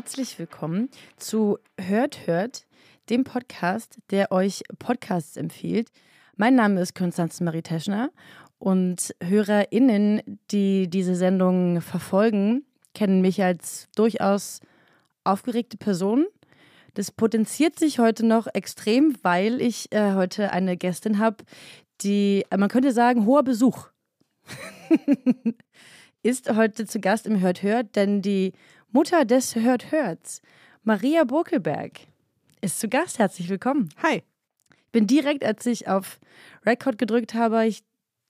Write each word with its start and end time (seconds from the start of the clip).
Herzlich 0.00 0.38
willkommen 0.38 0.88
zu 1.18 1.58
Hört 1.78 2.26
Hört, 2.26 2.66
dem 3.10 3.22
Podcast, 3.22 3.98
der 4.08 4.32
euch 4.32 4.62
Podcasts 4.78 5.36
empfiehlt. 5.36 5.90
Mein 6.36 6.54
Name 6.54 6.80
ist 6.80 6.94
Konstanze 6.94 7.44
Marie 7.44 7.60
Teschner 7.60 8.10
und 8.58 9.14
HörerInnen, 9.22 10.22
die 10.50 10.88
diese 10.88 11.14
Sendung 11.14 11.82
verfolgen, 11.82 12.64
kennen 12.94 13.20
mich 13.20 13.42
als 13.42 13.88
durchaus 13.94 14.60
aufgeregte 15.24 15.76
Person. 15.76 16.24
Das 16.94 17.12
potenziert 17.12 17.78
sich 17.78 17.98
heute 17.98 18.24
noch 18.24 18.46
extrem, 18.54 19.14
weil 19.20 19.60
ich 19.60 19.92
äh, 19.92 20.14
heute 20.14 20.50
eine 20.50 20.78
Gästin 20.78 21.18
habe, 21.18 21.44
die, 22.00 22.46
man 22.56 22.70
könnte 22.70 22.92
sagen, 22.92 23.26
hoher 23.26 23.42
Besuch 23.42 23.88
ist 26.22 26.50
heute 26.56 26.86
zu 26.86 27.00
Gast 27.00 27.26
im 27.26 27.40
Hört 27.40 27.62
Hört, 27.62 27.96
denn 27.96 28.22
die 28.22 28.54
Mutter 28.92 29.24
des 29.24 29.54
Hört 29.54 29.92
Hörts, 29.92 30.42
Maria 30.82 31.24
Burkelberg, 31.24 31.92
ist 32.60 32.80
zu 32.80 32.88
Gast. 32.88 33.18
Herzlich 33.18 33.48
willkommen. 33.48 33.90
Hi. 34.02 34.22
Ich 34.70 34.92
bin 34.92 35.06
direkt, 35.06 35.44
als 35.44 35.64
ich 35.66 35.86
auf 35.88 36.18
Record 36.66 36.98
gedrückt 36.98 37.34
habe, 37.34 37.64
ich 37.66 37.82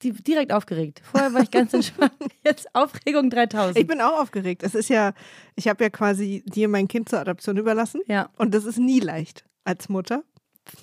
di- 0.03 0.13
direkt 0.13 0.53
aufgeregt. 0.53 1.01
Vorher 1.11 1.33
war 1.33 1.43
ich 1.43 1.51
ganz 1.51 1.73
entspannt. 1.73 2.13
Jetzt 2.45 2.75
Aufregung 2.75 3.31
3000. 3.31 3.79
Ich 3.79 3.87
bin 3.87 4.01
auch 4.03 4.21
aufgeregt. 4.21 4.63
Es 4.63 4.75
ist 4.75 4.91
ja, 4.91 5.15
ich 5.57 5.69
habe 5.69 5.83
ja 5.85 5.91
quasi 5.91 6.43
dir 6.47 6.69
mein 6.69 6.89
Kind 6.89 7.09
zur 7.09 7.21
Adoption 7.21 7.57
überlassen. 7.57 8.03
ja, 8.07 8.29
Und 8.37 8.53
das 8.55 8.65
ist 8.67 8.79
nie 8.79 9.01
leicht 9.01 9.45
als 9.65 9.89
Mutter. 9.89 10.23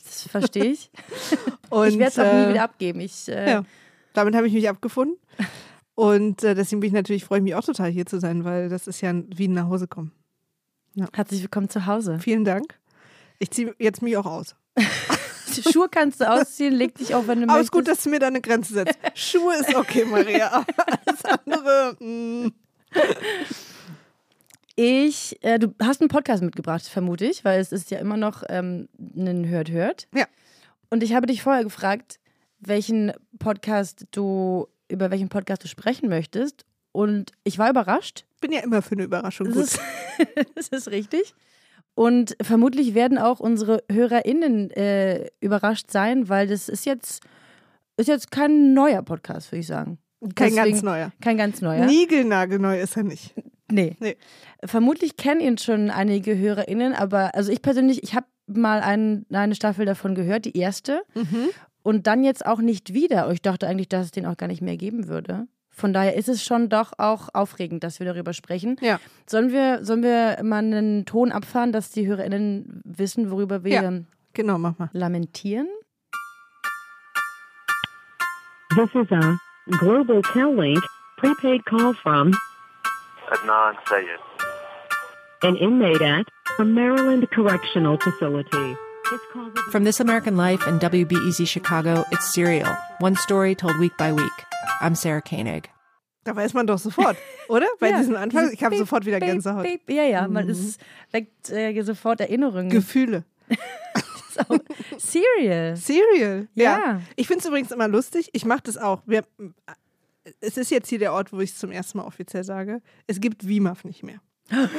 das 0.04 0.24
verstehe 0.28 0.66
ich. 0.66 0.90
Und, 1.70 1.90
ich 1.90 2.00
werde 2.00 2.12
es 2.12 2.20
auch 2.20 2.24
äh, 2.24 2.46
nie 2.46 2.50
wieder 2.54 2.64
abgeben. 2.64 3.00
Ich, 3.02 3.28
äh, 3.30 3.50
Ja, 3.52 3.66
damit 4.14 4.34
habe 4.36 4.48
ich 4.48 4.54
mich 4.54 4.68
abgefunden. 4.68 5.18
Und 5.98 6.44
äh, 6.44 6.54
deswegen 6.54 6.80
bin 6.82 6.90
ich 6.90 6.94
natürlich, 6.94 7.26
freue 7.26 7.40
ich 7.40 7.44
mich 7.44 7.56
auch 7.56 7.64
total 7.64 7.90
hier 7.90 8.06
zu 8.06 8.20
sein, 8.20 8.46
weil 8.46 8.70
das 8.70 8.86
ist 8.86 9.02
ja 9.02 9.12
wie 9.36 9.48
ein 9.48 9.54
Nachhausekommen. 9.54 10.12
Herzlich 11.12 11.42
willkommen 11.42 11.70
zu 11.70 11.88
Hause. 11.88 12.20
Vielen 12.20 12.46
Dank. 12.46 12.80
Ich 13.40 13.50
ziehe 13.50 13.74
jetzt 13.80 14.04
mich 14.04 14.16
auch 14.16 14.28
aus. 14.28 14.56
Schuhe 15.72 15.90
kannst 15.90 16.22
du 16.22 16.30
ausziehen, 16.30 16.76
leg 16.76 16.94
dich 16.94 17.16
auch, 17.16 17.26
wenn 17.26 17.42
du 17.42 17.50
Aber 17.50 17.60
es 17.60 17.66
ist 17.66 17.74
möchtest. 17.74 17.88
gut, 17.88 17.88
dass 17.88 18.04
du 18.04 18.10
mir 18.12 18.20
da 18.20 18.28
eine 18.28 18.42
Grenze 18.42 18.74
setzt. 18.74 19.00
Schuhe 19.16 19.56
ist 19.56 19.74
okay, 19.74 20.06
Maria. 20.06 20.52
Aber 20.52 20.68
alles 21.08 21.26
andere, 21.26 21.96
mm, 22.00 22.52
Ich, 24.76 25.44
äh, 25.44 25.58
du 25.58 25.74
hast 25.82 26.02
einen 26.02 26.10
Podcast 26.10 26.44
mitgebracht, 26.44 26.86
vermute 26.88 27.26
ich, 27.26 27.44
weil 27.44 27.60
es 27.60 27.72
ist 27.72 27.90
ja 27.90 27.98
immer 27.98 28.18
noch 28.18 28.44
ähm, 28.50 28.88
ein 29.00 29.48
Hört 29.48 29.72
Hört. 29.72 30.08
Ja. 30.14 30.28
Und 30.92 31.02
ich 31.02 31.16
habe 31.16 31.26
dich 31.26 31.42
vorher 31.42 31.64
gefragt, 31.64 32.20
welchen 32.60 33.14
Podcast 33.40 34.06
du, 34.12 34.68
über 34.90 35.12
welchen 35.12 35.30
Podcast 35.30 35.64
du 35.64 35.68
sprechen 35.68 36.10
möchtest. 36.10 36.66
Und 36.92 37.32
ich 37.44 37.58
war 37.60 37.70
überrascht. 37.70 38.26
bin 38.42 38.52
ja 38.52 38.62
immer 38.62 38.82
für 38.82 38.94
eine 38.94 39.04
Überraschung 39.04 39.48
Das 39.48 39.56
gut. 39.56 39.64
ist, 39.66 39.80
das 40.56 40.68
ist 40.70 40.92
richtig. 40.92 41.34
Und 41.94 42.36
vermutlich 42.42 42.94
werden 42.94 43.18
auch 43.18 43.40
unsere 43.40 43.84
HörerInnen 43.92 44.70
äh, 44.72 45.30
überrascht 45.40 45.90
sein, 45.92 46.30
weil 46.30 46.48
das 46.48 46.70
ist 46.70 46.86
jetzt, 46.86 47.24
ist 47.98 48.08
jetzt 48.08 48.32
kein 48.32 48.74
neuer 48.74 49.02
Podcast, 49.02 49.52
würde 49.52 49.62
ich 49.62 49.68
sagen. 49.68 49.98
Kein 50.36 50.50
Deswegen- 50.54 50.72
ganz 50.72 50.84
neuer. 50.84 51.12
Kein 51.22 51.38
ganz 51.38 51.62
neuer. 51.62 51.86
Niegelnagelneu 51.86 52.80
ist 52.80 52.98
er 52.98 53.04
nicht. 53.04 53.34
Nee. 53.72 53.96
Nee. 54.00 54.16
Vermutlich 54.64 55.18
kennen 55.18 55.42
ihn 55.42 55.58
schon 55.58 55.90
einige 55.92 56.38
HörerInnen, 56.38 56.94
aber 56.94 57.36
also 57.36 57.52
ich 57.52 57.62
persönlich, 57.62 58.02
ich 58.02 58.16
habe 58.16 58.26
mal 58.48 58.80
ein, 58.80 59.26
eine 59.32 59.56
Staffel 59.56 59.86
davon 59.86 60.16
gehört, 60.16 60.46
die 60.46 60.58
erste, 60.58 61.02
Mhm. 61.14 61.50
Und 61.88 62.06
dann 62.06 62.22
jetzt 62.26 62.46
auch 62.46 62.60
nicht 62.60 62.94
wieder. 62.94 63.32
Ich 63.32 63.42
dachte 63.42 63.66
eigentlich, 63.66 63.88
dass 63.88 64.08
es 64.08 64.12
den 64.12 64.26
auch 64.26 64.36
gar 64.36 64.48
nicht 64.48 64.62
mehr 64.62 64.76
geben 64.76 65.08
würde. 65.08 65.48
Von 65.70 65.94
daher 65.94 66.18
ist 66.18 66.28
es 66.28 66.44
schon 66.44 66.68
doch 66.68 66.92
auch 66.98 67.30
aufregend, 67.34 67.82
dass 67.82 68.02
wir 68.02 68.06
darüber 68.06 68.34
sprechen. 68.34 68.76
Ja. 68.82 69.00
Sollen 69.26 69.54
wir, 69.54 69.86
sollen 69.86 70.04
wir 70.04 70.44
mal 70.44 70.58
einen 70.58 71.06
Ton 71.06 71.32
abfahren, 71.32 71.72
dass 71.72 71.90
die 71.90 72.06
HörerInnen 72.06 72.82
wissen, 72.84 73.32
worüber 73.32 73.64
wir 73.64 73.72
Ja. 73.72 73.92
Genau, 74.34 74.58
mach 74.58 74.78
mal. 74.78 74.90
lamentieren? 74.92 75.70
This 78.76 78.90
is 78.94 79.10
a 79.12 79.38
Global 79.80 80.22
Tel-Link 80.34 80.84
prepaid 81.16 81.66
call 81.66 81.94
from 81.94 82.36
Adnan 83.32 83.78
Sayed. 83.88 84.20
an 85.42 85.56
inmate 85.56 86.02
at 86.02 86.26
a 86.60 86.66
Maryland 86.66 87.32
correctional 87.32 87.98
facility. 87.98 88.76
From 89.72 89.86
This 89.86 90.02
American 90.02 90.36
Life 90.36 90.68
and 90.68 90.82
WBEZ 90.82 91.48
Chicago, 91.48 92.04
it's 92.12 92.34
Serial, 92.34 92.76
one 93.00 93.16
story 93.16 93.56
told 93.56 93.78
week 93.80 93.96
by 93.98 94.12
week. 94.12 94.32
I'm 94.82 94.96
Sarah 94.96 95.22
Koenig. 95.22 95.70
Da 96.26 96.36
weiß 96.36 96.54
man 96.54 96.66
doch 96.68 96.78
sofort, 96.78 97.16
oder? 97.48 97.68
Bei 97.80 97.90
Ja, 97.90 98.00
diesem 98.00 98.16
Anfang, 98.18 98.52
ich 98.52 98.62
habe 98.64 98.72
Beep, 98.72 98.80
sofort 98.80 99.06
wieder 99.06 99.20
Beep, 99.20 99.30
Gänsehaut. 99.30 99.64
Mhm. 99.64 99.70
Beep. 99.70 99.90
Ja, 99.90 100.04
ja, 100.04 100.28
man 100.28 100.50
ist 100.50 100.82
weckt 101.12 101.50
äh, 101.50 101.82
sofort 101.84 102.20
Erinnerungen. 102.20 102.70
Gefühle. 102.70 103.24
Serial. 104.98 105.78
Serial. 105.78 106.50
Ja. 106.54 106.64
Ja. 106.78 107.02
Ich 107.16 107.28
finde 107.28 107.40
es 107.40 107.46
übrigens 107.48 107.72
immer 107.72 107.88
lustig. 107.88 108.30
Ich 108.34 108.44
mache 108.44 108.64
das 108.64 108.78
auch. 108.78 109.04
Wir, 109.06 109.24
es 110.42 110.58
ist 110.58 110.70
jetzt 110.70 110.90
hier 110.90 111.00
der 111.00 111.14
Ort, 111.14 111.32
wo 111.32 111.40
ich 111.40 111.52
es 111.52 111.58
zum 111.58 111.72
ersten 111.72 112.00
Mal 112.00 112.04
offiziell 112.04 112.44
sage. 112.44 112.82
Es 113.08 113.22
gibt 113.22 113.48
WIMAF 113.48 113.86
nicht 113.86 114.04
mehr. 114.04 114.20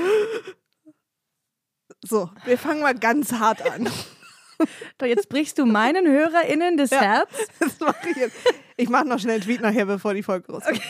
So, 2.04 2.30
wir 2.44 2.56
fangen 2.58 2.82
mal 2.82 2.94
ganz 2.94 3.32
hart 3.32 3.60
an. 3.68 3.88
Doch, 4.98 5.06
jetzt 5.06 5.28
brichst 5.28 5.58
du 5.58 5.66
meinen 5.66 6.06
HörerInnen 6.06 6.76
das 6.76 6.90
Ja. 6.90 7.00
Herz. 7.00 7.30
Das 7.60 7.78
mache 7.80 8.10
ich 8.10 8.16
jetzt. 8.16 8.36
Ich 8.76 8.88
mache 8.88 9.06
noch 9.06 9.18
schnell 9.18 9.34
einen 9.34 9.42
Tweet 9.44 9.60
nachher, 9.60 9.86
bevor 9.86 10.14
die 10.14 10.22
Folge 10.22 10.52
rauskommt. 10.52 10.80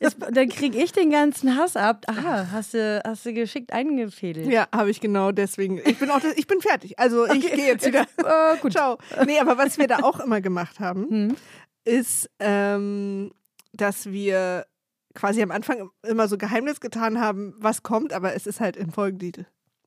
Jetzt, 0.00 0.16
dann 0.20 0.48
krieg 0.48 0.74
ich 0.74 0.92
den 0.92 1.10
ganzen 1.10 1.56
Hass 1.56 1.76
ab. 1.76 2.04
Aha, 2.08 2.48
hast 2.52 2.74
du, 2.74 3.00
hast 3.06 3.24
du 3.24 3.32
geschickt 3.32 3.72
eingefädelt. 3.72 4.46
Ja, 4.48 4.66
habe 4.74 4.90
ich 4.90 5.00
genau 5.00 5.32
deswegen. 5.32 5.78
Ich 5.84 5.98
bin 5.98 6.10
auch, 6.10 6.20
ich 6.36 6.46
bin 6.46 6.60
fertig. 6.60 6.98
Also 6.98 7.26
ich 7.26 7.40
gehe 7.52 7.66
jetzt 7.66 7.86
wieder. 7.86 8.02
Äh, 8.18 8.56
gut. 8.60 8.72
Ciao. 8.72 8.98
Nee, 9.24 9.38
aber 9.38 9.56
was 9.56 9.78
wir 9.78 9.86
da 9.86 9.98
auch 10.02 10.20
immer 10.20 10.40
gemacht 10.40 10.78
haben, 10.80 11.08
Hm. 11.08 11.36
ist, 11.84 12.28
ähm, 12.40 13.30
dass 13.72 14.06
wir 14.10 14.66
quasi 15.14 15.42
am 15.42 15.52
Anfang 15.52 15.90
immer 16.02 16.26
so 16.28 16.36
Geheimnis 16.36 16.80
getan 16.80 17.20
haben, 17.20 17.54
was 17.58 17.82
kommt, 17.84 18.12
aber 18.12 18.34
es 18.34 18.46
ist 18.46 18.60
halt 18.60 18.76
im 18.76 18.92
Folgentitel. 18.92 19.46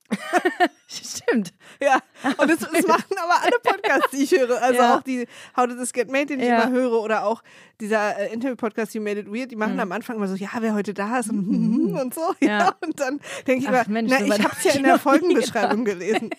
Stimmt. 0.87 1.53
Ja, 1.81 1.99
und 2.37 2.49
das, 2.49 2.59
das 2.59 2.71
machen 2.87 3.03
aber 3.21 3.41
alle 3.43 3.59
Podcasts, 3.63 4.11
die 4.11 4.23
ich 4.23 4.31
höre. 4.31 4.61
Also 4.61 4.79
Ja. 4.79 4.95
auch 4.97 5.01
die 5.01 5.27
How 5.55 5.67
Did 5.67 5.77
This 5.79 5.93
Get 5.93 6.09
Made, 6.09 6.27
den 6.27 6.39
ich 6.39 6.47
Ja. 6.47 6.63
immer 6.63 6.71
höre, 6.71 6.93
oder 7.01 7.25
auch 7.25 7.43
dieser 7.81 8.17
äh, 8.17 8.33
Interview-Podcast 8.33 8.93
You 8.95 9.01
Made 9.01 9.19
It 9.19 9.27
Weird, 9.31 9.51
die 9.51 9.55
machen 9.55 9.79
am 9.79 9.91
Anfang 9.91 10.15
immer 10.15 10.27
so, 10.27 10.35
ja, 10.35 10.49
wer 10.59 10.73
heute 10.73 10.93
da 10.93 11.19
ist 11.19 11.29
und, 11.29 11.93
und 11.95 12.13
so. 12.13 12.21
Ja. 12.39 12.47
Mhm. 12.47 12.47
Ja. 12.47 12.75
Und 12.81 12.99
dann 12.99 13.19
denke 13.45 13.63
ich 13.63 13.69
Ach, 13.69 13.85
immer, 13.87 13.93
Mensch, 13.93 14.11
na, 14.17 14.25
ich 14.35 14.43
habe 14.43 14.55
es 14.57 14.63
ja 14.63 14.71
in 14.73 14.83
der 14.83 14.97
Folgenbeschreibung 14.99 15.83
gelesen. 15.85 16.29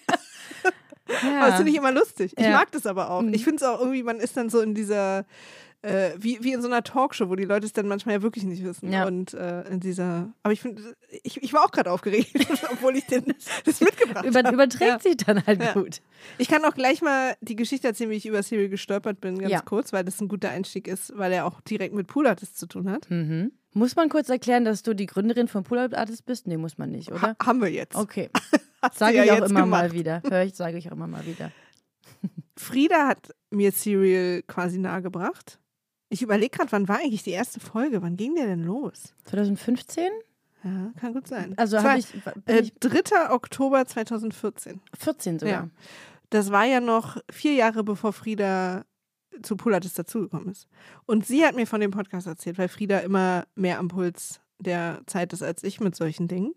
Ja. 1.22 1.38
Aber 1.40 1.46
das 1.48 1.56
finde 1.56 1.70
ich 1.72 1.76
immer 1.78 1.92
lustig. 1.92 2.34
Ich 2.36 2.48
mag 2.48 2.70
das 2.72 2.86
aber 2.86 3.10
auch. 3.10 3.22
Mhm. 3.22 3.32
Ich 3.34 3.44
finde 3.44 3.56
es 3.56 3.62
auch 3.62 3.78
irgendwie, 3.80 4.02
man 4.02 4.18
ist 4.20 4.36
dann 4.36 4.50
so 4.50 4.60
in 4.60 4.74
dieser, 4.74 5.24
äh, 5.88 6.14
wie, 6.18 6.38
wie 6.42 6.52
in 6.52 6.60
so 6.62 6.68
einer 6.68 6.82
Talkshow, 6.82 7.28
wo 7.28 7.34
die 7.36 7.44
Leute 7.44 7.66
es 7.66 7.72
dann 7.72 7.88
manchmal 7.88 8.16
ja 8.16 8.22
wirklich 8.22 8.44
nicht 8.44 8.64
wissen. 8.64 8.92
Ja. 8.92 9.06
Und 9.06 9.34
äh, 9.34 9.62
in 9.68 9.80
dieser, 9.80 10.28
aber 10.42 10.52
ich 10.52 10.60
finde, 10.60 10.82
ich, 11.22 11.42
ich 11.42 11.52
war 11.52 11.64
auch 11.64 11.70
gerade 11.70 11.90
aufgeregt, 11.90 12.30
obwohl 12.72 12.96
ich 12.96 13.06
den, 13.06 13.34
das 13.64 13.80
mitgebracht 13.80 14.24
Über, 14.26 14.40
habe. 14.42 14.54
überträgt 14.54 14.90
Ja. 14.90 14.98
sich 15.00 15.16
dann 15.16 15.44
halt 15.46 15.62
Ja. 15.62 15.72
gut. 15.72 16.00
Ich 16.38 16.48
kann 16.48 16.64
auch 16.64 16.74
gleich 16.74 17.02
mal 17.02 17.36
die 17.40 17.56
Geschichte 17.56 17.88
erzählen, 17.88 18.10
wie 18.10 18.16
ich 18.16 18.26
über 18.26 18.42
Serial 18.42 18.68
gestolpert 18.68 19.20
bin, 19.20 19.38
ganz 19.38 19.64
kurz, 19.64 19.92
weil 19.92 20.04
das 20.04 20.20
ein 20.20 20.28
guter 20.28 20.50
Einstieg 20.50 20.88
ist, 20.88 21.12
weil 21.16 21.32
er 21.32 21.46
auch 21.46 21.60
direkt 21.62 21.94
mit 21.94 22.06
Pool 22.06 22.26
Artist 22.26 22.58
zu 22.58 22.66
tun 22.66 22.90
hat. 22.90 23.10
Mhm. 23.10 23.52
Muss 23.74 23.96
man 23.96 24.08
kurz 24.08 24.28
erklären, 24.28 24.64
dass 24.64 24.82
du 24.82 24.94
die 24.94 25.06
Gründerin 25.06 25.46
von 25.46 25.64
Up 25.78 25.96
Artist 25.96 26.24
bist? 26.26 26.46
Nee, 26.46 26.56
muss 26.56 26.78
man 26.78 26.90
nicht, 26.90 27.12
oder? 27.12 27.20
Ha 27.22 27.36
haben 27.44 27.60
wir 27.60 27.70
jetzt. 27.70 27.94
Okay. 27.96 28.30
Sage 28.94 29.24
ich 29.24 29.30
auch 29.30 29.36
immer 29.38 29.60
gemacht. 29.62 29.68
mal 29.70 29.92
wieder. 29.92 30.22
Hör 30.28 30.42
ich, 30.44 30.54
sage 30.54 30.78
ich 30.78 30.88
auch 30.88 30.92
immer 30.92 31.06
mal 31.06 31.24
wieder. 31.26 31.50
Frieda 32.56 33.06
hat 33.08 33.34
mir 33.50 33.70
Serial 33.72 34.42
quasi 34.46 34.78
nahegebracht. 34.78 35.58
Ich 36.08 36.22
überlege 36.22 36.56
gerade, 36.56 36.72
wann 36.72 36.88
war 36.88 36.98
eigentlich 36.98 37.22
die 37.22 37.30
erste 37.32 37.60
Folge? 37.60 38.02
Wann 38.02 38.16
ging 38.16 38.34
der 38.34 38.46
denn 38.46 38.64
los? 38.64 39.14
2015? 39.24 40.10
Ja, 40.64 40.92
kann 40.98 41.12
gut 41.12 41.28
sein. 41.28 41.54
Also 41.56 41.82
habe 41.82 41.98
ich, 41.98 42.06
Äh, 42.46 42.60
ich 42.60 42.74
3. 42.80 43.30
Oktober 43.30 43.84
2014. 43.86 44.80
14 44.98 45.38
sogar. 45.38 45.54
Ja. 45.54 45.68
Das 46.30 46.50
war 46.50 46.64
ja 46.64 46.80
noch 46.80 47.16
vier 47.30 47.54
Jahre 47.54 47.84
bevor 47.84 48.12
Frieda 48.12 48.84
zu 49.42 49.56
Polatis 49.56 49.94
dazugekommen 49.94 50.50
ist. 50.50 50.66
Und 51.06 51.26
sie 51.26 51.44
hat 51.46 51.54
mir 51.54 51.66
von 51.66 51.80
dem 51.80 51.90
Podcast 51.90 52.26
erzählt, 52.26 52.58
weil 52.58 52.68
Frieda 52.68 52.98
immer 52.98 53.46
mehr 53.54 53.78
am 53.78 53.88
Puls 53.88 54.40
der 54.58 55.02
Zeit 55.06 55.32
ist 55.32 55.42
als 55.42 55.62
ich 55.62 55.78
mit 55.80 55.94
solchen 55.94 56.26
Dingen. 56.26 56.54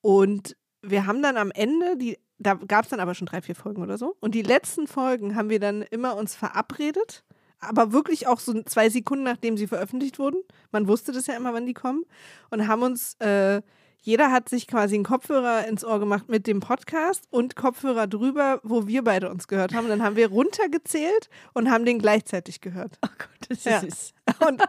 Und 0.00 0.56
wir 0.82 1.06
haben 1.06 1.22
dann 1.22 1.36
am 1.36 1.50
Ende, 1.52 1.96
die, 1.96 2.18
da 2.38 2.54
gab 2.54 2.84
es 2.84 2.90
dann 2.90 3.00
aber 3.00 3.14
schon 3.14 3.26
drei, 3.26 3.40
vier 3.40 3.54
Folgen 3.54 3.82
oder 3.82 3.98
so. 3.98 4.16
Und 4.20 4.34
die 4.34 4.42
letzten 4.42 4.86
Folgen 4.86 5.36
haben 5.36 5.48
wir 5.48 5.60
dann 5.60 5.82
immer 5.82 6.16
uns 6.16 6.34
verabredet, 6.34 7.24
aber 7.60 7.92
wirklich 7.92 8.26
auch 8.26 8.40
so 8.40 8.62
zwei 8.62 8.88
Sekunden, 8.88 9.24
nachdem 9.24 9.56
sie 9.56 9.66
veröffentlicht 9.66 10.18
wurden. 10.18 10.38
Man 10.70 10.88
wusste 10.88 11.12
das 11.12 11.26
ja 11.26 11.36
immer, 11.36 11.52
wann 11.52 11.66
die 11.66 11.74
kommen. 11.74 12.04
Und 12.50 12.68
haben 12.68 12.82
uns, 12.82 13.14
äh, 13.20 13.62
jeder 14.00 14.30
hat 14.30 14.48
sich 14.48 14.66
quasi 14.66 14.94
einen 14.94 15.04
Kopfhörer 15.04 15.66
ins 15.66 15.84
Ohr 15.84 15.98
gemacht 15.98 16.28
mit 16.28 16.46
dem 16.46 16.60
Podcast 16.60 17.24
und 17.30 17.56
Kopfhörer 17.56 18.06
drüber, 18.06 18.60
wo 18.62 18.86
wir 18.86 19.02
beide 19.02 19.30
uns 19.30 19.48
gehört 19.48 19.74
haben. 19.74 19.88
Dann 19.88 20.02
haben 20.02 20.16
wir 20.16 20.28
runtergezählt 20.28 21.28
und 21.52 21.70
haben 21.70 21.84
den 21.84 21.98
gleichzeitig 21.98 22.60
gehört. 22.60 22.98
Oh 23.04 23.08
Gott, 23.18 23.37
das 23.48 23.58
ist 23.58 23.64
Ja. 23.64 23.80
süß. 23.80 24.12
Und 24.48 24.62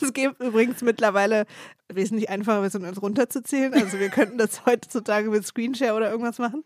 es 0.00 0.12
geht 0.12 0.38
übrigens 0.40 0.82
mittlerweile 0.82 1.46
wesentlich 1.92 2.28
einfacher, 2.28 2.60
als 2.60 2.74
uns 2.74 3.00
runterzuzählen. 3.00 3.72
Also 3.74 3.98
wir 3.98 4.10
könnten 4.10 4.38
das 4.38 4.66
heutzutage 4.66 5.30
mit 5.30 5.46
Screenshare 5.46 5.94
oder 5.94 6.10
irgendwas 6.10 6.38
machen. 6.38 6.64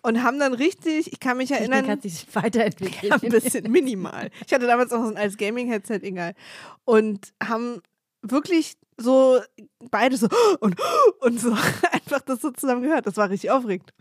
Und 0.00 0.22
haben 0.22 0.38
dann 0.38 0.54
richtig, 0.54 1.12
ich 1.12 1.20
kann 1.20 1.36
mich 1.36 1.50
Technik 1.50 1.70
erinnern, 1.70 1.90
hat 1.90 2.02
sich 2.02 2.26
weiterentwickelt. 2.34 3.12
ein 3.22 3.28
bisschen 3.30 3.70
minimal. 3.70 4.30
Ich 4.46 4.52
hatte 4.52 4.66
damals 4.66 4.92
auch 4.92 5.02
so 5.04 5.10
ein 5.10 5.16
als 5.16 5.36
Gaming-Headset, 5.36 6.00
egal. 6.02 6.34
Und 6.84 7.32
haben 7.42 7.82
wirklich 8.22 8.76
so 8.96 9.40
beide 9.90 10.16
so 10.16 10.28
und, 10.60 10.76
und 11.20 11.40
so 11.40 11.52
einfach 11.92 12.20
das 12.22 12.40
so 12.40 12.50
zusammen 12.50 12.82
gehört. 12.82 13.06
Das 13.06 13.16
war 13.16 13.28
richtig 13.28 13.50
aufregend. 13.50 13.92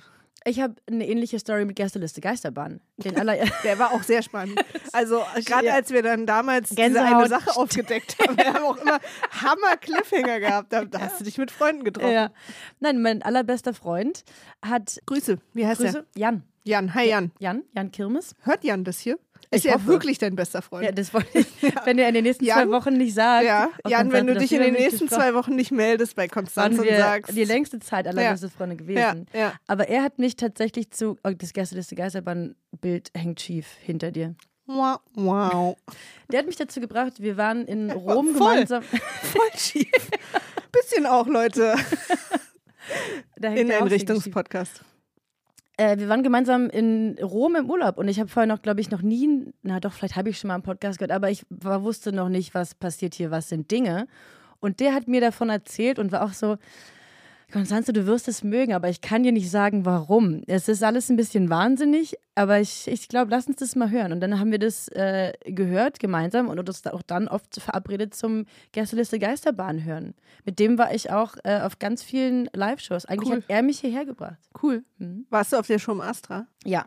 Ich 0.43 0.59
habe 0.59 0.73
eine 0.87 1.07
ähnliche 1.07 1.37
Story 1.37 1.65
mit 1.65 1.75
Gästeliste 1.75 2.19
Geisterbahn. 2.19 2.81
Den 2.97 3.15
aller 3.19 3.37
Der 3.63 3.77
war 3.77 3.91
auch 3.93 4.01
sehr 4.01 4.23
spannend. 4.23 4.59
Also 4.91 5.21
gerade 5.45 5.67
Ja. 5.67 5.73
als 5.75 5.91
wir 5.91 6.01
dann 6.01 6.25
damals 6.25 6.69
diese 6.69 6.81
Gänsehaut. 6.81 7.13
eine 7.13 7.27
Sache 7.29 7.55
aufgedeckt 7.55 8.17
haben, 8.19 8.35
wir 8.37 8.51
haben 8.51 8.63
auch 8.65 8.77
immer 8.77 8.99
Hammer 9.29 9.77
Cliffhanger 9.79 10.39
gehabt. 10.39 10.73
Da, 10.73 10.83
hast 10.99 11.19
du 11.19 11.25
dich 11.25 11.37
mit 11.37 11.51
Freunden 11.51 11.83
getroffen. 11.83 12.11
ja. 12.11 12.31
Nein, 12.79 13.01
mein 13.03 13.21
allerbester 13.21 13.75
Freund 13.75 14.23
hat 14.65 14.99
Grüße. 15.05 15.37
Wie 15.53 15.67
heißt 15.67 15.79
Grüße, 15.81 16.05
Jan. 16.15 16.39
der? 16.39 16.71
Jan. 16.73 16.93
Hi 16.95 17.07
Jan. 17.09 17.31
Jan, 17.39 17.63
Jan 17.75 17.91
Kirmes. 17.91 18.35
Hört 18.41 18.63
Jan 18.63 18.83
das 18.83 18.97
hier? 18.99 19.19
Ist 19.53 19.65
Ich 19.65 19.71
er 19.71 19.75
hoffe. 19.75 19.87
wirklich 19.87 20.17
dein 20.17 20.35
bester 20.35 20.61
Freund? 20.61 20.85
Ja, 20.85 20.91
das 20.93 21.13
wollte 21.13 21.39
ich, 21.39 21.47
wenn 21.83 21.99
er 21.99 22.07
in 22.07 22.13
den 22.13 22.23
nächsten 22.23 22.45
Jan? 22.45 22.69
zwei 22.69 22.71
Wochen 22.77 22.93
nicht 22.93 23.13
sagt. 23.13 23.45
Ja, 23.45 23.69
Jan, 23.85 24.11
wenn 24.13 24.25
du 24.27 24.35
dich 24.35 24.51
in 24.53 24.61
den 24.61 24.73
nächsten 24.73 25.09
zwei 25.09 25.33
Wochen 25.33 25.55
nicht 25.55 25.71
meldest 25.71 26.15
bei 26.15 26.27
Konstanz 26.29 26.79
und 26.79 26.87
sagst, 26.87 27.35
die 27.35 27.43
längste 27.43 27.79
Zeit 27.79 28.07
allerbeste 28.07 28.49
Freunde 28.49 28.77
gewesen. 28.77 29.27
ja, 29.33 29.39
ja. 29.39 29.53
Aber 29.67 29.89
er 29.89 30.03
hat 30.03 30.19
mich 30.19 30.37
tatsächlich 30.37 30.91
zu, 30.91 31.17
oh, 31.25 31.31
das 31.37 31.51
Gästeliste 31.53 31.95
Geisterbahn-Bild 31.95 33.11
hängt 33.13 33.41
schief 33.41 33.67
hinter 33.81 34.11
dir. 34.11 34.35
wow, 34.67 34.99
wow. 35.15 35.75
Der 36.31 36.39
hat 36.39 36.47
mich 36.47 36.55
dazu 36.55 36.79
gebracht, 36.79 37.21
wir 37.21 37.35
waren 37.35 37.65
in 37.65 37.91
Rom 37.91 38.33
voll. 38.35 38.51
gemeinsam. 38.53 38.83
voll 38.83 39.49
schief. 39.57 39.91
Bisschen 40.71 41.05
auch, 41.05 41.27
Leute, 41.27 41.75
in 43.41 43.67
schief. 43.67 43.81
Einrichtungspodcast. 43.81 44.81
Äh, 45.81 45.97
wir 45.97 46.09
waren 46.09 46.21
gemeinsam 46.21 46.69
in 46.69 47.17
Rom 47.19 47.55
im 47.55 47.67
Urlaub 47.67 47.97
und 47.97 48.07
ich 48.07 48.19
habe 48.19 48.29
vorher 48.29 48.45
noch, 48.45 48.61
glaube 48.61 48.81
ich, 48.81 48.91
noch 48.91 49.01
nie, 49.01 49.51
na 49.63 49.79
doch, 49.79 49.93
vielleicht 49.93 50.15
habe 50.15 50.29
ich 50.29 50.37
schon 50.37 50.49
mal 50.49 50.53
einen 50.53 50.63
Podcast 50.63 50.99
gehört, 50.99 51.11
aber 51.11 51.31
ich 51.31 51.43
war, 51.49 51.81
wusste 51.81 52.11
noch 52.11 52.29
nicht, 52.29 52.53
was 52.53 52.75
passiert 52.75 53.15
hier, 53.15 53.31
was 53.31 53.49
sind 53.49 53.71
Dinge. 53.71 54.07
Und 54.59 54.79
der 54.79 54.93
hat 54.93 55.07
mir 55.07 55.21
davon 55.21 55.49
erzählt 55.49 55.97
und 55.97 56.11
war 56.11 56.23
auch 56.23 56.33
so, 56.33 56.57
Konstanze, 57.51 57.93
du 57.93 58.05
wirst 58.07 58.27
es 58.27 58.43
mögen, 58.43 58.73
aber 58.73 58.89
ich 58.89 59.01
kann 59.01 59.23
dir 59.23 59.31
nicht 59.31 59.49
sagen, 59.51 59.85
warum. 59.85 60.41
Es 60.47 60.67
ist 60.67 60.83
alles 60.83 61.09
ein 61.09 61.17
bisschen 61.17 61.49
wahnsinnig, 61.49 62.15
aber 62.35 62.59
ich, 62.59 62.87
ich 62.87 63.07
glaube, 63.09 63.31
lass 63.31 63.47
uns 63.47 63.57
das 63.57 63.75
mal 63.75 63.91
hören. 63.91 64.11
Und 64.11 64.19
dann 64.21 64.39
haben 64.39 64.51
wir 64.51 64.59
das 64.59 64.87
äh, 64.89 65.33
gehört 65.45 65.99
gemeinsam 65.99 66.49
und 66.49 66.57
uns 66.59 66.85
auch 66.87 67.01
dann 67.01 67.27
oft 67.27 67.61
verabredet 67.61 68.15
zum 68.15 68.45
Gästeliste 68.71 69.19
Geisterbahn 69.19 69.83
hören. 69.83 70.13
Mit 70.45 70.59
dem 70.59 70.77
war 70.77 70.93
ich 70.93 71.11
auch 71.11 71.35
äh, 71.43 71.59
auf 71.61 71.77
ganz 71.79 72.01
vielen 72.03 72.49
Live-Shows. 72.53 73.05
Eigentlich 73.05 73.29
Cool. 73.29 73.37
hat 73.37 73.43
er 73.47 73.61
mich 73.61 73.79
hierher 73.79 74.05
gebracht. 74.05 74.39
Cool. 74.61 74.83
Mhm. 74.97 75.25
Warst 75.29 75.53
du 75.53 75.57
auf 75.57 75.67
der 75.67 75.79
Show 75.79 75.91
im 75.91 76.01
Astra? 76.01 76.47
Ja. 76.63 76.85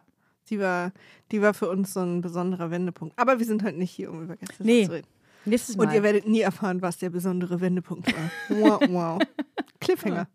Die 0.50 0.58
war, 0.60 0.92
die 1.32 1.40
war 1.40 1.54
für 1.54 1.70
uns 1.70 1.94
so 1.94 2.00
ein 2.00 2.20
besonderer 2.20 2.70
Wendepunkt. 2.70 3.18
Aber 3.18 3.38
wir 3.38 3.46
sind 3.46 3.62
heute 3.62 3.78
nicht 3.78 3.92
hier, 3.92 4.10
um 4.10 4.24
über 4.24 4.36
Gäste 4.36 4.62
Nee. 4.62 4.84
zu 4.86 4.92
reden. 4.92 5.08
Nächstes 5.44 5.76
Mal. 5.76 5.86
Und 5.88 5.92
ihr 5.94 6.02
werdet 6.02 6.26
nie 6.26 6.40
erfahren, 6.40 6.80
was 6.82 6.98
der 6.98 7.10
besondere 7.10 7.60
Wendepunkt 7.60 8.12
war. 8.14 8.30
Wow, 8.48 8.80
wow. 8.88 9.22
Cliffhanger. 9.80 10.26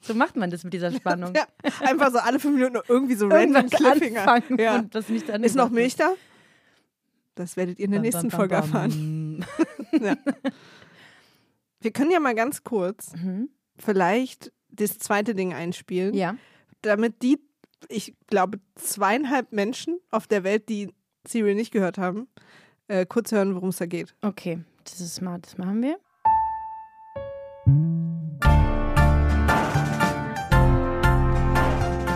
so 0.00 0.14
macht 0.14 0.36
man 0.36 0.50
das 0.50 0.64
mit 0.64 0.72
dieser 0.74 0.90
Spannung. 0.96 1.34
Ja, 1.34 1.46
einfach 1.80 2.10
so 2.10 2.18
alle 2.18 2.38
fünf 2.40 2.54
Minuten 2.56 2.78
irgendwie 2.88 3.14
so 3.14 3.28
random 3.28 3.68
Cliffhanger. 3.70 4.42
Ja. 4.60 4.78
und 4.80 4.94
das 4.94 5.08
nicht 5.08 5.28
Ist 5.28 5.56
noch 5.56 5.70
Milch 5.70 5.96
da? 5.96 6.12
Das 7.34 7.56
werdet 7.56 7.78
ihr 7.78 7.86
in 7.86 7.92
der 7.92 7.98
Bam, 7.98 8.02
nächsten 8.02 8.28
bam, 8.28 8.38
Folge 8.38 8.54
bam, 8.56 8.62
erfahren. 8.64 9.46
Ja. 10.00 10.16
Wir 11.80 11.90
können 11.92 12.10
ja 12.10 12.20
mal 12.20 12.34
ganz 12.34 12.64
kurz 12.64 13.12
Mhm. 13.14 13.48
vielleicht 13.76 14.52
das 14.70 14.98
zweite 14.98 15.34
Ding 15.34 15.52
einspielen, 15.52 16.14
Ja. 16.14 16.36
damit 16.82 17.22
die, 17.22 17.38
ich 17.88 18.14
glaube, 18.26 18.58
zweieinhalb 18.74 19.52
Menschen 19.52 19.98
auf 20.10 20.26
der 20.26 20.44
Welt, 20.44 20.68
die 20.68 20.92
Serial 21.26 21.54
nicht 21.54 21.72
gehört 21.72 21.98
haben, 21.98 22.26
äh, 22.92 23.06
kurz 23.06 23.32
hören, 23.32 23.54
worum 23.54 23.70
es 23.70 23.78
da 23.78 23.86
geht. 23.86 24.14
Okay, 24.22 24.60
das 24.84 25.00
ist 25.00 25.14
smart. 25.14 25.46
Das 25.46 25.58
machen 25.58 25.82
wir. 25.82 25.96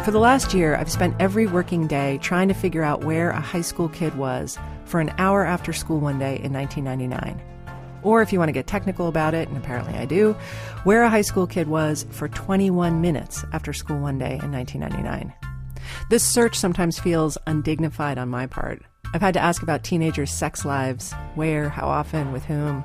For 0.04 0.12
the 0.12 0.20
last 0.20 0.54
year, 0.54 0.76
I've 0.76 0.88
spent 0.88 1.16
every 1.18 1.46
working 1.46 1.88
day 1.88 2.18
trying 2.18 2.46
to 2.46 2.54
figure 2.54 2.84
out 2.84 3.02
where 3.04 3.30
a 3.30 3.40
high 3.40 3.62
school 3.62 3.88
kid 3.88 4.16
was 4.16 4.56
for 4.84 5.00
an 5.00 5.12
hour 5.18 5.44
after 5.44 5.72
school 5.72 5.98
one 5.98 6.20
day 6.20 6.38
in 6.44 6.52
1999. 6.52 7.42
Or 8.04 8.22
if 8.22 8.32
you 8.32 8.38
want 8.38 8.50
to 8.50 8.52
get 8.52 8.68
technical 8.68 9.08
about 9.08 9.34
it, 9.34 9.48
and 9.48 9.56
apparently 9.56 9.94
I 9.94 10.04
do, 10.04 10.36
where 10.84 11.02
a 11.02 11.10
high 11.10 11.22
school 11.22 11.48
kid 11.48 11.66
was 11.66 12.06
for 12.10 12.28
21 12.28 13.00
minutes 13.00 13.44
after 13.52 13.72
school 13.72 13.98
one 13.98 14.16
day 14.16 14.38
in 14.44 14.52
1999. 14.52 15.32
This 16.08 16.22
search 16.22 16.54
sometimes 16.54 17.00
feels 17.00 17.36
undignified 17.48 18.16
on 18.16 18.28
my 18.28 18.46
part. 18.46 18.82
I've 19.14 19.20
had 19.20 19.34
to 19.34 19.40
ask 19.40 19.62
about 19.62 19.82
teenagers' 19.82 20.30
sex 20.30 20.64
lives, 20.64 21.12
where, 21.34 21.68
how 21.68 21.86
often, 21.86 22.32
with 22.32 22.44
whom, 22.44 22.84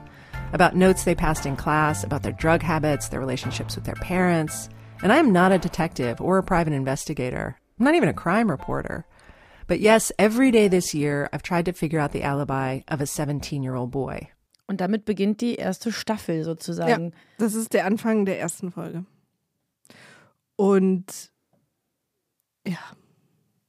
about 0.53 0.75
notes 0.75 1.03
they 1.03 1.15
passed 1.15 1.45
in 1.45 1.55
class, 1.55 2.03
about 2.03 2.23
their 2.23 2.31
drug 2.31 2.61
habits, 2.61 3.09
their 3.09 3.19
relationships 3.19 3.75
with 3.75 3.85
their 3.85 3.95
parents. 3.95 4.69
And 5.03 5.11
I 5.11 5.17
am 5.17 5.31
not 5.31 5.51
a 5.51 5.57
detective 5.57 6.21
or 6.21 6.37
a 6.37 6.43
private 6.43 6.73
investigator. 6.73 7.57
I'm 7.79 7.85
not 7.85 7.95
even 7.95 8.09
a 8.09 8.13
crime 8.13 8.49
reporter. 8.49 9.05
But 9.67 9.79
yes, 9.79 10.11
every 10.19 10.51
day 10.51 10.67
this 10.67 10.93
year, 10.93 11.29
I've 11.33 11.43
tried 11.43 11.65
to 11.65 11.73
figure 11.73 11.99
out 11.99 12.11
the 12.11 12.23
alibi 12.23 12.81
of 12.87 13.01
a 13.01 13.05
17 13.05 13.63
year 13.63 13.75
old 13.75 13.91
boy. 13.91 14.29
Und 14.67 14.79
damit 14.79 15.05
beginnt 15.05 15.41
die 15.41 15.55
erste 15.55 15.91
Staffel 15.91 16.43
sozusagen. 16.43 17.13
Das 17.37 17.55
ist 17.55 17.73
der 17.73 17.85
Anfang 17.85 18.25
der 18.25 18.39
ersten 18.39 18.71
Folge. 18.71 19.05
Und 20.55 21.31
ja, 22.65 22.77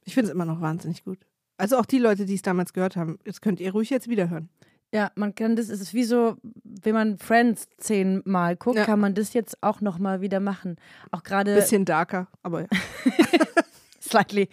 ich 0.03 0.13
finde 0.13 0.29
es 0.29 0.33
immer 0.33 0.45
noch 0.45 0.61
wahnsinnig 0.61 1.03
gut. 1.03 1.19
Also 1.57 1.77
auch 1.77 1.85
die 1.85 1.99
Leute, 1.99 2.25
die 2.25 2.35
es 2.35 2.41
damals 2.41 2.73
gehört 2.73 2.95
haben, 2.95 3.19
das 3.25 3.41
könnt 3.41 3.59
ihr 3.59 3.71
ruhig 3.71 3.89
jetzt 3.89 4.07
wieder 4.07 4.29
hören. 4.29 4.49
Ja, 4.91 5.11
man 5.15 5.33
kann 5.33 5.55
das, 5.55 5.69
es 5.69 5.81
ist 5.81 5.93
wie 5.95 6.03
so, 6.03 6.37
wenn 6.63 6.93
man 6.93 7.17
Friends 7.17 7.67
zehnmal 7.77 8.55
guckt, 8.55 8.77
Ja. 8.77 8.85
kann 8.85 8.99
man 8.99 9.15
das 9.15 9.33
jetzt 9.33 9.61
auch 9.63 9.81
nochmal 9.81 10.21
wieder 10.21 10.39
machen. 10.39 10.75
Auch 11.11 11.23
gerade 11.23 11.55
Bisschen 11.55 11.83
darker, 11.85 12.27
aber 12.43 12.61
ja. 12.61 12.67
slightly. 14.01 14.49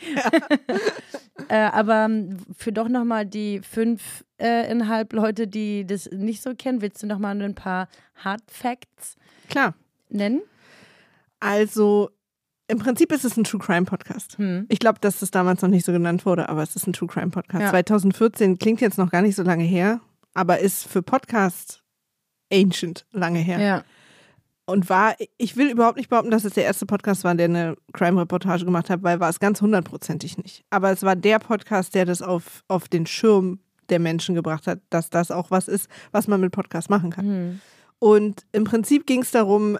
äh, 1.48 1.56
aber 1.58 2.06
ähm, 2.06 2.38
für 2.56 2.72
doch 2.72 2.88
nochmal 2.88 3.26
die 3.26 3.60
fünfeinhalb 3.60 5.12
Leute, 5.12 5.46
die 5.46 5.86
das 5.86 6.08
nicht 6.10 6.42
so 6.42 6.54
kennen, 6.54 6.80
willst 6.80 7.02
du 7.02 7.06
nochmal 7.06 7.40
ein 7.42 7.54
paar 7.54 7.88
Hard 8.16 8.42
Facts 8.50 9.16
Klar. 9.50 9.74
nennen? 10.08 10.40
Also 11.38 12.10
im 12.70 12.78
Prinzip 12.78 13.12
ist 13.12 13.24
es 13.24 13.36
ein 13.36 13.44
True 13.44 13.60
Crime 13.60 13.84
Podcast. 13.84 14.38
Hm. 14.38 14.66
Ich 14.68 14.78
glaube, 14.78 14.98
dass 15.00 15.18
das 15.18 15.30
damals 15.30 15.60
noch 15.62 15.68
nicht 15.68 15.84
so 15.84 15.92
genannt 15.92 16.24
wurde, 16.24 16.48
aber 16.48 16.62
es 16.62 16.76
ist 16.76 16.86
ein 16.86 16.92
True 16.92 17.08
Crime 17.08 17.30
Podcast. 17.30 17.62
Ja. 17.62 17.70
2014 17.70 18.58
klingt 18.58 18.80
jetzt 18.80 18.96
noch 18.96 19.10
gar 19.10 19.22
nicht 19.22 19.34
so 19.34 19.42
lange 19.42 19.64
her, 19.64 20.00
aber 20.34 20.60
ist 20.60 20.86
für 20.86 21.02
Podcast 21.02 21.82
ancient 22.52 23.06
lange 23.12 23.40
her. 23.40 23.60
Ja. 23.60 23.84
Und 24.66 24.88
war, 24.88 25.16
ich 25.36 25.56
will 25.56 25.68
überhaupt 25.68 25.96
nicht 25.96 26.10
behaupten, 26.10 26.30
dass 26.30 26.44
es 26.44 26.52
der 26.52 26.64
erste 26.64 26.86
Podcast 26.86 27.24
war, 27.24 27.34
der 27.34 27.46
eine 27.46 27.76
Crime-Reportage 27.92 28.64
gemacht 28.64 28.88
hat, 28.88 29.02
weil 29.02 29.18
war 29.18 29.28
es 29.28 29.40
ganz 29.40 29.60
hundertprozentig 29.60 30.38
nicht. 30.38 30.64
Aber 30.70 30.92
es 30.92 31.02
war 31.02 31.16
der 31.16 31.40
Podcast, 31.40 31.96
der 31.96 32.04
das 32.04 32.22
auf, 32.22 32.62
auf 32.68 32.86
den 32.86 33.04
Schirm 33.04 33.58
der 33.88 33.98
Menschen 33.98 34.36
gebracht 34.36 34.68
hat, 34.68 34.78
dass 34.90 35.10
das 35.10 35.32
auch 35.32 35.50
was 35.50 35.66
ist, 35.66 35.88
was 36.12 36.28
man 36.28 36.40
mit 36.40 36.52
Podcasts 36.52 36.88
machen 36.88 37.10
kann. 37.10 37.24
Hm. 37.24 37.60
Und 37.98 38.46
im 38.52 38.62
Prinzip 38.62 39.06
ging 39.06 39.22
es 39.22 39.32
darum, 39.32 39.76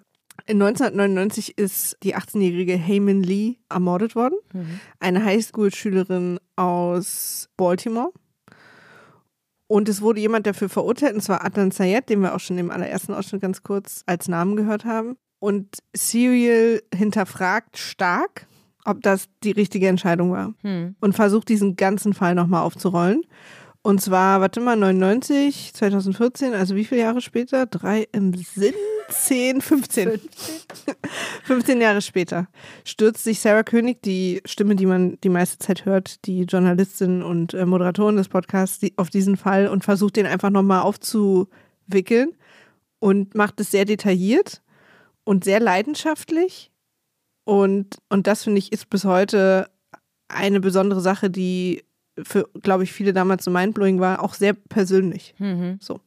in 0.46 0.60
1999 0.62 1.56
ist 1.58 1.96
die 2.02 2.16
18-jährige 2.16 2.76
Heyman 2.76 3.22
Lee 3.22 3.56
ermordet 3.68 4.14
worden, 4.14 4.34
Mhm. 4.52 4.80
eine 4.98 5.24
Highschool-Schülerin 5.24 6.38
aus 6.56 7.48
Baltimore. 7.56 8.12
Und 9.66 9.88
es 9.88 10.02
wurde 10.02 10.20
jemand 10.20 10.46
dafür 10.46 10.68
verurteilt, 10.68 11.14
und 11.14 11.20
zwar 11.20 11.44
Adnan 11.44 11.70
Sayed, 11.70 12.08
den 12.08 12.20
wir 12.22 12.34
auch 12.34 12.40
schon 12.40 12.58
im 12.58 12.70
allerersten 12.70 13.14
Ausschnitt 13.14 13.42
ganz 13.42 13.62
kurz 13.62 14.02
als 14.06 14.26
Namen 14.26 14.56
gehört 14.56 14.84
haben. 14.84 15.16
Und 15.38 15.78
Serial 15.96 16.82
hinterfragt 16.92 17.78
stark, 17.78 18.46
ob 18.84 19.00
das 19.02 19.28
die 19.44 19.52
richtige 19.52 19.86
Entscheidung 19.88 20.32
war 20.32 20.54
Hm. 20.62 20.96
und 21.00 21.14
versucht, 21.14 21.48
diesen 21.48 21.76
ganzen 21.76 22.14
Fall 22.14 22.34
nochmal 22.34 22.62
aufzurollen. 22.62 23.22
Und 23.82 24.02
zwar, 24.02 24.42
warte 24.42 24.60
mal, 24.60 24.76
99, 24.76 25.72
2014, 25.72 26.52
also 26.52 26.76
wie 26.76 26.84
viele 26.84 27.00
Jahre 27.00 27.22
später? 27.22 27.64
Drei 27.66 28.06
im 28.12 28.34
Sinn? 28.34 28.74
10, 29.08 29.60
15. 29.60 30.20
15 31.44 31.80
Jahre 31.80 32.02
später 32.02 32.46
stürzt 32.84 33.24
sich 33.24 33.40
Sarah 33.40 33.62
König, 33.62 34.02
die 34.02 34.40
Stimme, 34.44 34.76
die 34.76 34.86
man 34.86 35.18
die 35.22 35.28
meiste 35.28 35.58
Zeit 35.58 35.84
hört, 35.84 36.26
die 36.26 36.42
Journalistin 36.42 37.22
und 37.22 37.54
äh, 37.54 37.66
Moderatorin 37.66 38.16
des 38.16 38.28
Podcasts, 38.28 38.78
die, 38.78 38.92
auf 38.98 39.10
diesen 39.10 39.36
Fall 39.36 39.66
und 39.66 39.82
versucht 39.82 40.16
den 40.16 40.26
einfach 40.26 40.50
nochmal 40.50 40.82
aufzuwickeln 40.82 42.36
und 42.98 43.34
macht 43.34 43.60
es 43.60 43.70
sehr 43.70 43.84
detailliert 43.84 44.62
und 45.24 45.44
sehr 45.44 45.58
leidenschaftlich. 45.58 46.70
Und, 47.44 47.98
und 48.08 48.26
das 48.26 48.44
finde 48.44 48.58
ich 48.58 48.72
ist 48.72 48.90
bis 48.90 49.04
heute 49.04 49.70
eine 50.28 50.60
besondere 50.60 51.00
Sache, 51.00 51.30
die 51.30 51.82
für, 52.24 52.48
glaube 52.62 52.84
ich, 52.84 52.92
viele 52.92 53.12
damals 53.12 53.44
so 53.44 53.50
mindblowing 53.50 54.00
war, 54.00 54.22
auch 54.22 54.34
sehr 54.34 54.54
persönlich. 54.54 55.34
Mhm. 55.38 55.78
So. 55.80 56.00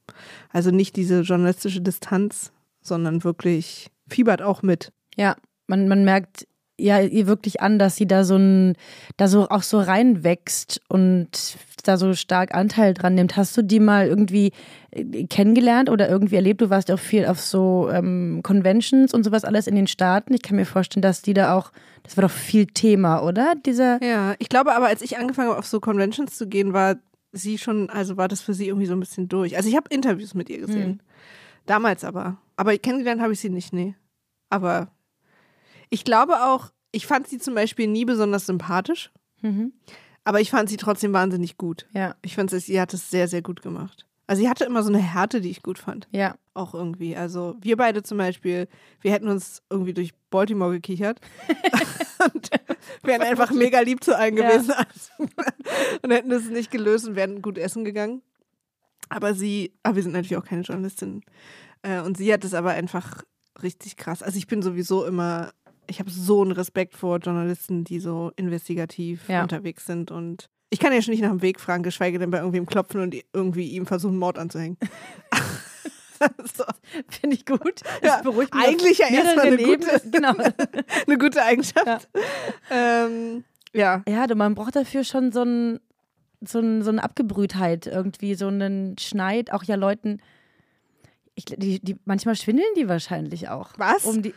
Also 0.50 0.72
nicht 0.72 0.96
diese 0.96 1.22
journalistische 1.22 1.82
Distanz, 1.82 2.52
sondern 2.82 3.24
wirklich 3.24 3.90
fiebert 4.08 4.42
auch 4.42 4.62
mit. 4.62 4.92
Ja, 5.16 5.36
man, 5.68 5.88
man 5.88 6.04
merkt 6.04 6.48
ja 6.78 7.02
ihr 7.02 7.28
wirklich 7.28 7.62
an, 7.62 7.80
dass 7.80 7.96
sie 7.96 8.08
da 8.08 8.24
so 8.24 8.36
ein, 8.36 8.76
da 9.18 9.28
so 9.28 9.50
auch 9.50 9.64
so 9.64 9.80
reinwächst 9.80 10.82
und 10.90 11.58
da 11.88 11.98
so 11.98 12.14
stark 12.14 12.54
Anteil 12.54 12.94
dran 12.94 13.16
nimmt. 13.16 13.38
Hast 13.38 13.56
du 13.58 13.62
die 13.62 13.80
mal 13.80 14.08
irgendwie 14.08 14.52
äh, 14.92 15.26
kennengelernt 15.26 15.90
oder 15.90 16.10
irgendwie 16.10 16.36
erlebt? 16.36 16.62
Du 16.62 16.70
warst 16.70 16.90
ja 16.90 16.96
auch 16.96 17.00
viel 17.00 17.26
auf 17.26 17.40
so 17.40 17.90
ähm, 17.92 18.42
Conventions 18.44 19.14
und 19.14 19.24
sowas 19.24 19.46
alles 19.46 19.68
in 19.68 19.76
den 19.76 19.88
Staaten. 19.88 20.34
Ich 20.34 20.42
kann 20.42 20.56
mir 20.56 20.66
vorstellen, 20.66 21.02
dass 21.02 21.22
die 21.22 21.34
da 21.34 21.56
auch, 21.56 21.72
das 22.04 22.18
war 22.18 22.22
doch 22.24 22.32
viel 22.32 22.66
Thema, 22.66 23.22
oder? 23.24 23.54
Dieser. 23.66 24.02
Ja, 24.04 24.36
ich 24.40 24.50
glaube 24.50 24.74
aber, 24.76 24.88
als 24.88 25.02
ich 25.02 25.18
angefangen 25.18 25.50
habe, 25.50 25.60
auf 25.60 25.68
so 25.68 25.80
Conventions 25.80 26.38
zu 26.38 26.48
gehen, 26.48 26.74
war 26.74 26.96
sie 27.32 27.58
schon, 27.58 27.90
also 27.90 28.18
war 28.18 28.28
das 28.28 28.42
für 28.42 28.54
sie 28.54 28.68
irgendwie 28.68 28.88
so 28.88 28.94
ein 28.94 29.00
bisschen 29.00 29.28
durch. 29.28 29.58
Also 29.58 29.70
ich 29.70 29.76
habe 29.76 29.88
Interviews 29.90 30.34
mit 30.34 30.50
ihr 30.50 30.60
gesehen. 30.60 31.02
Damals 31.66 32.04
aber. 32.04 32.38
Aber 32.56 32.78
kennengelernt 32.78 33.22
habe 33.22 33.34
ich 33.34 33.40
sie 33.40 33.50
nicht, 33.50 33.74
nee. 33.74 33.96
Aber 34.50 34.92
ich 35.90 36.04
glaube 36.04 36.44
auch, 36.44 36.72
ich 36.92 37.08
fand 37.08 37.28
sie 37.28 37.40
zum 37.40 37.56
Beispiel 37.56 37.88
nie 37.88 38.06
besonders 38.06 38.46
sympathisch, 38.46 39.12
Mhm. 39.42 39.74
Aber 40.24 40.42
ich 40.42 40.50
fand 40.52 40.70
sie 40.70 40.78
trotzdem 40.78 41.14
wahnsinnig 41.14 41.58
gut. 41.58 41.88
Ja, 41.94 42.16
Ich 42.22 42.36
fand, 42.36 42.50
sie 42.52 42.80
hat 42.82 42.94
es 42.94 43.10
sehr, 43.10 43.28
sehr 43.28 43.42
gut 43.42 43.62
gemacht. 43.62 44.06
Also 44.26 44.42
sie 44.42 44.50
hatte 44.50 44.64
immer 44.64 44.84
so 44.84 44.90
eine 44.90 45.00
Härte, 45.00 45.42
die 45.42 45.50
ich 45.50 45.64
gut 45.64 45.78
fand. 45.80 46.08
ja. 46.12 46.36
Auch 46.56 46.76
irgendwie. 46.76 47.16
Also 47.18 47.56
wir 47.62 47.78
beide 47.78 48.04
zum 48.04 48.20
Beispiel, 48.20 48.68
wir 49.02 49.12
hätten 49.12 49.28
uns 49.28 49.64
irgendwie 49.72 49.96
durch 49.96 50.12
Baltimore 50.30 50.72
gekichert 50.72 51.20
und 52.34 52.50
wären 53.02 53.24
einfach 53.24 53.50
mega 53.50 53.80
lieb 53.80 54.04
zu 54.04 54.16
allen 54.16 54.38
Ja. 54.38 54.52
gewesen 54.52 54.72
und 56.04 56.12
hätten 56.12 56.32
es 56.32 56.48
nicht 56.52 56.70
gelöst 56.70 57.08
und 57.08 57.16
wären 57.16 57.42
gut 57.42 57.58
essen 57.58 57.84
gegangen. 57.84 58.22
Aber 59.10 59.34
sie, 59.34 59.74
aber 59.82 59.96
wir 59.96 60.04
sind 60.04 60.12
natürlich 60.12 60.38
auch 60.38 60.46
keine 60.46 60.62
Journalistin. 60.62 61.24
Äh, 61.82 62.02
und 62.02 62.18
sie 62.18 62.32
hat 62.32 62.44
es 62.44 62.54
aber 62.54 62.70
einfach 62.72 63.24
richtig 63.64 63.98
krass. 63.98 64.22
Also 64.22 64.38
ich 64.38 64.46
bin 64.46 64.62
sowieso 64.62 65.06
immer, 65.06 65.52
ich 65.88 66.00
habe 66.00 66.10
so 66.10 66.42
einen 66.42 66.52
Respekt 66.52 66.96
vor 66.96 67.18
Journalisten, 67.20 67.84
die 67.84 68.00
so 68.00 68.32
investigativ 68.36 69.28
Ja. 69.30 69.42
unterwegs 69.42 69.86
sind 69.86 70.12
und 70.12 70.50
ich 70.70 70.80
kann 70.80 70.92
ja 70.92 71.02
schon 71.04 71.12
nicht 71.12 71.22
nach 71.22 71.30
dem 71.30 71.44
Weg 71.44 71.60
fragen, 71.60 71.84
geschweige 71.84 72.18
denn 72.18 72.32
bei 72.32 72.40
irgendwem 72.40 72.66
klopfen 72.66 73.00
und 73.02 73.16
irgendwie 73.32 73.68
ihm 73.70 73.86
versuchen, 73.86 74.18
Mord 74.18 74.40
anzuhängen. 74.40 74.78
so. 76.56 76.64
Finde 77.10 77.36
ich 77.36 77.46
gut. 77.46 77.82
Ja, 78.02 78.16
Das 78.16 78.24
beruhigt 78.24 78.54
mich 78.56 78.66
eigentlich 78.68 78.98
ja 78.98 79.08
erstmal 79.08 79.48
eine 79.48 79.58
gute-. 79.58 80.02
Genau. 80.12 80.34
eine 81.08 81.18
gute 81.20 81.44
Eigenschaft. 81.44 82.10
Ja, 82.70 83.06
ähm, 83.06 83.44
ja. 83.74 84.02
Ja, 84.08 84.26
man 84.36 84.56
braucht 84.56 84.76
dafür 84.76 85.04
schon 85.04 85.32
so, 85.32 85.44
ein, 85.44 85.80
so, 86.42 86.60
ein, 86.60 86.82
so 86.82 86.90
eine 86.90 87.04
Abgebrühtheit, 87.04 87.86
irgendwie, 87.88 88.36
so 88.36 88.48
einen 88.48 88.98
Schneid, 88.98 89.52
auch 89.52 89.64
ja 89.64 89.76
Leuten. 89.76 90.22
Ich, 91.36 91.46
die, 91.46 91.80
die, 91.80 91.98
manchmal 92.06 92.36
schwindeln 92.36 92.68
die 92.78 92.88
wahrscheinlich 92.88 93.50
auch. 93.50 93.74
Was? 93.78 94.06
Um, 94.06 94.22
die, 94.22 94.34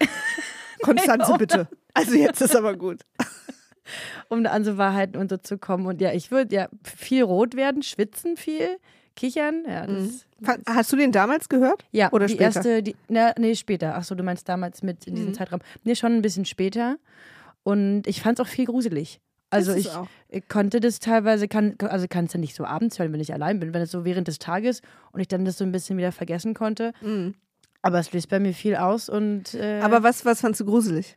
Konstanze, 0.83 1.31
Oder- 1.31 1.39
bitte. 1.39 1.69
Also 1.95 2.15
jetzt 2.15 2.41
ist 2.43 2.55
aber 2.57 2.77
gut. 2.77 3.01
um 4.29 4.45
an 4.47 4.65
so 4.65 4.77
Wahrheiten 4.77 5.17
und 5.17 5.31
so 5.31 5.37
zu 5.37 5.59
kommen. 5.59 5.87
Und 5.87 6.01
ja, 6.01 6.13
ich 6.13 6.31
würde 6.31 6.55
ja 6.55 6.69
viel 6.85 7.23
rot 7.23 7.55
werden, 7.57 7.83
schwitzen 7.83 8.37
viel, 8.37 8.79
kichern. 9.15 9.65
Ja, 9.67 9.87
das, 9.87 10.27
Fa- 10.43 10.59
Hast 10.69 10.93
du 10.93 10.97
den 10.97 11.13
damals 11.13 11.49
gehört? 11.49 11.85
ja 11.93 12.13
Oder 12.13 12.27
die 12.27 12.35
später? 12.35 12.45
erste, 12.57 12.83
die, 12.83 12.97
na, 13.09 13.33
nee, 13.39 13.55
später. 13.55 13.95
Achso, 13.97 14.15
du 14.15 14.23
meinst 14.23 14.49
damals 14.49 14.83
mit 14.83 15.07
in 15.07 15.15
diesem 15.15 15.31
Mhm. 15.31 15.35
Zeitraum. 15.35 15.61
Nee, 15.85 15.95
schon 15.95 16.13
ein 16.13 16.23
bisschen 16.23 16.45
später. 16.45 16.97
Und 17.63 18.07
ich 18.07 18.21
fand 18.23 18.39
es 18.39 18.45
auch 18.45 18.49
viel 18.49 18.67
gruselig. 18.67 19.21
Also 19.49 19.73
ich, 19.75 19.89
ich 20.29 20.49
konnte 20.49 20.81
das 20.81 20.99
teilweise, 20.99 21.47
kann, 21.47 21.77
also 21.81 22.07
kann 22.09 22.25
es 22.25 22.33
ja 22.33 22.41
nicht 22.41 22.57
so 22.57 22.65
abends 22.65 22.99
hören, 22.99 23.13
wenn 23.13 23.21
ich 23.21 23.33
allein 23.33 23.61
bin, 23.61 23.73
wenn 23.73 23.81
es 23.83 23.93
so 23.93 24.05
während 24.05 24.27
des 24.27 24.41
Tages 24.41 24.83
und 25.13 25.21
ich 25.21 25.29
dann 25.29 25.45
das 25.45 25.57
so 25.57 25.65
ein 25.65 25.71
bisschen 25.73 25.97
wieder 25.97 26.11
vergessen 26.11 26.53
konnte. 26.53 26.93
Mhm. 27.01 27.35
Aber 27.83 27.99
es 27.99 28.13
löst 28.13 28.29
bei 28.29 28.41
mir 28.41 28.53
viel 28.55 28.77
aus 28.77 29.09
und 29.09 29.55
äh, 29.55 29.81
Aber 29.81 30.03
was, 30.03 30.25
was 30.25 30.41
fandst 30.41 30.61
du 30.61 30.65
gruselig? 30.65 31.17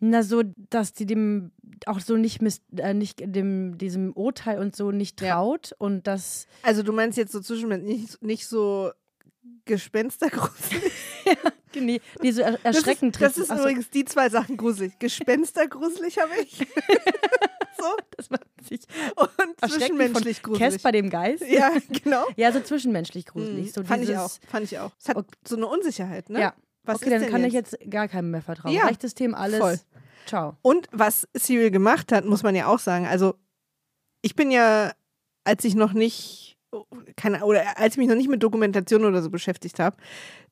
na 0.00 0.22
so, 0.22 0.42
dass 0.70 0.92
die 0.92 1.06
dem 1.06 1.50
auch 1.86 2.00
so 2.00 2.16
nicht 2.16 2.42
miss, 2.42 2.60
äh, 2.76 2.92
nicht 2.92 3.20
dem 3.24 3.78
diesem 3.78 4.12
Urteil 4.12 4.58
und 4.58 4.76
so 4.76 4.90
nicht 4.90 5.20
Ja. 5.22 5.34
traut 5.36 5.72
und 5.78 6.06
das 6.06 6.46
Also 6.62 6.82
du 6.82 6.92
meinst 6.92 7.16
jetzt 7.16 7.32
so 7.32 7.40
zwischenmenschlich 7.40 8.00
nicht, 8.00 8.22
nicht 8.22 8.46
so 8.46 8.90
gespenstergruselig? 9.64 10.92
nee, 11.80 12.00
die 12.22 12.32
so 12.32 12.42
er, 12.42 12.58
erschreckend 12.64 13.20
Das 13.20 13.36
ist, 13.36 13.50
das 13.50 13.58
ist 13.58 13.62
übrigens 13.62 13.90
die 13.90 14.04
zwei 14.04 14.28
Sachen 14.28 14.56
gruselig. 14.56 14.98
Gespenstergruselig 14.98 16.18
habe 16.18 16.32
ich. 16.42 16.58
so. 17.78 17.84
das 18.16 18.30
war 18.30 18.38
sich 18.62 18.80
Und 19.16 19.70
zwischenmenschlich 19.70 20.42
gruselig. 20.42 20.72
Casper 20.72 20.92
dem 20.92 21.10
Geist. 21.10 21.44
Ja, 21.48 21.70
genau. 22.02 22.24
Ja, 22.36 22.52
so 22.52 22.60
zwischenmenschlich 22.60 23.26
gruselig. 23.26 23.66
Mhm. 23.66 23.72
So 23.72 23.84
fand 23.84 24.04
ich 24.04 24.16
auch. 24.16 24.30
Fand 24.48 24.64
ich 24.64 24.78
auch. 24.78 24.90
Es 24.98 25.08
hat 25.08 25.16
Ok- 25.16 25.26
so 25.46 25.56
eine 25.56 25.66
Unsicherheit, 25.66 26.30
ne? 26.30 26.40
Ja. 26.40 26.54
Was 26.84 26.96
okay, 27.00 27.10
dann 27.10 27.26
kann 27.30 27.42
jetzt? 27.42 27.72
ich 27.72 27.80
jetzt 27.80 27.90
gar 27.90 28.08
keinem 28.08 28.30
mehr 28.30 28.42
vertrauen. 28.42 28.74
Ja. 28.74 28.86
Rechtes 28.86 29.10
System, 29.12 29.34
alles. 29.34 29.58
Voll. 29.58 29.80
Ciao. 30.26 30.56
Und 30.62 30.86
was 30.92 31.26
Cyril 31.36 31.70
gemacht 31.70 32.12
hat, 32.12 32.24
muss 32.24 32.42
man 32.42 32.54
ja 32.54 32.66
auch 32.66 32.78
sagen. 32.78 33.06
Also, 33.06 33.34
ich 34.22 34.34
bin 34.34 34.50
ja, 34.50 34.92
als 35.44 35.64
ich 35.64 35.74
noch 35.74 35.92
nicht, 35.92 36.53
keine, 37.16 37.44
oder 37.44 37.78
als 37.78 37.94
ich 37.94 37.98
mich 37.98 38.08
noch 38.08 38.16
nicht 38.16 38.28
mit 38.28 38.42
Dokumentation 38.42 39.04
oder 39.04 39.22
so 39.22 39.30
beschäftigt 39.30 39.78
habe, 39.78 39.96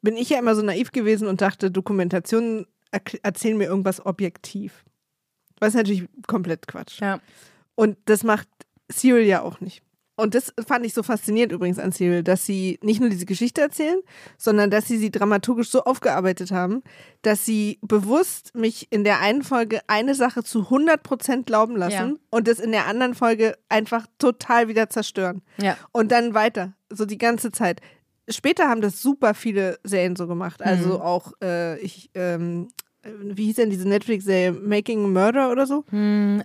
bin 0.00 0.17
ich 0.17 0.31
ja 0.31 0.38
immer 0.38 0.55
so 0.55 0.62
naiv 0.62 0.93
gewesen 0.93 1.29
und 1.29 1.41
dachte, 1.41 1.71
Dokumentationen 1.71 2.67
erzählen 3.23 3.57
mir 3.57 3.67
irgendwas 3.67 4.05
objektiv. 4.05 4.85
Was 5.61 5.75
natürlich 5.75 6.09
komplett 6.26 6.67
Quatsch. 6.67 7.00
Ja. 7.00 7.21
Und 7.75 7.97
das 8.07 8.25
macht 8.25 8.49
Cyril 8.91 9.25
ja 9.25 9.43
auch 9.43 9.61
nicht. 9.61 9.83
Und 10.14 10.35
das 10.35 10.52
fand 10.66 10.85
ich 10.85 10.92
so 10.92 11.02
faszinierend 11.02 11.52
übrigens 11.52 11.78
an 11.78 11.90
Cyril, 11.90 12.23
dass 12.23 12.45
sie 12.45 12.78
nicht 12.83 13.00
nur 13.00 13.09
diese 13.09 13.25
Geschichte 13.25 13.62
erzählen, 13.62 13.99
sondern 14.37 14.71
dass 14.71 14.87
sie 14.87 14.99
sie 14.99 15.11
dramaturgisch 15.11 15.71
so 15.71 15.85
aufgearbeitet 15.85 16.50
haben, 16.50 16.83
dass 17.23 17.47
sie 17.47 17.78
bewusst 17.81 18.54
mich 18.54 18.88
in 18.90 19.04
der 19.04 19.21
einen 19.21 19.42
Folge 19.42 19.81
eine 19.87 20.14
Sache 20.14 20.45
zu 20.45 20.69
100% 20.69 21.45
glauben 21.45 21.76
lassen 21.76 21.92
Ja. 21.95 22.14
und 22.31 22.47
das 22.47 22.61
in 22.61 22.73
der 22.73 22.87
anderen 22.87 23.14
Folge 23.14 23.57
einfach 23.71 24.07
total 24.19 24.69
wieder 24.69 24.90
zerstören. 24.90 25.40
Ja. 25.57 25.76
Und 25.92 26.12
dann 26.12 26.35
weiter, 26.35 26.75
so 26.90 27.07
die 27.07 27.19
ganze 27.19 27.50
Zeit. 27.50 27.81
Später 28.28 28.69
haben 28.69 28.83
das 28.83 29.00
super 29.02 29.33
viele 29.35 29.78
Serien 29.83 30.14
so 30.14 30.26
gemacht. 30.26 30.62
Also 30.62 30.90
Mhm. 30.97 31.00
auch, 31.00 31.33
äh, 31.42 31.78
ich, 31.81 32.11
ähm, 32.14 32.69
äh, 33.02 33.11
wie 33.19 33.47
hieß 33.47 33.57
denn 33.57 33.71
diese 33.71 33.88
Netflix-Serie 33.88 34.52
Making 34.52 35.04
a 35.07 35.09
Murder 35.09 35.50
oder 35.50 35.66
so? 35.66 35.85
Hm, 35.90 36.42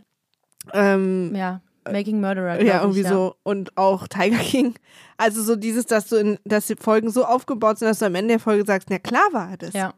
Ähm, 0.73 1.33
ja. 1.35 1.61
Making 1.91 2.19
Murderer. 2.21 2.61
ja, 2.63 2.81
irgendwie 2.81 2.99
ich, 3.01 3.05
ja. 3.05 3.11
so. 3.11 3.35
Und 3.43 3.77
auch 3.77 4.07
Tiger 4.07 4.37
King. 4.37 4.75
Also 5.17 5.41
so 5.43 5.55
dieses, 5.55 5.85
dass 5.85 6.07
du 6.07 6.15
in, 6.17 6.39
dass 6.45 6.67
die 6.67 6.75
Folgen 6.75 7.09
so 7.09 7.25
aufgebaut 7.25 7.79
sind, 7.79 7.87
dass 7.87 7.99
du 7.99 8.05
am 8.05 8.15
Ende 8.15 8.33
der 8.33 8.39
Folge 8.39 8.65
sagst, 8.65 8.89
na 8.89 8.99
klar 8.99 9.27
war 9.31 9.57
das. 9.57 9.73
Ja. 9.73 9.93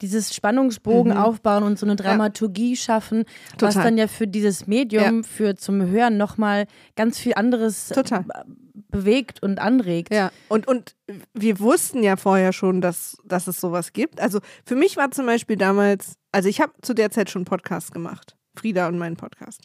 Dieses 0.00 0.34
Spannungsbogen 0.34 1.12
Mhm. 1.12 1.18
aufbauen 1.18 1.62
und 1.62 1.78
so 1.78 1.86
eine 1.86 1.94
Dramaturgie 1.94 2.74
schaffen, 2.76 3.24
was 3.58 3.74
Total. 3.74 3.84
dann 3.84 3.98
ja 3.98 4.08
für 4.08 4.26
dieses 4.26 4.66
Medium, 4.66 5.22
für 5.22 5.54
zum 5.54 5.80
Hören 5.86 6.16
nochmal 6.16 6.66
ganz 6.96 7.18
viel 7.18 7.34
anderes 7.34 7.88
Total. 7.88 8.20
äh, 8.20 8.42
bewegt 8.88 9.42
und 9.42 9.60
anregt. 9.60 10.12
Ja, 10.12 10.32
und, 10.48 10.66
und 10.66 10.96
wir 11.34 11.60
wussten 11.60 12.02
ja 12.02 12.16
vorher 12.16 12.52
schon, 12.52 12.80
dass, 12.80 13.16
dass 13.24 13.46
es 13.46 13.60
sowas 13.60 13.92
gibt. 13.92 14.20
Also 14.20 14.40
für 14.66 14.74
mich 14.74 14.96
war 14.96 15.10
zum 15.12 15.24
Beispiel 15.26 15.56
damals, 15.56 16.14
also 16.32 16.48
ich 16.48 16.60
habe 16.60 16.72
zu 16.82 16.94
der 16.94 17.10
Zeit 17.12 17.30
schon 17.30 17.44
Podcasts 17.44 17.92
gemacht. 17.92 18.36
Frieda 18.56 18.88
und 18.88 18.98
meinen 18.98 19.16
Podcast. 19.16 19.62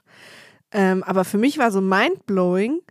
Ähm, 0.71 1.03
aber 1.03 1.23
für 1.23 1.37
mich 1.37 1.57
war 1.57 1.71
so 1.71 1.81
mindblowing, 1.81 2.81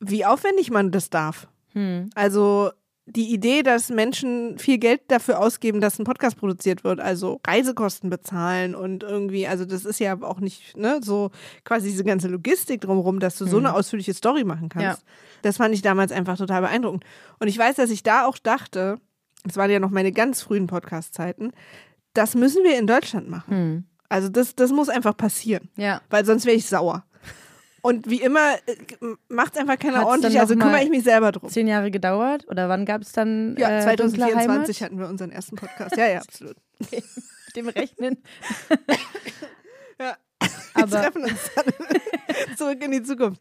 wie 0.00 0.24
aufwendig 0.24 0.70
man 0.70 0.90
das 0.90 1.10
darf. 1.10 1.48
Hm. 1.72 2.10
Also 2.14 2.70
die 3.06 3.34
Idee, 3.34 3.62
dass 3.62 3.90
Menschen 3.90 4.56
viel 4.58 4.78
Geld 4.78 5.02
dafür 5.08 5.38
ausgeben, 5.38 5.80
dass 5.80 5.98
ein 5.98 6.04
Podcast 6.04 6.38
produziert 6.38 6.84
wird, 6.84 7.00
also 7.00 7.40
Reisekosten 7.46 8.08
bezahlen 8.08 8.74
und 8.74 9.02
irgendwie, 9.02 9.46
also 9.46 9.66
das 9.66 9.84
ist 9.84 9.98
ja 9.98 10.22
auch 10.22 10.40
nicht 10.40 10.74
ne, 10.76 11.00
so 11.02 11.30
quasi 11.64 11.90
diese 11.90 12.04
ganze 12.04 12.28
Logistik 12.28 12.80
drumherum, 12.80 13.20
dass 13.20 13.36
du 13.36 13.46
so 13.46 13.58
eine 13.58 13.74
ausführliche 13.74 14.14
Story 14.14 14.44
machen 14.44 14.70
kannst. 14.70 15.02
Ja. 15.02 15.08
Das 15.42 15.58
fand 15.58 15.74
ich 15.74 15.82
damals 15.82 16.12
einfach 16.12 16.38
total 16.38 16.62
beeindruckend. 16.62 17.04
Und 17.40 17.48
ich 17.48 17.58
weiß, 17.58 17.76
dass 17.76 17.90
ich 17.90 18.02
da 18.02 18.24
auch 18.24 18.38
dachte, 18.38 18.98
das 19.44 19.56
waren 19.58 19.70
ja 19.70 19.80
noch 19.80 19.90
meine 19.90 20.12
ganz 20.12 20.40
frühen 20.40 20.66
Podcast-Zeiten, 20.66 21.52
das 22.14 22.34
müssen 22.34 22.64
wir 22.64 22.78
in 22.78 22.86
Deutschland 22.86 23.28
machen. 23.28 23.54
Hm. 23.54 23.84
Also 24.08 24.30
das, 24.30 24.54
das 24.54 24.70
muss 24.70 24.88
einfach 24.88 25.16
passieren, 25.16 25.68
Ja. 25.76 26.00
weil 26.08 26.24
sonst 26.24 26.46
wäre 26.46 26.56
ich 26.56 26.66
sauer. 26.66 27.04
Und 27.84 28.08
wie 28.08 28.22
immer 28.22 28.54
äh, 28.66 28.76
macht 29.28 29.58
einfach 29.58 29.78
keiner 29.78 29.98
Hat's 29.98 30.06
ordentlich, 30.06 30.40
also 30.40 30.54
kümmere 30.56 30.82
ich 30.82 30.88
mich 30.88 31.04
selber 31.04 31.32
drum. 31.32 31.50
Zehn 31.50 31.66
Jahre 31.68 31.90
gedauert? 31.90 32.46
Oder 32.48 32.70
wann 32.70 32.86
gab 32.86 33.02
es 33.02 33.12
dann 33.12 33.56
Ja, 33.58 33.68
äh, 33.68 33.94
dunkle 33.96 34.20
2024 34.20 34.80
Heimat? 34.80 34.80
hatten 34.80 34.98
wir 34.98 35.08
unseren 35.08 35.30
ersten 35.30 35.56
Podcast. 35.56 35.94
Ja, 35.94 36.06
ja, 36.06 36.20
absolut. 36.20 36.56
Mit 36.90 37.56
dem 37.56 37.68
Rechnen. 37.68 38.22
Ja. 40.00 40.16
Wir 40.40 40.82
Aber 40.82 41.02
treffen 41.02 41.22
uns 41.24 41.50
dann 41.54 41.72
zurück 42.56 42.82
in 42.82 42.90
die 42.90 43.02
Zukunft. 43.02 43.40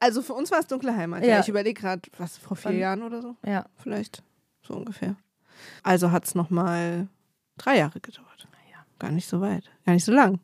Also 0.00 0.20
für 0.22 0.32
uns 0.34 0.50
war 0.50 0.58
es 0.58 0.66
dunkle 0.66 0.96
Heimat. 0.96 1.22
Ja, 1.22 1.34
Ja. 1.34 1.40
ich 1.40 1.48
überlege 1.48 1.80
gerade, 1.80 2.02
was, 2.18 2.38
vor 2.38 2.56
vier 2.56 2.72
Wann? 2.72 2.78
Jahren 2.78 3.02
oder 3.02 3.22
so? 3.22 3.36
ja, 3.46 3.66
Vielleicht 3.82 4.22
so 4.66 4.74
ungefähr. 4.74 5.14
Also 5.84 6.10
hat 6.10 6.24
es 6.24 6.34
nochmal 6.34 7.06
drei 7.56 7.78
Jahre 7.78 8.00
gedauert. 8.00 8.48
Gar 8.98 9.10
nicht 9.12 9.28
so 9.28 9.40
weit, 9.40 9.70
gar 9.84 9.92
nicht 9.94 10.04
so 10.04 10.12
lang. 10.12 10.38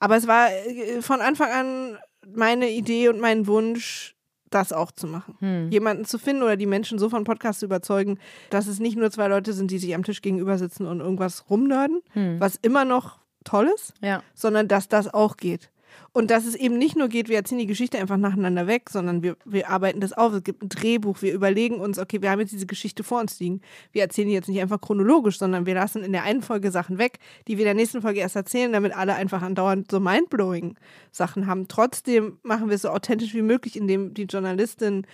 Aber 0.00 0.16
es 0.16 0.26
war 0.26 0.50
äh, 0.50 1.02
von 1.02 1.20
Anfang 1.20 1.50
an 1.50 1.98
meine 2.34 2.70
Idee 2.70 3.08
und 3.08 3.20
mein 3.20 3.46
Wunsch, 3.46 4.14
das 4.50 4.72
auch 4.72 4.90
zu 4.92 5.06
machen. 5.06 5.36
hm. 5.40 5.70
Jemanden 5.70 6.04
zu 6.06 6.18
finden 6.18 6.42
oder 6.42 6.56
die 6.56 6.66
Menschen 6.66 6.98
so 6.98 7.10
von 7.10 7.24
Podcasts 7.24 7.60
zu 7.60 7.66
überzeugen, 7.66 8.18
dass 8.50 8.66
es 8.66 8.78
nicht 8.80 8.96
nur 8.96 9.10
zwei 9.10 9.28
Leute 9.28 9.52
sind, 9.52 9.70
die 9.70 9.78
sich 9.78 9.94
am 9.94 10.04
Tisch 10.04 10.22
gegenüber 10.22 10.56
sitzen 10.56 10.86
und 10.86 11.00
irgendwas 11.00 11.50
rumnörden, 11.50 12.00
Hm. 12.12 12.40
was 12.40 12.56
immer 12.62 12.84
noch 12.86 13.18
toll 13.44 13.70
ist, 13.74 13.92
ja. 14.02 14.22
sondern 14.34 14.66
dass 14.68 14.88
das 14.88 15.12
auch 15.12 15.36
geht. 15.36 15.70
Und 16.12 16.30
dass 16.30 16.46
es 16.46 16.54
eben 16.54 16.78
nicht 16.78 16.96
nur 16.96 17.08
geht, 17.08 17.28
wir 17.28 17.36
erzählen 17.36 17.60
die 17.60 17.66
Geschichte 17.66 17.98
einfach 17.98 18.16
nacheinander 18.16 18.66
weg, 18.66 18.90
sondern 18.90 19.22
wir, 19.22 19.36
wir 19.44 19.70
arbeiten 19.70 20.00
das 20.00 20.12
auf. 20.12 20.32
Es 20.32 20.42
gibt 20.42 20.62
ein 20.62 20.68
Drehbuch, 20.68 21.22
wir 21.22 21.32
überlegen 21.32 21.80
uns, 21.80 21.98
okay, 21.98 22.22
wir 22.22 22.30
haben 22.30 22.40
jetzt 22.40 22.52
diese 22.52 22.66
Geschichte 22.66 23.04
vor 23.04 23.20
uns 23.20 23.38
liegen. 23.40 23.60
Wir 23.92 24.02
erzählen 24.02 24.28
die 24.28 24.34
jetzt 24.34 24.48
nicht 24.48 24.60
einfach 24.60 24.80
chronologisch, 24.80 25.38
sondern 25.38 25.66
wir 25.66 25.74
lassen 25.74 26.02
in 26.02 26.12
der 26.12 26.22
einen 26.22 26.42
Folge 26.42 26.70
Sachen 26.70 26.98
weg, 26.98 27.18
die 27.46 27.56
wir 27.56 27.64
in 27.64 27.66
der 27.66 27.74
nächsten 27.74 28.02
Folge 28.02 28.20
erst 28.20 28.36
erzählen, 28.36 28.72
damit 28.72 28.96
alle 28.96 29.14
einfach 29.14 29.42
andauernd 29.42 29.90
so 29.90 30.00
mindblowing 30.00 30.76
Sachen 31.12 31.46
haben. 31.46 31.68
Trotzdem 31.68 32.38
machen 32.42 32.68
wir 32.68 32.76
es 32.76 32.82
so 32.82 32.90
authentisch 32.90 33.34
wie 33.34 33.42
möglich, 33.42 33.76
indem 33.76 34.14
die 34.14 34.24
Journalistin 34.24 35.06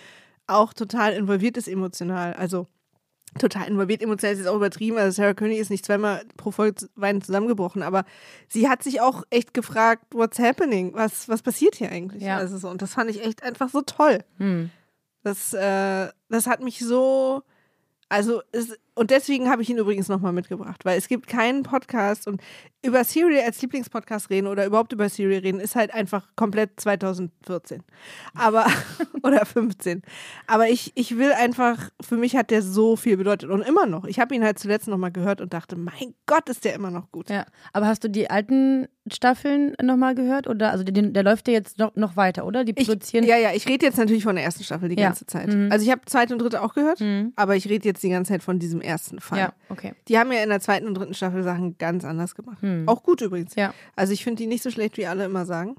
auch 0.47 0.73
total 0.73 1.13
involviert 1.13 1.57
ist 1.57 1.67
emotional. 1.67 2.33
Also 2.33 2.67
total 3.39 3.67
involviert. 3.67 4.01
Emotional 4.01 4.33
ist 4.33 4.39
jetzt 4.39 4.47
auch 4.47 4.55
übertrieben. 4.55 4.97
Also 4.97 5.15
Sarah 5.15 5.33
König 5.33 5.59
ist 5.59 5.69
nicht 5.69 5.85
zweimal 5.85 6.23
pro 6.37 6.51
Folge 6.51 6.87
weinend 6.95 7.25
zusammengebrochen, 7.25 7.83
aber 7.83 8.05
sie 8.47 8.69
hat 8.69 8.83
sich 8.83 9.01
auch 9.01 9.23
echt 9.29 9.53
gefragt, 9.53 10.05
what's 10.11 10.39
happening? 10.39 10.93
Was, 10.93 11.27
was 11.29 11.41
passiert 11.41 11.75
hier 11.75 11.91
eigentlich? 11.91 12.23
Ja. 12.23 12.37
Also 12.37 12.57
so, 12.57 12.69
und 12.69 12.81
das 12.81 12.93
fand 12.93 13.09
ich 13.09 13.23
echt 13.23 13.43
einfach 13.43 13.69
so 13.69 13.81
toll. 13.81 14.19
Hm. 14.37 14.71
Das, 15.23 15.53
äh, 15.53 16.09
das 16.29 16.47
hat 16.47 16.61
mich 16.61 16.79
so, 16.79 17.43
also 18.09 18.41
es, 18.51 18.77
und 18.95 19.11
deswegen 19.11 19.49
habe 19.49 19.61
ich 19.61 19.69
ihn 19.69 19.77
übrigens 19.77 20.07
nochmal 20.07 20.31
mitgebracht, 20.33 20.85
weil 20.85 20.97
es 20.97 21.07
gibt 21.07 21.27
keinen 21.27 21.63
Podcast 21.63 22.27
und 22.27 22.41
über 22.83 23.03
Serial 23.03 23.43
als 23.45 23.61
Lieblingspodcast 23.61 24.29
reden 24.29 24.47
oder 24.47 24.65
überhaupt 24.65 24.93
über 24.93 25.09
Serial 25.09 25.41
reden 25.41 25.59
ist 25.59 25.75
halt 25.75 25.93
einfach 25.93 26.27
komplett 26.35 26.79
2014. 26.79 27.83
Aber, 28.35 28.65
oder 29.23 29.45
15. 29.45 30.01
Aber 30.47 30.69
ich, 30.69 30.91
ich 30.95 31.17
will 31.17 31.31
einfach, 31.33 31.89
für 32.01 32.15
mich 32.17 32.35
hat 32.35 32.51
der 32.51 32.61
so 32.61 32.95
viel 32.95 33.17
bedeutet 33.17 33.49
und 33.49 33.61
immer 33.63 33.85
noch. 33.87 34.05
Ich 34.05 34.19
habe 34.19 34.35
ihn 34.35 34.43
halt 34.43 34.59
zuletzt 34.59 34.87
nochmal 34.87 35.11
gehört 35.11 35.41
und 35.41 35.53
dachte, 35.53 35.75
mein 35.75 36.13
Gott, 36.27 36.47
ist 36.49 36.63
der 36.63 36.75
immer 36.75 36.91
noch 36.91 37.11
gut. 37.11 37.29
Ja, 37.29 37.45
aber 37.73 37.87
hast 37.87 38.03
du 38.03 38.09
die 38.09 38.29
alten 38.29 38.87
Staffeln 39.11 39.75
nochmal 39.81 40.13
gehört? 40.15 40.47
Oder 40.47 40.71
also 40.71 40.83
den, 40.83 41.13
der 41.13 41.23
läuft 41.23 41.47
ja 41.47 41.53
jetzt 41.55 41.79
noch, 41.79 41.95
noch 41.95 42.15
weiter, 42.17 42.45
oder? 42.45 42.63
Die 42.63 42.73
Ich, 42.77 42.87
produzieren. 42.87 43.23
ja, 43.25 43.37
ja, 43.37 43.49
ich 43.53 43.67
rede 43.67 43.85
jetzt 43.85 43.97
natürlich 43.97 44.23
von 44.23 44.35
der 44.35 44.43
ersten 44.45 44.63
Staffel 44.63 44.89
die 44.89 44.95
Ja. 44.99 45.07
ganze 45.07 45.25
Zeit. 45.25 45.47
Mhm. 45.53 45.69
Also 45.71 45.83
ich 45.85 45.91
habe 45.91 46.01
zweite 46.05 46.33
und 46.33 46.39
dritte 46.41 46.61
auch 46.61 46.73
gehört, 46.75 46.99
Mhm. 47.01 47.33
aber 47.35 47.55
ich 47.55 47.67
rede 47.67 47.87
jetzt 47.87 48.03
die 48.03 48.09
ganze 48.09 48.33
Zeit 48.33 48.43
von 48.43 48.59
diesem 48.59 48.81
ersten 48.85 49.19
Fall. 49.19 49.39
ja, 49.39 49.53
okay. 49.69 49.93
Die 50.07 50.17
haben 50.17 50.31
ja 50.31 50.41
in 50.43 50.49
der 50.49 50.61
zweiten 50.61 50.87
und 50.87 50.93
dritten 50.93 51.13
Staffel 51.13 51.43
Sachen 51.43 51.77
ganz 51.77 52.05
anders 52.05 52.35
gemacht. 52.35 52.61
Hm. 52.61 52.87
Auch 52.87 53.03
gut 53.03 53.21
übrigens. 53.21 53.55
Ja. 53.55 53.73
Also 53.95 54.13
ich 54.13 54.23
finde 54.23 54.43
die 54.43 54.47
nicht 54.47 54.63
so 54.63 54.69
schlecht, 54.71 54.97
wie 54.97 55.07
alle 55.07 55.25
immer 55.25 55.45
sagen. 55.45 55.75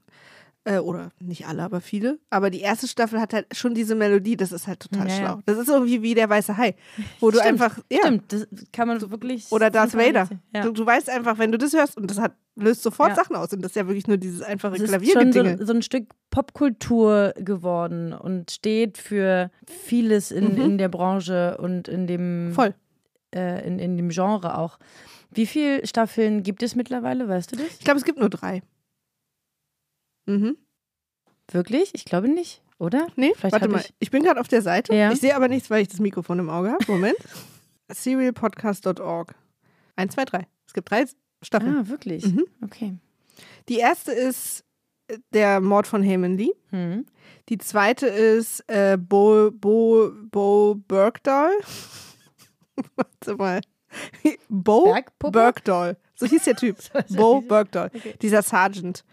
Äh, 0.69 0.79
oder 0.79 1.13
nicht 1.21 1.47
alle, 1.47 1.63
aber 1.63 1.81
viele. 1.81 2.19
Aber 2.29 2.51
die 2.51 2.59
erste 2.61 2.89
Staffel 2.89 3.21
hat 3.21 3.33
halt 3.33 3.47
schon 3.57 3.73
diese 3.73 3.95
Melodie, 3.95 4.37
das 4.37 4.51
ist 4.51 4.67
halt 4.67 4.81
total 4.81 5.09
Ja, 5.09 5.15
schlau. 5.15 5.39
Das 5.47 5.59
ist 5.59 5.69
irgendwie 5.69 6.03
wie 6.03 6.15
der 6.15 6.29
weiße 6.29 6.57
Hai, 6.57 6.75
wo 7.21 7.31
du 7.31 7.39
Stimmt, 7.39 7.63
einfach, 7.63 7.79
ja, 7.89 7.99
Stimmt, 8.03 8.33
das 8.33 8.49
kann 8.73 8.89
man 8.89 9.01
wirklich. 9.09 9.47
oder 9.53 9.71
Darth 9.71 9.95
Vader. 9.97 10.29
Ja. 10.53 10.63
Du, 10.63 10.73
du 10.73 10.85
weißt 10.85 11.09
einfach, 11.09 11.39
wenn 11.39 11.53
du 11.53 11.59
das 11.59 11.73
hörst 11.73 11.97
und 11.97 12.11
das 12.11 12.19
hat, 12.19 12.33
löst 12.57 12.83
sofort. 12.83 13.15
Sachen 13.15 13.37
aus 13.37 13.53
und 13.53 13.63
das 13.63 13.71
ist 13.73 13.77
ja 13.77 13.87
wirklich 13.87 14.09
nur 14.09 14.17
dieses 14.17 14.43
einfache 14.43 14.75
Es 14.75 14.83
ist 14.83 14.91
schon 14.91 14.99
Klaviergedinge. 15.03 15.59
so, 15.59 15.67
so 15.67 15.73
ein 15.73 15.83
Stück 15.83 16.09
Popkultur 16.31 17.33
geworden 17.37 18.13
und 18.13 18.51
steht 18.51 18.99
für 18.99 19.53
vieles 19.69 20.33
in, 20.33 20.55
Mhm. 20.57 20.61
in 20.63 20.79
der 20.79 20.89
Branche 20.89 21.59
und 21.59 21.87
in 21.87 22.09
dem, 22.09 22.51
Voll. 22.53 22.75
Äh, 23.37 23.67
in, 23.67 23.79
in 23.79 23.97
dem 23.97 24.09
Genre 24.09 24.59
auch. 24.59 24.79
Wie 25.31 25.47
viele 25.47 25.87
Staffeln 25.87 26.43
gibt 26.43 26.63
es 26.63 26.75
mittlerweile, 26.75 27.29
weißt 27.29 27.53
du 27.53 27.57
das? 27.57 27.67
Ich 27.79 27.85
glaube, 27.85 27.99
es 27.99 28.05
gibt 28.05 28.19
nur 28.19 28.31
drei. 28.31 28.63
Mhm. 30.27 30.57
Wirklich? 31.51 31.91
Ich 31.95 32.05
glaube 32.05 32.29
nicht, 32.29 32.63
oder? 32.79 33.07
Nee, 33.17 33.33
Vielleicht 33.37 33.53
warte 33.53 33.69
mal. 33.69 33.81
ich- 33.81 33.95
Ich, 34.01 34.11
bin 34.11 34.23
gerade 34.25 34.41
auf 34.41 34.49
der 34.49 34.63
Seite. 34.63 34.95
Ja. 34.95 35.13
Ich 35.13 35.21
sehe 35.21 35.37
aber 35.37 35.49
nichts, 35.49 35.71
weil 35.71 35.83
ich 35.83 35.89
das 35.89 36.01
Mikrofon 36.01 36.39
im 36.41 36.51
Auge 36.51 36.73
habe. 36.73 36.85
Moment. 36.91 37.17
Serialpodcast.org. 37.93 39.35
Eins, 39.95 40.15
zwei, 40.15 40.25
drei. 40.25 40.47
Es 40.67 40.73
gibt 40.73 40.91
drei 40.91 41.05
Staffeln. 41.43 41.77
Ah, 41.79 41.89
wirklich? 41.89 42.27
Mhm. 42.27 42.45
Okay. 42.63 42.95
Die 43.69 43.79
erste 43.79 44.13
ist 44.13 44.65
äh, 45.09 45.19
der 45.33 45.61
Mord 45.61 45.87
von 45.87 46.03
Heyman 46.03 46.37
Lee. 46.37 46.51
Hm. 46.71 47.07
Die 47.49 47.59
zweite 47.59 48.07
ist 48.09 48.65
äh, 48.69 48.97
Bo, 48.99 49.51
Bo, 49.53 50.11
Bo 50.33 50.75
Bergdahl. 50.89 51.53
Warte 52.97 53.37
mal. 53.37 53.61
Bo 54.49 54.85
Bergpuppe? 54.93 55.33
Bergdahl. 55.33 55.97
So 56.15 56.27
hieß 56.27 56.45
der 56.45 56.57
Typ. 56.57 56.77
Bo 57.11 57.41
Bergdahl. 57.41 57.91
Okay. 57.95 58.15
Dieser 58.21 58.43
Sergeant, 58.43 59.05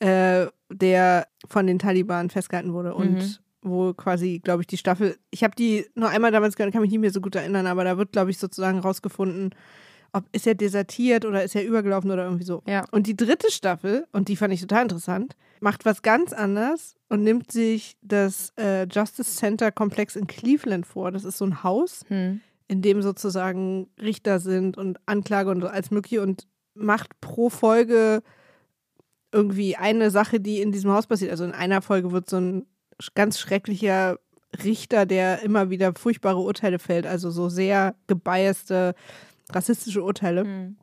äh, 0.00 0.46
der 0.70 1.26
von 1.48 1.66
den 1.66 1.78
Taliban 1.78 2.30
festgehalten 2.30 2.72
wurde 2.72 2.94
und 2.94 3.14
Mhm. 3.16 3.34
wo 3.62 3.94
quasi, 3.94 4.40
glaube 4.42 4.62
ich, 4.62 4.66
die 4.66 4.76
Staffel. 4.76 5.16
Ich 5.30 5.42
habe 5.44 5.54
die 5.56 5.86
nur 5.94 6.10
einmal 6.10 6.30
damals 6.30 6.56
gehört, 6.56 6.72
kann 6.72 6.82
mich 6.82 6.90
nicht 6.90 7.00
mehr 7.00 7.10
so 7.10 7.20
gut 7.20 7.34
erinnern, 7.34 7.66
aber 7.66 7.84
da 7.84 7.96
wird, 7.96 8.12
glaube 8.12 8.30
ich, 8.30 8.38
sozusagen 8.38 8.78
rausgefunden, 8.80 9.54
ob 10.12 10.24
ist 10.32 10.46
er 10.46 10.54
desertiert 10.54 11.24
oder 11.24 11.42
ist 11.42 11.54
er 11.54 11.64
übergelaufen 11.64 12.10
oder 12.10 12.24
irgendwie 12.24 12.44
so. 12.44 12.62
Ja. 12.66 12.84
Und 12.92 13.06
die 13.06 13.16
dritte 13.16 13.50
Staffel, 13.50 14.06
und 14.12 14.28
die 14.28 14.36
fand 14.36 14.54
ich 14.54 14.60
total 14.60 14.82
interessant, 14.84 15.36
macht 15.60 15.84
was 15.84 16.02
ganz 16.02 16.32
anders 16.32 16.96
und 17.08 17.22
nimmt 17.24 17.50
sich 17.52 17.96
das 18.02 18.52
äh, 18.58 18.86
Justice 18.90 19.36
Center 19.36 19.70
Komplex 19.72 20.16
in 20.16 20.26
Cleveland 20.26 20.86
vor. 20.86 21.10
Das 21.10 21.24
ist 21.24 21.38
so 21.38 21.44
ein 21.44 21.62
Haus, 21.62 22.04
Hm. 22.08 22.40
In 22.68 22.82
dem 22.82 23.02
sozusagen 23.02 23.88
Richter 24.00 24.38
sind 24.40 24.76
und 24.76 24.98
Anklage 25.06 25.50
und 25.50 25.64
als 25.64 25.90
mögliche 25.90 26.22
und 26.22 26.46
macht 26.74 27.20
pro 27.20 27.50
Folge 27.50 28.22
irgendwie 29.32 29.76
eine 29.76 30.10
Sache, 30.10 30.40
die 30.40 30.60
in 30.60 30.72
diesem 30.72 30.92
Haus 30.92 31.06
passiert. 31.06 31.30
Also 31.30 31.44
in 31.44 31.52
einer 31.52 31.82
Folge 31.82 32.12
wird 32.12 32.30
so 32.30 32.36
ein 32.36 32.66
ganz 33.14 33.38
schrecklicher 33.38 34.18
Richter, 34.64 35.06
der 35.06 35.42
immer 35.42 35.70
wieder 35.70 35.92
furchtbare 35.94 36.38
Urteile 36.38 36.78
fällt, 36.78 37.06
also 37.06 37.30
so 37.30 37.48
sehr 37.48 37.94
gebiaste 38.06 38.94
rassistische 39.50 40.02
Urteile, 40.02 40.44
Hm. 40.44 40.76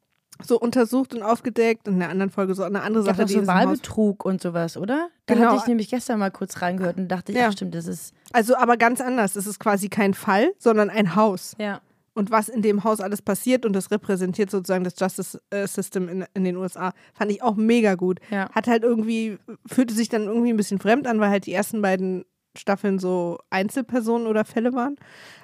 So 0.44 0.60
untersucht 0.60 1.14
und 1.14 1.24
aufgedeckt 1.24 1.88
und 1.88 1.96
in 1.96 2.00
der 2.00 2.10
anderen 2.10 2.30
Folge 2.32 2.56
so 2.56 2.64
eine 2.64 2.82
andere 2.82 3.04
Sache, 3.04 3.26
die 3.26 3.34
so 3.34 3.48
Wahlbetrug 3.48 4.26
und 4.26 4.42
sowas, 4.42 4.78
oder? 4.78 5.10
Da 5.28 5.34
Genau. 5.36 5.48
hatte 5.48 5.58
ich 5.62 5.68
nämlich 5.68 5.90
gestern 5.90 6.20
mal 6.20 6.32
kurz 6.32 6.62
reingehört 6.62 6.98
und 6.98 7.08
dachte, 7.08 7.32
ja, 7.32 7.40
Ja. 7.42 7.52
stimmt, 7.52 7.74
das 7.76 7.88
ist. 7.88 8.14
Also 8.34 8.56
aber 8.58 8.78
ganz 8.78 9.02
anders. 9.02 9.36
Es 9.36 9.48
ist 9.48 9.60
quasi 9.60 9.90
kein 9.90 10.14
Fall, 10.14 10.54
sondern 10.60 10.90
ein 10.90 11.16
Haus. 11.16 11.54
Ja. 11.60 11.80
Und 12.14 12.32
was 12.32 12.48
in 12.48 12.62
dem 12.62 12.86
Haus 12.86 13.02
alles 13.02 13.22
passiert 13.22 13.66
und 13.66 13.74
das 13.74 13.92
repräsentiert 13.92 14.50
sozusagen 14.50 14.84
das 14.86 14.94
Justice 14.98 15.40
äh, 15.50 15.68
System 15.68 16.08
in, 16.08 16.26
in 16.34 16.46
den 16.46 16.56
USA, 16.56 16.94
fand 17.14 17.30
ich 17.32 17.44
auch 17.44 17.56
mega 17.56 17.96
gut. 17.96 18.20
Ja. 18.30 18.50
Hat 18.52 18.68
halt 18.68 18.84
irgendwie, 18.84 19.38
fühlte 19.66 19.94
sich 19.94 20.08
dann 20.08 20.24
irgendwie 20.24 20.54
ein 20.54 20.58
bisschen 20.58 20.80
fremd 20.80 21.08
an, 21.08 21.20
weil 21.20 21.30
halt 21.30 21.46
die 21.46 21.52
ersten 21.54 21.82
beiden 21.82 22.24
Staffeln 22.58 23.00
so 23.00 23.40
Einzelpersonen 23.50 24.28
oder 24.28 24.46
Fälle 24.46 24.74
waren. 24.74 24.96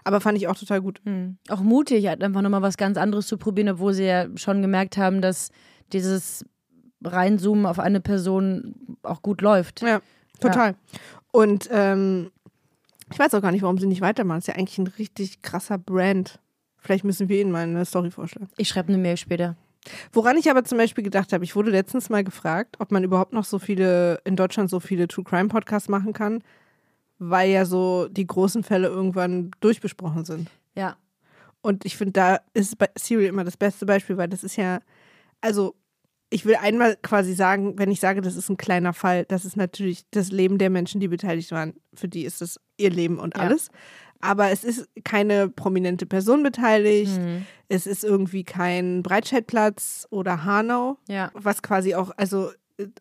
Aber 0.04 0.22
fand 0.22 0.38
ich 0.38 0.48
auch 0.48 0.58
total 0.58 0.82
gut. 0.82 1.02
Hm. 1.06 1.38
Auch 1.50 1.62
mutig, 1.62 2.08
halt 2.08 2.24
einfach 2.24 2.42
nochmal 2.42 2.62
was 2.62 2.78
ganz 2.78 2.98
anderes 2.98 3.28
zu 3.28 3.38
probieren, 3.38 3.70
obwohl 3.70 3.94
sie 3.94 4.06
ja 4.06 4.28
schon 4.36 4.62
gemerkt 4.62 4.98
haben, 4.98 5.22
dass 5.22 5.52
dieses 5.94 6.46
Reinzoomen 7.04 7.66
auf 7.66 7.80
eine 7.80 8.02
Person 8.02 8.76
auch 9.04 9.22
gut 9.22 9.42
läuft. 9.42 9.82
Ja, 9.82 10.02
total. 10.40 10.76
Und 11.32 11.70
ähm, 11.72 12.32
ich 13.12 13.20
weiß 13.20 13.34
auch 13.34 13.42
gar 13.42 13.52
nicht, 13.52 13.64
warum 13.64 13.78
sie 13.78 13.88
nicht 13.88 14.02
weitermachen. 14.02 14.40
Das 14.40 14.48
ist 14.48 14.54
ja 14.54 14.56
eigentlich 14.56 14.78
ein 14.78 14.88
richtig 14.88 15.42
krasser 15.42 15.78
Brand. 15.78 16.40
Vielleicht 16.78 17.04
müssen 17.04 17.30
wir 17.30 17.42
ihnen 17.42 17.52
mal 17.52 17.64
eine 17.64 17.86
Story 17.86 18.12
vorschlagen. 18.12 18.50
Ich 18.58 18.70
schreibe 18.70 18.90
eine 18.90 18.98
Mail 18.98 19.18
später. 19.18 19.56
Woran 20.14 20.38
ich 20.38 20.50
aber 20.50 20.64
zum 20.64 20.78
Beispiel 20.78 21.04
gedacht 21.04 21.34
habe, 21.34 21.44
ich 21.44 21.56
wurde 21.56 21.72
letztens 21.72 22.10
mal 22.10 22.24
gefragt, 22.24 22.76
ob 22.80 22.92
man 22.92 23.04
überhaupt 23.04 23.34
noch 23.34 23.46
so 23.46 23.60
viele, 23.60 24.20
in 24.26 24.36
Deutschland 24.36 24.70
so 24.70 24.80
viele 24.80 25.08
True 25.08 25.24
Crime 25.24 25.50
Podcasts 25.50 25.90
machen 25.90 26.14
kann, 26.14 26.44
weil 27.24 27.52
ja 27.52 27.66
so 27.66 28.08
die 28.10 28.26
großen 28.26 28.64
Fälle 28.64 28.88
irgendwann 28.88 29.52
durchbesprochen 29.60 30.26
sind. 30.26 30.50
Ja. 30.76 30.98
Und 31.62 31.86
ich 31.86 31.96
finde, 31.96 32.14
da 32.14 32.40
ist 32.56 32.78
bei 32.80 32.90
Serial 32.98 33.30
immer 33.30 33.44
das 33.44 33.58
beste 33.58 33.86
Beispiel, 33.86 34.18
weil 34.18 34.28
das 34.28 34.44
ist 34.44 34.56
ja, 34.56 34.80
also 35.40 35.76
ich 36.32 36.46
will 36.46 36.56
einmal 36.56 36.96
quasi 37.04 37.34
sagen, 37.36 37.78
wenn 37.78 37.92
ich 37.92 38.00
sage, 38.00 38.22
das 38.22 38.36
ist 38.36 38.50
ein 38.50 38.58
kleiner 38.58 38.94
Fall, 38.94 39.26
das 39.26 39.46
ist 39.46 39.56
natürlich 39.56 40.06
das 40.10 40.32
Leben 40.32 40.58
der 40.58 40.72
Menschen, 40.72 41.00
die 41.00 41.08
beteiligt 41.10 41.52
waren. 41.52 41.76
Für 41.94 42.08
die 42.08 42.24
ist 42.24 42.42
das 42.42 42.60
ihr 42.78 42.90
Leben 42.90 43.20
und 43.20 43.36
Ja. 43.38 43.44
alles. 43.44 43.70
Aber 44.20 44.50
es 44.50 44.64
ist 44.64 44.90
keine 45.04 45.48
prominente 45.50 46.06
Person 46.08 46.42
beteiligt. 46.42 47.20
Mhm. 47.20 47.46
Es 47.68 47.86
ist 47.86 48.04
irgendwie 48.04 48.44
kein 48.44 49.04
Breitscheidplatz 49.04 50.08
oder 50.10 50.44
Hanau, 50.44 50.98
Ja. 51.08 51.30
was 51.36 51.62
quasi 51.62 51.94
auch, 51.94 52.12
also, 52.18 52.50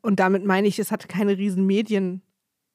und 0.02 0.20
damit 0.20 0.44
meine 0.44 0.68
ich, 0.68 0.78
es 0.78 0.90
hat 0.92 1.08
keine 1.08 1.38
riesen 1.38 1.64
Medien. 1.66 2.20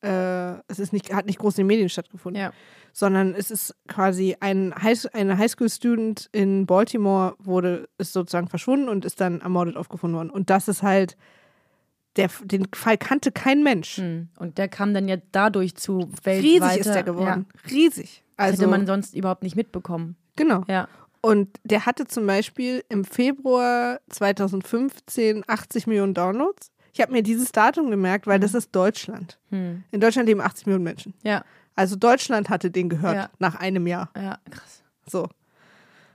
Äh, 0.06 0.62
es 0.68 0.80
ist 0.80 0.94
nicht, 0.94 1.14
hat 1.14 1.26
nicht 1.26 1.40
groß 1.40 1.56
in 1.58 1.64
den 1.64 1.68
Medien 1.68 1.90
stattgefunden, 1.90 2.42
Ja. 2.42 2.52
sondern 2.94 3.34
es 3.36 3.52
ist 3.52 3.76
quasi 3.88 4.36
ein 4.40 4.74
High, 4.82 5.08
eine 5.14 5.38
Highschool-Student 5.38 6.30
in 6.32 6.66
Baltimore 6.66 7.36
wurde, 7.40 7.90
ist 7.98 8.14
sozusagen 8.14 8.48
verschwunden 8.48 8.88
und 8.88 9.04
ist 9.06 9.20
dann 9.20 9.42
ermordet 9.42 9.76
aufgefunden 9.78 10.16
worden. 10.18 10.30
Und 10.30 10.50
das 10.50 10.68
ist 10.68 10.84
halt, 10.84 11.18
der, 12.16 12.30
den 12.44 12.68
Fall 12.74 12.98
kannte 12.98 13.32
kein 13.32 13.64
Mensch. 13.64 13.98
Hm. 13.98 14.30
Und 14.40 14.58
der 14.58 14.70
kam 14.70 14.94
dann 14.94 15.08
ja 15.10 15.18
dadurch 15.34 15.76
zu 15.76 16.10
weltweiter. 16.24 16.66
Riesig 16.68 16.80
ist 16.86 16.94
der 16.94 17.04
geworden. 17.04 17.46
Ja. 17.66 17.70
Riesig. 17.72 18.24
Das 18.38 18.48
Also, 18.48 18.62
hätte 18.62 18.72
man 18.72 18.86
sonst 18.88 19.16
überhaupt 19.16 19.44
nicht 19.44 19.56
mitbekommen. 19.56 20.16
genau. 20.36 20.64
Ja. 20.68 20.88
Und 21.22 21.50
der 21.64 21.88
hatte 21.88 22.06
zum 22.06 22.28
Beispiel 22.28 22.84
im 22.88 23.04
Februar 23.04 24.00
2015 24.12 25.44
80 25.48 25.88
Millionen 25.88 26.14
Downloads. 26.14 26.72
Ich 26.96 27.02
habe 27.02 27.12
mir 27.12 27.24
dieses 27.24 27.52
Datum 27.52 27.92
gemerkt, 27.92 28.26
weil 28.26 28.40
das 28.40 28.54
ist 28.54 28.74
Deutschland. 28.74 29.38
Hm. 29.50 29.84
In 29.92 30.00
Deutschland 30.00 30.30
leben 30.30 30.40
80 30.40 30.66
Millionen 30.66 30.86
Menschen. 30.86 31.14
Ja. 31.24 31.44
Also 31.76 31.98
Deutschland 31.98 32.50
hatte 32.50 32.72
den 32.72 32.88
gehört 32.88 33.16
Ja. 33.16 33.30
nach 33.38 33.56
einem 33.56 33.86
Jahr. 33.86 34.10
Ja, 34.16 34.40
krass. 34.50 34.82
So. 35.06 35.28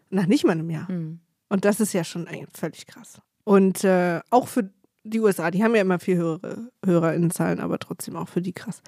Nach 0.09 0.25
nicht 0.25 0.45
mal 0.45 0.53
einem 0.53 0.71
Jahr. 0.71 0.89
Hm. 0.89 1.21
Und 1.51 1.67
das 1.67 1.81
ist 1.81 1.93
ja 1.93 2.03
schon 2.03 2.27
völlig 2.55 2.87
krass. 2.87 3.21
Und 3.45 3.85
äh, 3.85 4.21
auch 4.31 4.49
für 4.49 4.71
die 5.05 5.21
USA, 5.21 5.51
die 5.51 5.63
haben 5.63 5.75
ja 5.75 5.83
immer 5.83 5.99
viel 5.99 6.17
höhere 6.17 6.71
HörerInnenzahlen, 6.83 7.61
aber 7.61 7.79
trotzdem 7.79 8.17
auch 8.17 8.31
für 8.31 8.41
die 8.41 8.55
krass. 8.55 8.81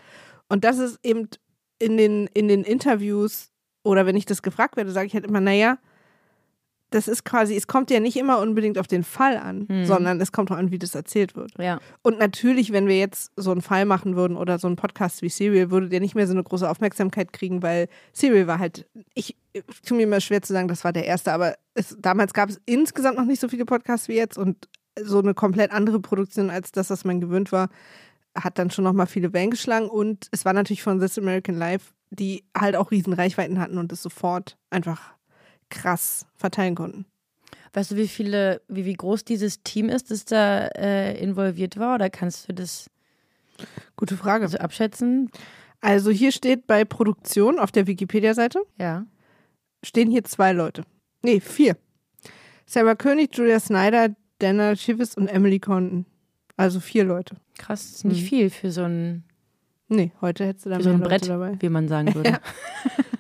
Und 0.48 0.64
das 0.64 0.78
ist 0.78 0.98
eben 1.02 1.28
in 1.78 1.98
den, 1.98 2.26
in 2.28 2.48
den 2.48 2.64
Interviews 2.64 3.50
oder 3.83 4.07
wenn 4.07 4.16
ich 4.16 4.24
das 4.24 4.40
gefragt 4.40 4.76
werde, 4.78 4.92
sage 4.92 5.09
ich 5.09 5.14
halt 5.14 5.26
immer, 5.26 5.42
naja, 5.42 5.76
das 6.94 7.09
ist 7.09 7.24
quasi, 7.24 7.57
es 7.57 7.66
kommt 7.66 7.90
ja 7.90 8.00
nicht 8.00 8.16
immer 8.16 8.38
unbedingt 8.40 8.78
auf 8.78 8.87
den 8.87 9.05
Fall 9.05 9.37
an, 9.37 9.66
Hm. 9.68 9.87
sondern 9.87 10.20
es 10.20 10.33
kommt 10.33 10.50
auch 10.50 10.57
an, 10.57 10.70
wie 10.70 10.78
das 10.78 10.94
erzählt 10.94 11.35
wird. 11.37 11.52
Ja. 11.59 11.81
Und 12.02 12.18
natürlich, 12.18 12.72
wenn 12.72 12.87
wir 12.87 12.98
jetzt 12.98 13.33
so 13.37 13.50
einen 13.50 13.62
Fall 13.62 13.85
machen 13.85 14.16
würden 14.16 14.37
oder 14.37 14.59
so 14.59 14.66
einen 14.66 14.76
Podcast 14.76 15.22
wie 15.22 15.28
Serial, 15.28 15.70
würde 15.70 15.88
der 15.88 16.00
nicht 16.00 16.14
mehr 16.14 16.26
so 16.26 16.33
eine 16.33 16.42
große 16.42 16.68
Aufmerksamkeit 16.68 17.33
kriegen, 17.33 17.62
weil 17.62 17.88
Serial 18.12 18.46
war 18.46 18.59
halt, 18.59 18.87
ich 19.14 19.37
ich 19.55 19.62
tue 19.83 19.98
mir 19.98 20.05
immer 20.05 20.20
schwer 20.20 20.40
zu 20.40 20.52
sagen, 20.55 20.68
das 20.68 20.83
war 20.83 20.94
der 20.94 21.05
erste, 21.05 21.31
aber 21.33 21.57
es, 21.74 21.94
damals 22.00 22.33
gab 22.33 22.48
es 22.48 22.59
insgesamt 22.64 23.18
noch 23.18 23.26
nicht 23.26 23.40
so 23.40 23.48
viele 23.48 23.66
Podcasts 23.66 24.09
wie 24.09 24.14
jetzt 24.14 24.38
und 24.38 24.68
so 24.98 25.18
eine 25.18 25.35
komplett 25.35 25.72
andere 25.72 26.00
Produktion 26.00 26.48
als 26.48 26.72
das, 26.72 26.88
was 26.88 27.05
man 27.05 27.20
gewöhnt 27.20 27.52
war, 27.52 27.68
hat 28.35 28.59
dann 28.59 28.70
schon 28.70 28.85
nochmal 28.85 29.07
viele 29.07 29.33
Wellen 29.35 29.50
geschlagen 29.50 29.88
und 29.90 30.28
es 30.31 30.46
war 30.46 30.55
natürlich 30.55 30.83
von 30.83 31.00
This 31.00 31.18
American 31.18 31.55
Life, 31.55 31.92
die 32.11 32.44
halt 32.57 32.76
auch 32.76 32.90
riesen 32.90 33.12
Reichweiten 33.12 33.59
hatten 33.61 33.76
und 33.78 33.92
es 33.92 34.02
sofort 34.02 34.57
einfach 34.70 35.12
krass 35.72 36.26
verteilen 36.37 36.74
konnten. 36.76 37.06
Weißt 37.72 37.90
du, 37.90 37.96
wie 37.96 38.06
viele, 38.08 38.61
wie, 38.68 38.85
wie 38.85 38.92
groß 38.92 39.24
dieses 39.24 39.62
Team 39.62 39.88
ist, 39.88 40.11
das 40.11 40.24
da 40.26 40.66
äh, 40.68 41.18
involviert 41.20 41.78
war? 41.78 41.94
Oder 41.96 42.11
kannst 42.11 42.48
du 42.48 42.52
das 42.54 42.88
Gute 43.96 44.16
Frage. 44.16 44.46
so 44.48 44.58
abschätzen? 44.58 45.30
Also 45.80 46.11
hier 46.11 46.32
steht 46.32 46.66
bei 46.66 46.85
Produktion 46.85 47.58
auf 47.58 47.72
der 47.72 47.87
Wikipedia-Seite, 47.87 48.61
Ja. 48.78 49.04
stehen 49.85 50.11
hier 50.11 50.22
zwei 50.24 50.52
Leute. 50.52 50.82
Nee, 51.22 51.40
vier. 51.40 51.76
Sarah 52.66 52.94
König, 52.94 53.37
Julia 53.37 53.58
Snyder, 53.61 54.14
Dana 54.38 54.74
Chivas 54.74 55.16
und 55.16 55.28
Emily 55.28 55.58
Condon. 55.61 56.06
Also 56.56 56.78
vier 56.80 57.04
Leute. 57.04 57.37
Krass, 57.58 57.85
ist 57.85 58.04
nicht 58.04 58.20
Hm. 58.20 58.26
viel 58.28 58.50
für 58.50 58.70
so 58.70 58.82
ein, 58.85 59.24
Nee, 59.88 60.11
heute 60.20 60.46
hättest 60.46 60.66
du 60.66 60.70
da 60.70 60.76
für 60.76 60.82
so 60.85 60.90
ein 60.90 60.98
Leute 61.00 61.08
Brett, 61.08 61.28
dabei. 61.28 61.56
wie 61.61 61.68
man 61.68 61.88
sagen 61.88 62.14
würde. 62.14 62.30
Ja, 62.30 62.40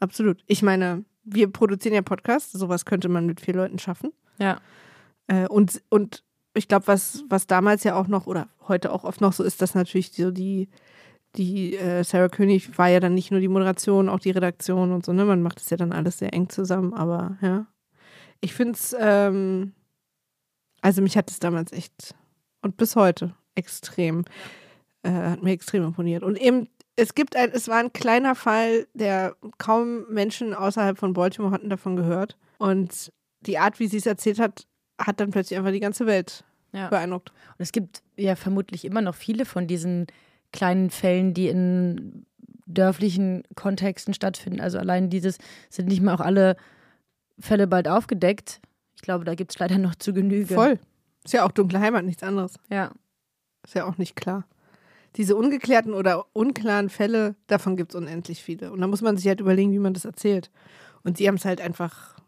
absolut. 0.00 0.42
Ich 0.46 0.62
meine, 0.62 1.04
wir 1.24 1.50
produzieren 1.52 1.94
ja 1.94 2.02
Podcasts, 2.02 2.52
sowas 2.52 2.84
könnte 2.84 3.08
man 3.08 3.26
mit 3.26 3.40
vier 3.40 3.54
Leuten 3.54 3.78
schaffen. 3.78 4.12
Ja. 4.38 4.60
Äh, 5.26 5.46
und, 5.48 5.82
und 5.88 6.24
ich 6.54 6.68
glaube, 6.68 6.86
was, 6.86 7.24
was 7.28 7.46
damals 7.46 7.84
ja 7.84 7.94
auch 7.94 8.08
noch 8.08 8.26
oder 8.26 8.48
heute 8.66 8.92
auch 8.92 9.04
oft 9.04 9.20
noch 9.20 9.32
so 9.32 9.44
ist, 9.44 9.62
dass 9.62 9.74
natürlich 9.74 10.12
so 10.12 10.30
die, 10.30 10.68
die 11.36 11.76
äh, 11.76 12.02
Sarah 12.04 12.28
König 12.28 12.78
war 12.78 12.88
ja 12.88 13.00
dann 13.00 13.14
nicht 13.14 13.30
nur 13.30 13.40
die 13.40 13.48
Moderation, 13.48 14.08
auch 14.08 14.20
die 14.20 14.30
Redaktion 14.30 14.92
und 14.92 15.04
so, 15.04 15.12
ne? 15.12 15.24
Man 15.24 15.42
macht 15.42 15.60
es 15.60 15.70
ja 15.70 15.76
dann 15.76 15.92
alles 15.92 16.18
sehr 16.18 16.32
eng 16.32 16.48
zusammen, 16.48 16.94
aber 16.94 17.36
ja. 17.42 17.66
Ich 18.40 18.54
finde 18.54 18.72
es, 18.72 18.94
ähm, 18.98 19.72
also 20.80 21.02
mich 21.02 21.16
hat 21.16 21.30
es 21.30 21.40
damals 21.40 21.72
echt 21.72 22.14
und 22.62 22.76
bis 22.76 22.96
heute 22.96 23.34
extrem, 23.54 24.24
äh, 25.02 25.10
hat 25.10 25.42
mir 25.42 25.52
extrem 25.52 25.84
imponiert. 25.84 26.22
Und 26.22 26.36
eben, 26.36 26.68
es 26.98 27.14
gibt 27.14 27.36
ein, 27.36 27.52
es 27.52 27.68
war 27.68 27.78
ein 27.78 27.92
kleiner 27.92 28.34
Fall, 28.34 28.88
der 28.92 29.36
kaum 29.58 30.04
Menschen 30.10 30.52
außerhalb 30.52 30.98
von 30.98 31.12
Baltimore 31.12 31.52
hatten 31.52 31.70
davon 31.70 31.94
gehört. 31.94 32.36
Und 32.58 33.12
die 33.40 33.56
Art, 33.56 33.78
wie 33.78 33.86
sie 33.86 33.98
es 33.98 34.06
erzählt 34.06 34.40
hat, 34.40 34.66
hat 35.00 35.20
dann 35.20 35.30
plötzlich 35.30 35.56
einfach 35.56 35.70
die 35.70 35.78
ganze 35.78 36.06
Welt 36.06 36.42
ja. 36.72 36.88
beeindruckt. 36.88 37.30
Und 37.30 37.60
es 37.60 37.70
gibt 37.70 38.02
ja 38.16 38.34
vermutlich 38.34 38.84
immer 38.84 39.00
noch 39.00 39.14
viele 39.14 39.44
von 39.44 39.68
diesen 39.68 40.08
kleinen 40.52 40.90
Fällen, 40.90 41.34
die 41.34 41.46
in 41.46 42.26
dörflichen 42.66 43.44
Kontexten 43.54 44.12
stattfinden. 44.12 44.60
Also 44.60 44.78
allein 44.78 45.08
dieses 45.08 45.38
sind 45.70 45.86
nicht 45.86 46.02
mehr 46.02 46.14
auch 46.14 46.20
alle 46.20 46.56
Fälle 47.38 47.68
bald 47.68 47.86
aufgedeckt. 47.86 48.60
Ich 48.96 49.02
glaube, 49.02 49.24
da 49.24 49.36
gibt 49.36 49.52
es 49.52 49.58
leider 49.60 49.78
noch 49.78 49.94
zu 49.94 50.12
Genüge. 50.12 50.52
Voll. 50.52 50.80
Ist 51.24 51.32
ja 51.32 51.46
auch 51.46 51.52
dunkle 51.52 51.78
Heimat, 51.78 52.04
nichts 52.04 52.24
anderes. 52.24 52.54
Ja. 52.70 52.90
Ist 53.62 53.76
ja 53.76 53.84
auch 53.84 53.98
nicht 53.98 54.16
klar. 54.16 54.44
Diese 55.16 55.36
ungeklärten 55.36 55.94
oder 55.94 56.26
unklaren 56.32 56.90
Fälle, 56.90 57.34
davon 57.46 57.76
gibt 57.76 57.92
es 57.92 57.96
unendlich 57.96 58.42
viele. 58.42 58.72
Und 58.72 58.80
da 58.80 58.86
muss 58.86 59.02
man 59.02 59.16
sich 59.16 59.26
halt 59.26 59.40
überlegen, 59.40 59.72
wie 59.72 59.78
man 59.78 59.94
das 59.94 60.04
erzählt. 60.04 60.50
Und 61.02 61.18
die 61.18 61.28
haben 61.28 61.36
es 61.36 61.44
halt 61.44 61.60
einfach, 61.60 62.18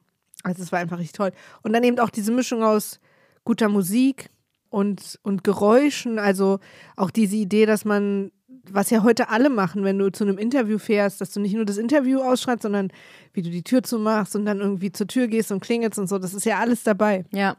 also 0.43 0.62
es 0.62 0.73
war 0.73 0.79
einfach 0.79 0.99
richtig 0.99 1.16
toll. 1.16 1.33
Und 1.62 1.73
dann 1.73 1.85
eben 1.85 1.99
auch 1.99 2.11
diese 2.11 2.33
Mischung 2.33 2.62
aus 2.62 3.01
guter 3.45 3.69
Musik 3.69 4.31
und, 4.71 5.19
und 5.23 5.45
Geräuschen, 5.45 6.19
also 6.19 6.61
auch 6.97 7.11
diese 7.11 7.37
Idee, 7.37 7.66
dass 7.66 7.85
man, 7.85 8.31
was 8.71 8.90
ja 8.90 9.03
heute 9.03 9.29
alle 9.29 9.51
machen, 9.51 9.85
wenn 9.85 9.99
du 9.99 10.11
zu 10.11 10.25
einem 10.25 10.38
Interview 10.38 10.79
fährst, 10.79 11.21
dass 11.21 11.33
du 11.33 11.40
nicht 11.40 11.55
nur 11.55 11.64
das 11.64 11.77
Interview 11.77 12.21
ausschreibst, 12.21 12.62
sondern 12.62 12.93
wie 13.33 13.43
du 13.43 13.51
die 13.51 13.64
Tür 13.64 13.83
zumachst 13.83 14.37
und 14.37 14.45
dann 14.45 14.61
irgendwie 14.61 14.93
zur 14.93 15.07
Tür 15.07 15.27
gehst 15.27 15.51
und 15.53 15.61
klingelst 15.61 15.99
und 15.99 16.09
so, 16.09 16.19
das 16.19 16.35
ist 16.35 16.45
ja 16.45 16.59
alles 16.59 16.83
dabei. 16.85 17.25
Ja. 17.33 17.57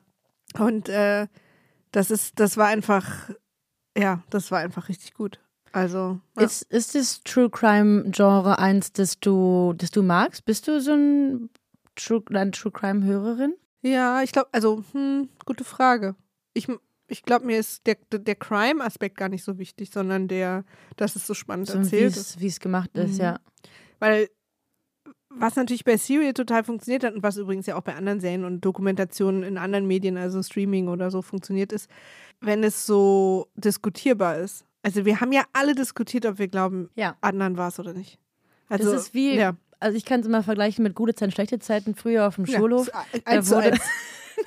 Und 0.57 0.89
äh, 0.89 1.27
das 1.91 2.11
ist, 2.11 2.39
das 2.39 2.57
war 2.57 2.67
einfach, 2.67 3.29
ja, 3.97 4.23
das 4.29 4.51
war 4.51 4.59
einfach 4.59 4.89
richtig 4.89 5.13
gut. 5.13 5.39
Also, 5.73 6.19
ja. 6.37 6.43
Ist, 6.45 6.63
ist 6.63 6.95
das 6.95 7.21
True 7.23 7.49
Crime 7.49 8.11
Genre 8.11 8.59
eins, 8.59 8.91
das 8.91 9.19
du, 9.19 9.73
das 9.77 9.89
du 9.91 10.03
magst? 10.03 10.43
Bist 10.45 10.67
du 10.67 10.81
so 10.81 10.93
ein 10.93 11.49
True, 11.95 12.21
eine 12.29 12.51
True 12.51 12.71
Crime 12.71 13.05
Hörerin? 13.05 13.53
ja, 13.83 14.21
ich 14.21 14.31
glaube, 14.31 14.49
also, 14.51 14.83
hm, 14.91 15.29
gute 15.45 15.63
Frage. 15.63 16.15
Ich, 16.53 16.67
ich 17.07 17.23
glaube, 17.23 17.45
mir 17.45 17.57
ist 17.57 17.87
der, 17.87 17.95
der, 18.11 18.35
Crime-Aspekt 18.35 19.17
gar 19.17 19.29
nicht 19.29 19.43
so 19.43 19.57
wichtig, 19.57 19.91
sondern 19.91 20.27
der, 20.27 20.65
dass 20.97 21.15
es 21.15 21.25
so 21.25 21.33
spannend 21.33 21.67
So 21.67 21.77
erzählt 21.77 22.15
ist. 22.17 22.39
wie 22.39 22.47
es 22.47 22.59
gemacht 22.59 22.95
ist, 22.97 23.17
Mhm. 23.17 23.23
ja. 23.23 23.39
Weil 23.99 24.27
was 25.29 25.55
natürlich 25.55 25.85
bei 25.85 25.95
Serial 25.97 26.33
total 26.33 26.63
funktioniert 26.63 27.03
hat 27.05 27.13
und 27.13 27.23
was 27.23 27.37
übrigens 27.37 27.65
ja 27.65 27.77
auch 27.77 27.81
bei 27.83 27.95
anderen 27.95 28.19
Serien 28.19 28.43
und 28.43 28.61
Dokumentationen 28.61 29.43
in 29.43 29.57
anderen 29.57 29.87
Medien, 29.87 30.17
also 30.17 30.43
Streaming 30.43 30.89
oder 30.89 31.09
so 31.09 31.21
funktioniert 31.21 31.71
ist, 31.71 31.89
wenn 32.41 32.63
es 32.63 32.85
so 32.85 33.47
diskutierbar 33.55 34.37
ist. 34.37 34.65
Also 34.83 35.05
wir 35.05 35.21
haben 35.21 35.31
ja 35.31 35.43
alle 35.53 35.75
diskutiert, 35.75 36.25
ob 36.25 36.39
wir 36.39 36.47
glauben, 36.47 36.89
Ja. 36.95 37.15
Adnan 37.21 37.55
war 37.57 37.67
es 37.69 37.79
oder 37.79 37.93
nicht. 37.93 38.17
Also, 38.67 38.91
das 38.91 39.03
ist 39.03 39.13
wie, 39.13 39.35
ja. 39.35 39.55
also 39.79 39.95
ich 39.97 40.05
kann 40.05 40.21
es 40.21 40.25
immer 40.25 40.43
vergleichen 40.43 40.81
mit 40.83 40.95
gute 40.95 41.13
Zeiten, 41.13 41.31
schlechte 41.31 41.59
Zeiten 41.59 41.93
früher 41.95 42.27
auf 42.27 42.35
dem 42.35 42.45
Ja, 42.45 42.57
Schulhof. 42.57 42.87
ist 43.13 43.27
eins 43.27 43.47
zu 43.47 43.55
wurde- 43.55 43.73
eins. 43.73 43.81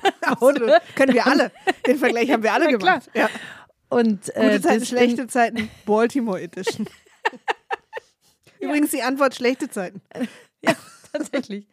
Absolut. 0.21 0.71
Können 0.95 1.13
wir 1.13 1.25
alle. 1.25 1.51
Den 1.87 1.97
Vergleich 1.97 2.29
haben 2.31 2.43
wir 2.43 2.51
alle 2.53 2.67
gemacht. 2.77 3.09
Ja. 3.13 3.29
Und 3.87 4.25
Gute 4.25 4.35
äh, 4.35 4.59
Zeiten, 4.61 4.79
das 4.79 4.87
schlechte 4.89 5.27
Zeiten, 5.27 5.69
Baltimore 5.85 6.41
Edition. 6.41 6.85
Übrigens 8.59 8.91
die 8.91 9.03
Antwort 9.03 9.35
schlechte 9.35 9.69
Zeiten. 9.69 10.01
tatsächlich. 11.13 11.67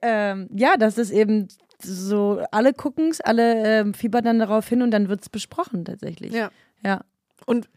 ähm, 0.00 0.48
ja, 0.54 0.76
das 0.78 0.96
ist 0.96 1.10
eben 1.10 1.48
so, 1.82 2.42
alle 2.50 2.72
gucken 2.72 3.08
es, 3.08 3.20
alle 3.20 3.80
ähm, 3.80 3.94
fiebern 3.94 4.24
dann 4.24 4.38
darauf 4.38 4.68
hin 4.68 4.82
und 4.82 4.90
dann 4.90 5.08
wird 5.08 5.22
es 5.22 5.28
besprochen 5.28 5.84
tatsächlich. 5.84 6.32
Ja. 6.32 6.50
Ja. 6.82 7.04
Und, 7.46 7.68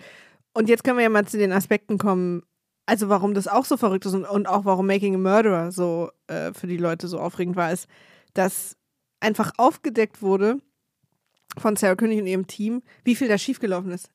und 0.53 0.69
jetzt 0.69 0.83
können 0.83 0.97
wir 0.97 1.03
ja 1.03 1.09
mal 1.09 1.25
zu 1.25 1.37
den 1.37 1.51
Aspekten 1.51 1.97
kommen, 1.97 2.43
also 2.85 3.09
warum 3.09 3.33
das 3.33 3.47
auch 3.47 3.65
so 3.65 3.77
verrückt 3.77 4.05
ist 4.05 4.13
und, 4.13 4.25
und 4.25 4.47
auch 4.47 4.65
warum 4.65 4.87
Making 4.87 5.15
a 5.15 5.17
Murderer 5.17 5.71
so 5.71 6.11
äh, 6.27 6.53
für 6.53 6.67
die 6.67 6.77
Leute 6.77 7.07
so 7.07 7.19
aufregend 7.19 7.55
war, 7.55 7.71
ist, 7.71 7.87
dass 8.33 8.75
einfach 9.19 9.53
aufgedeckt 9.57 10.21
wurde 10.21 10.57
von 11.57 11.75
Sarah 11.75 11.95
König 11.95 12.19
und 12.19 12.27
ihrem 12.27 12.47
Team, 12.47 12.81
wie 13.03 13.15
viel 13.15 13.27
da 13.27 13.37
schiefgelaufen 13.37 13.91
ist. 13.91 14.09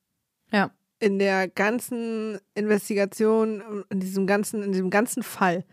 Ja. 0.51 0.71
In 0.99 1.17
der 1.17 1.47
ganzen 1.47 2.39
Investigation, 2.53 3.85
in 3.89 3.99
diesem 4.01 4.27
ganzen, 4.27 4.61
in 4.61 4.71
diesem 4.71 4.89
ganzen 4.89 5.23
Fall. 5.23 5.65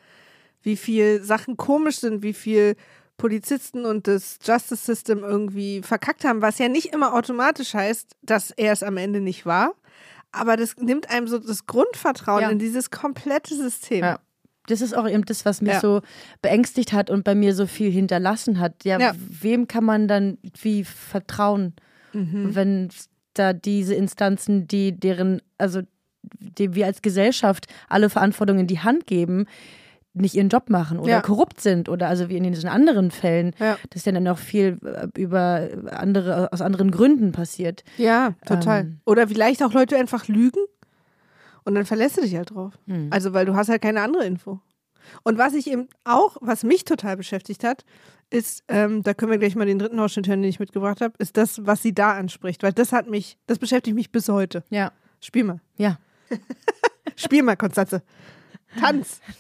Wie 0.63 0.77
viel 0.77 1.23
Sachen 1.23 1.57
komisch 1.57 1.99
sind, 1.99 2.23
wie 2.23 2.33
viel 2.33 2.77
Polizisten 3.17 3.85
und 3.87 4.07
das 4.07 4.39
Justice 4.45 4.85
System 4.85 5.21
irgendwie 5.25 5.83
verkackt 5.83 6.25
haben, 6.25 6.43
was 6.43 6.59
ja 6.59 6.69
nicht 6.69 6.93
immer 6.93 7.15
automatisch 7.15 7.75
heißt, 7.75 8.15
dass 8.23 8.51
er 8.51 8.73
es 8.73 8.83
am 8.83 8.97
Ende 8.97 9.21
nicht 9.21 9.47
war. 9.47 9.73
Aber 10.33 10.57
das 10.57 10.77
nimmt 10.77 11.09
einem 11.11 11.27
so 11.29 11.39
das 11.39 11.67
Grundvertrauen 11.67 12.43
Ja. 12.43 12.51
in 12.51 12.59
dieses 12.59 12.91
komplette 12.91 13.55
System. 13.55 14.01
Ja. 14.01 14.19
Das 14.67 14.81
ist 14.81 14.95
auch 14.95 15.09
eben 15.09 15.25
das, 15.25 15.45
was 15.45 15.63
mich 15.63 15.75
Ja. 15.75 15.81
so 15.81 16.03
beängstigt 16.43 16.93
hat 16.93 17.09
und 17.09 17.23
bei 17.25 17.35
mir 17.35 17.55
so 17.55 17.67
viel 17.67 17.91
hinterlassen 17.91 18.59
hat. 18.59 18.85
Ja, 18.85 19.15
wem 19.17 19.69
kann 19.69 19.85
man 19.85 20.09
dann 20.09 20.39
wie 20.61 20.85
vertrauen, 20.85 21.75
Mhm. 22.13 22.55
wenn 22.55 22.89
da 23.35 23.53
diese 23.53 23.95
Instanzen, 23.95 24.67
die 24.67 24.93
deren, 24.99 25.41
also 25.57 25.83
dem 26.39 26.75
wir 26.75 26.87
als 26.87 27.01
Gesellschaft 27.03 27.67
alle 27.89 28.11
Verantwortung 28.11 28.59
in 28.59 28.67
die 28.67 28.81
Hand 28.81 29.07
geben, 29.07 29.47
nicht 30.17 30.35
ihren 30.35 30.49
Job 30.49 30.71
machen 30.71 30.99
oder 30.99 31.11
Ja. 31.11 31.21
korrupt 31.21 31.61
sind 31.61 31.89
oder 31.89 32.09
also 32.09 32.29
wie 32.29 32.37
in 32.37 32.45
diesen 32.45 32.69
anderen 32.69 33.11
Fällen, 33.11 33.55
Ja. 33.59 33.77
das 33.91 34.05
ja 34.05 34.13
dann 34.13 34.23
noch 34.25 34.39
viel 34.39 34.79
äh, 34.85 35.09
über 35.21 35.69
andere, 35.91 36.53
aus 36.53 36.61
anderen 36.61 36.91
Gründen 36.91 37.33
passiert. 37.33 37.85
Ja, 37.99 38.35
total. 38.47 38.81
Ähm. 38.83 39.01
Oder 39.05 39.29
vielleicht 39.29 39.63
auch 39.63 39.73
Leute 39.73 39.97
einfach 39.97 40.29
lügen 40.29 40.61
und 41.65 41.75
dann 41.75 41.85
verlässt 41.85 42.17
du 42.17 42.23
dich 42.23 42.37
halt 42.37 42.51
drauf. 42.55 42.79
Hm. 42.87 43.09
Also, 43.11 43.33
weil 43.33 43.47
du 43.47 43.55
hast 43.55 43.69
halt 43.69 43.83
keine 43.83 44.01
andere 44.03 44.25
Info. 44.25 44.61
Und 45.23 45.39
was 45.39 45.55
ich 45.55 45.71
eben 45.71 45.89
auch, 46.05 46.37
was 46.41 46.65
mich 46.65 46.85
total 46.85 47.17
beschäftigt 47.17 47.63
hat, 47.63 47.85
ist, 48.31 48.65
ähm, 48.67 49.05
da 49.05 49.15
können 49.15 49.31
wir 49.31 49.39
gleich 49.39 49.55
mal 49.55 49.67
den 49.67 49.79
dritten 49.79 50.01
Ausschnitt 50.01 50.27
hören, 50.27 50.43
den 50.43 50.49
ich 50.49 50.59
mitgebracht 50.59 51.01
habe, 51.01 51.15
ist 51.19 51.37
das, 51.37 51.65
was 51.65 51.81
sie 51.83 51.95
da 51.95 52.13
anspricht. 52.15 52.65
Weil 52.65 52.73
das 52.73 52.93
hat 52.93 53.09
mich, 53.09 53.39
das 53.47 53.59
beschäftigt 53.61 53.95
mich 53.95 54.11
bis 54.11 54.29
heute. 54.29 54.65
Ja. 54.71 54.91
Spiel 55.21 55.45
mal. 55.45 55.61
Ja. 55.77 55.99
Spiel 57.17 57.43
mal, 57.45 57.57
Konstanze. 57.57 58.03
Tanz. 58.77 59.21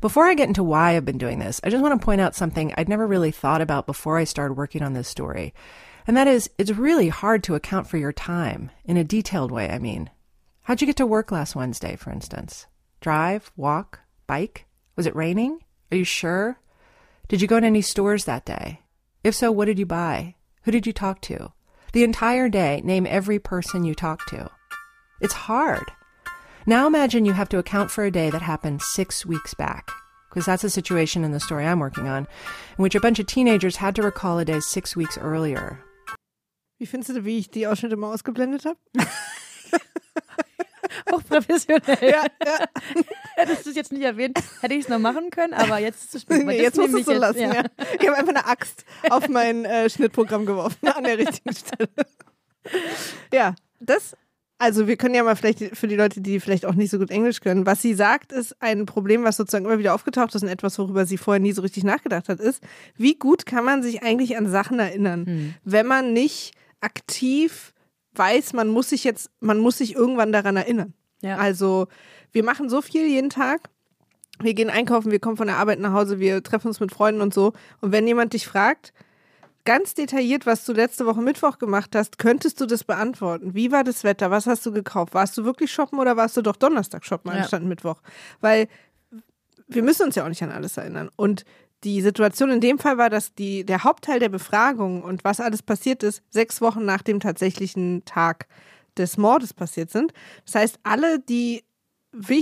Before 0.00 0.26
I 0.26 0.34
get 0.34 0.48
into 0.48 0.62
why 0.62 0.96
I've 0.96 1.04
been 1.04 1.18
doing 1.18 1.38
this, 1.38 1.60
I 1.64 1.70
just 1.70 1.82
want 1.82 1.98
to 1.98 2.04
point 2.04 2.20
out 2.20 2.34
something 2.34 2.72
I'd 2.76 2.88
never 2.88 3.06
really 3.06 3.30
thought 3.30 3.60
about 3.60 3.86
before 3.86 4.18
I 4.18 4.24
started 4.24 4.54
working 4.54 4.82
on 4.82 4.92
this 4.92 5.08
story. 5.08 5.54
And 6.06 6.16
that 6.16 6.28
is, 6.28 6.50
it's 6.58 6.70
really 6.70 7.08
hard 7.08 7.42
to 7.44 7.54
account 7.54 7.88
for 7.88 7.96
your 7.96 8.12
time 8.12 8.70
in 8.84 8.96
a 8.96 9.04
detailed 9.04 9.50
way, 9.50 9.70
I 9.70 9.78
mean. 9.78 10.10
How'd 10.62 10.80
you 10.80 10.86
get 10.86 10.96
to 10.96 11.06
work 11.06 11.32
last 11.32 11.56
Wednesday, 11.56 11.96
for 11.96 12.10
instance? 12.10 12.66
Drive, 13.00 13.50
walk, 13.56 14.00
bike? 14.26 14.66
Was 14.96 15.06
it 15.06 15.16
raining? 15.16 15.60
Are 15.90 15.96
you 15.96 16.04
sure? 16.04 16.58
Did 17.28 17.40
you 17.40 17.48
go 17.48 17.58
to 17.58 17.66
any 17.66 17.82
stores 17.82 18.24
that 18.24 18.44
day? 18.44 18.82
If 19.24 19.34
so, 19.34 19.50
what 19.50 19.66
did 19.66 19.78
you 19.78 19.86
buy? 19.86 20.34
Who 20.62 20.70
did 20.70 20.86
you 20.86 20.92
talk 20.92 21.20
to? 21.22 21.52
The 21.92 22.04
entire 22.04 22.48
day, 22.48 22.80
name 22.84 23.06
every 23.08 23.38
person 23.38 23.84
you 23.84 23.94
talked 23.94 24.28
to. 24.28 24.50
It's 25.20 25.32
hard. 25.32 25.90
Now 26.66 26.86
imagine 26.86 27.24
you 27.24 27.32
have 27.32 27.48
to 27.50 27.58
account 27.58 27.90
for 27.90 28.04
a 28.04 28.10
day 28.10 28.28
that 28.30 28.42
happened 28.42 28.82
six 28.82 29.24
weeks 29.24 29.54
back, 29.54 29.90
because 30.28 30.46
that's 30.46 30.64
a 30.64 30.70
situation 30.70 31.22
in 31.24 31.30
the 31.30 31.38
story 31.40 31.64
I'm 31.64 31.78
working 31.78 32.08
on, 32.08 32.26
in 32.76 32.82
which 32.82 32.96
a 32.96 33.00
bunch 33.00 33.20
of 33.20 33.26
teenagers 33.26 33.76
had 33.76 33.94
to 33.96 34.02
recall 34.02 34.38
a 34.38 34.44
day 34.44 34.58
six 34.60 34.96
weeks 34.96 35.16
earlier. 35.16 35.78
Wie 36.78 36.86
findest 36.86 37.10
du, 37.16 37.24
wie 37.24 37.38
ich 37.38 37.50
die 37.50 37.66
Ausschnitte 37.66 37.96
mal 37.96 38.12
ausgeblendet 38.12 38.64
habe? 38.66 38.78
Hochprofessionell. 41.10 41.98
Ja, 42.02 42.26
ja. 42.44 42.64
Hättest 43.36 43.64
du 43.66 43.70
es 43.70 43.76
jetzt 43.76 43.92
nicht 43.92 44.02
erwähnt, 44.02 44.38
hätte 44.60 44.74
ich 44.74 44.80
es 44.84 44.88
noch 44.88 44.98
machen 44.98 45.30
können, 45.30 45.54
aber 45.54 45.78
jetzt 45.78 45.98
ist 45.98 46.04
es 46.06 46.10
zu 46.10 46.20
spät. 46.20 46.46
Nee, 46.46 46.60
jetzt 46.62 46.76
du 46.78 46.82
nehme 46.82 46.98
es 46.98 47.06
so 47.06 47.12
ich 47.12 47.18
lassen. 47.18 47.38
jetzt, 47.38 47.54
Ja. 47.54 47.62
Ich 48.00 48.06
habe 48.06 48.16
einfach 48.16 48.34
eine 48.34 48.46
Axt 48.46 48.84
auf 49.10 49.28
mein 49.28 49.64
äh, 49.64 49.88
Schnittprogramm 49.88 50.46
geworfen, 50.46 50.88
an 50.88 51.04
der 51.04 51.18
richtigen 51.18 51.54
Stelle. 51.54 51.88
Ja, 53.32 53.54
das, 53.78 54.16
also 54.58 54.86
wir 54.86 54.96
können 54.96 55.14
ja 55.14 55.22
mal 55.22 55.36
vielleicht 55.36 55.76
für 55.76 55.86
die 55.86 55.96
Leute, 55.96 56.20
die 56.20 56.40
vielleicht 56.40 56.64
auch 56.64 56.74
nicht 56.74 56.90
so 56.90 56.98
gut 56.98 57.10
Englisch 57.10 57.40
können, 57.40 57.66
was 57.66 57.82
sie 57.82 57.94
sagt, 57.94 58.32
ist 58.32 58.56
ein 58.60 58.86
Problem, 58.86 59.22
was 59.24 59.36
sozusagen 59.36 59.66
immer 59.66 59.78
wieder 59.78 59.94
aufgetaucht 59.94 60.34
ist 60.34 60.42
und 60.42 60.48
etwas, 60.48 60.78
worüber 60.78 61.04
sie 61.04 61.18
vorher 61.18 61.40
nie 61.40 61.52
so 61.52 61.62
richtig 61.62 61.84
nachgedacht 61.84 62.28
hat, 62.28 62.40
ist, 62.40 62.62
wie 62.96 63.14
gut 63.14 63.44
kann 63.44 63.64
man 63.64 63.82
sich 63.82 64.02
eigentlich 64.02 64.36
an 64.36 64.48
Sachen 64.48 64.78
erinnern, 64.78 65.54
wenn 65.64 65.86
man 65.86 66.12
nicht 66.12 66.54
aktiv 66.80 67.74
weiß, 68.14 68.54
man 68.54 68.68
muss 68.68 68.90
sich 68.90 69.04
jetzt, 69.04 69.30
man 69.40 69.58
muss 69.58 69.78
sich 69.78 69.94
irgendwann 69.94 70.32
daran 70.32 70.56
erinnern. 70.56 70.94
Ja. 71.20 71.36
Also 71.36 71.88
wir 72.32 72.44
machen 72.44 72.68
so 72.68 72.82
viel 72.82 73.06
jeden 73.06 73.30
Tag. 73.30 73.68
Wir 74.40 74.54
gehen 74.54 74.68
einkaufen, 74.68 75.10
wir 75.10 75.18
kommen 75.18 75.36
von 75.36 75.46
der 75.46 75.56
Arbeit 75.56 75.80
nach 75.80 75.92
Hause, 75.92 76.18
wir 76.18 76.42
treffen 76.42 76.68
uns 76.68 76.80
mit 76.80 76.92
Freunden 76.92 77.22
und 77.22 77.32
so. 77.32 77.52
Und 77.80 77.92
wenn 77.92 78.06
jemand 78.06 78.34
dich 78.34 78.46
fragt, 78.46 78.92
ganz 79.66 79.92
detailliert, 79.92 80.46
was 80.46 80.64
du 80.64 80.72
letzte 80.72 81.04
Woche 81.04 81.20
Mittwoch 81.20 81.58
gemacht 81.58 81.94
hast, 81.94 82.18
könntest 82.18 82.60
du 82.60 82.66
das 82.66 82.84
beantworten. 82.84 83.54
Wie 83.54 83.70
war 83.70 83.84
das 83.84 84.02
Wetter? 84.04 84.30
Was 84.30 84.46
hast 84.46 84.64
du 84.64 84.72
gekauft? 84.72 85.12
Warst 85.12 85.36
du 85.36 85.44
wirklich 85.44 85.70
shoppen 85.70 85.98
oder 85.98 86.16
warst 86.16 86.36
du 86.38 86.42
doch 86.42 86.56
Donnerstag 86.56 87.04
shoppen 87.04 87.30
Ja. 87.32 87.38
anstatt 87.40 87.62
Mittwoch? 87.62 88.00
Weil 88.40 88.68
wir 89.68 89.82
müssen 89.82 90.04
uns 90.04 90.14
ja 90.14 90.24
auch 90.24 90.28
nicht 90.28 90.42
an 90.42 90.52
alles 90.52 90.76
erinnern. 90.78 91.10
Und 91.16 91.44
die 91.84 92.00
Situation 92.00 92.50
in 92.50 92.60
dem 92.60 92.78
Fall 92.78 92.96
war, 92.96 93.10
dass 93.10 93.34
die, 93.34 93.64
der 93.64 93.84
Hauptteil 93.84 94.18
der 94.18 94.30
Befragung 94.30 95.02
und 95.02 95.24
was 95.24 95.40
alles 95.40 95.62
passiert 95.62 96.02
ist, 96.02 96.22
sechs 96.30 96.60
Wochen 96.62 96.84
nach 96.86 97.02
dem 97.02 97.20
tatsächlichen 97.20 98.04
Tag 98.06 98.46
des 98.96 99.18
Mordes 99.18 99.52
passiert 99.52 99.90
sind. 99.90 100.12
Das 100.46 100.54
heißt, 100.54 100.78
alle, 100.84 101.18
die 101.20 101.64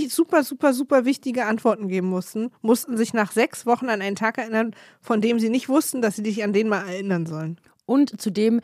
super, 0.09 0.43
super, 0.43 0.73
super 0.73 1.05
wichtige 1.05 1.45
Antworten 1.45 1.87
geben 1.87 2.07
mussten, 2.07 2.51
mussten 2.61 2.97
sich 2.97 3.13
nach 3.13 3.31
sechs 3.31 3.65
Wochen 3.65 3.89
an 3.89 4.01
einen 4.01 4.15
Tag 4.15 4.37
erinnern, 4.37 4.71
von 5.01 5.21
dem 5.21 5.39
sie 5.39 5.49
nicht 5.49 5.69
wussten, 5.69 6.01
dass 6.01 6.15
sie 6.15 6.23
dich 6.23 6.43
an 6.43 6.53
den 6.53 6.69
mal 6.69 6.87
erinnern 6.87 7.25
sollen. 7.25 7.59
Und 7.85 8.19
zudem 8.19 8.61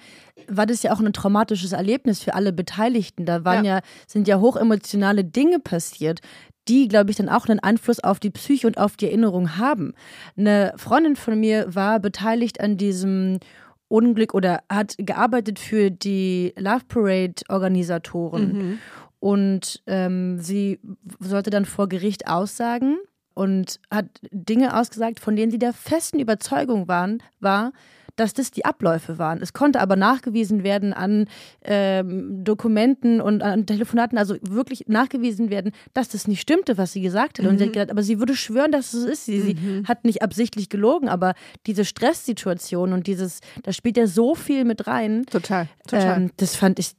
war 0.47 0.65
das 0.65 0.81
ja 0.83 0.93
auch 0.93 0.99
ein 0.99 1.13
traumatisches 1.13 1.73
Erlebnis 1.73 2.21
für 2.21 2.33
alle 2.33 2.51
Beteiligten. 2.51 3.25
Da 3.25 3.45
waren 3.45 3.65
ja, 3.65 3.81
sind 4.07 4.27
ja 4.27 4.39
hochemotionale 4.39 5.23
Dinge 5.23 5.59
passiert, 5.59 6.21
die, 6.67 6.87
glaube 6.87 7.11
ich, 7.11 7.17
dann 7.17 7.29
auch 7.29 7.47
einen 7.47 7.59
Einfluss 7.59 7.99
auf 7.99 8.19
die 8.19 8.29
Psyche 8.29 8.67
und 8.67 8.77
auf 8.77 8.97
die 8.97 9.05
Erinnerung 9.05 9.57
haben. 9.57 9.93
Eine 10.37 10.73
Freundin 10.77 11.15
von 11.15 11.39
mir 11.39 11.73
war 11.73 11.99
beteiligt 11.99 12.59
an 12.61 12.77
diesem 12.77 13.39
Unglück 13.87 14.33
oder 14.33 14.61
hat 14.69 14.95
gearbeitet 14.97 15.59
für 15.59 15.91
die 15.91 16.53
Love 16.57 16.85
Parade 16.87 17.43
Organisatoren. 17.49 18.79
Und 19.21 19.83
ähm, 19.85 20.39
sie 20.39 20.79
sollte 21.19 21.51
dann 21.51 21.65
vor 21.65 21.87
Gericht 21.87 22.27
aussagen 22.27 22.97
und 23.35 23.79
hat 23.91 24.07
Dinge 24.31 24.75
ausgesagt, 24.75 25.19
von 25.19 25.35
denen 25.35 25.51
sie 25.51 25.59
der 25.59 25.73
festen 25.73 26.19
Überzeugung 26.19 26.87
waren, 26.87 27.21
war, 27.39 27.71
dass 28.15 28.33
das 28.33 28.51
die 28.51 28.65
Abläufe 28.65 29.17
waren. 29.17 29.41
Es 29.41 29.53
konnte 29.53 29.79
aber 29.79 29.95
nachgewiesen 29.95 30.63
werden 30.63 30.93
an 30.93 31.27
ähm, 31.63 32.43
Dokumenten 32.43 33.21
und 33.21 33.43
an 33.43 33.65
Telefonaten, 33.65 34.17
also 34.17 34.35
wirklich 34.41 34.85
nachgewiesen 34.87 35.49
werden, 35.49 35.71
dass 35.93 36.09
das 36.09 36.27
nicht 36.27 36.41
stimmte, 36.41 36.77
was 36.77 36.93
sie 36.93 37.01
gesagt 37.01 37.39
hat. 37.39 37.45
Und 37.45 37.57
sie 37.57 37.65
hat 37.65 37.73
gedacht, 37.73 37.91
aber 37.91 38.03
sie 38.03 38.19
würde 38.19 38.35
schwören, 38.35 38.71
dass 38.71 38.93
es 38.93 39.01
so 39.01 39.07
ist. 39.07 39.25
Sie, 39.25 39.41
sie 39.41 39.83
hat 39.87 40.05
nicht 40.05 40.21
absichtlich 40.21 40.69
gelogen, 40.69 41.09
aber 41.09 41.33
diese 41.67 41.85
Stresssituation 41.85 42.93
und 42.93 43.07
dieses, 43.07 43.39
da 43.63 43.73
spielt 43.73 43.97
ja 43.97 44.07
so 44.07 44.35
viel 44.35 44.65
mit 44.65 44.87
rein. 44.87 45.25
Total, 45.29 45.67
total. 45.87 46.17
Ähm, 46.17 46.31
das 46.37 46.55
fand 46.55 46.79
ich, 46.79 46.93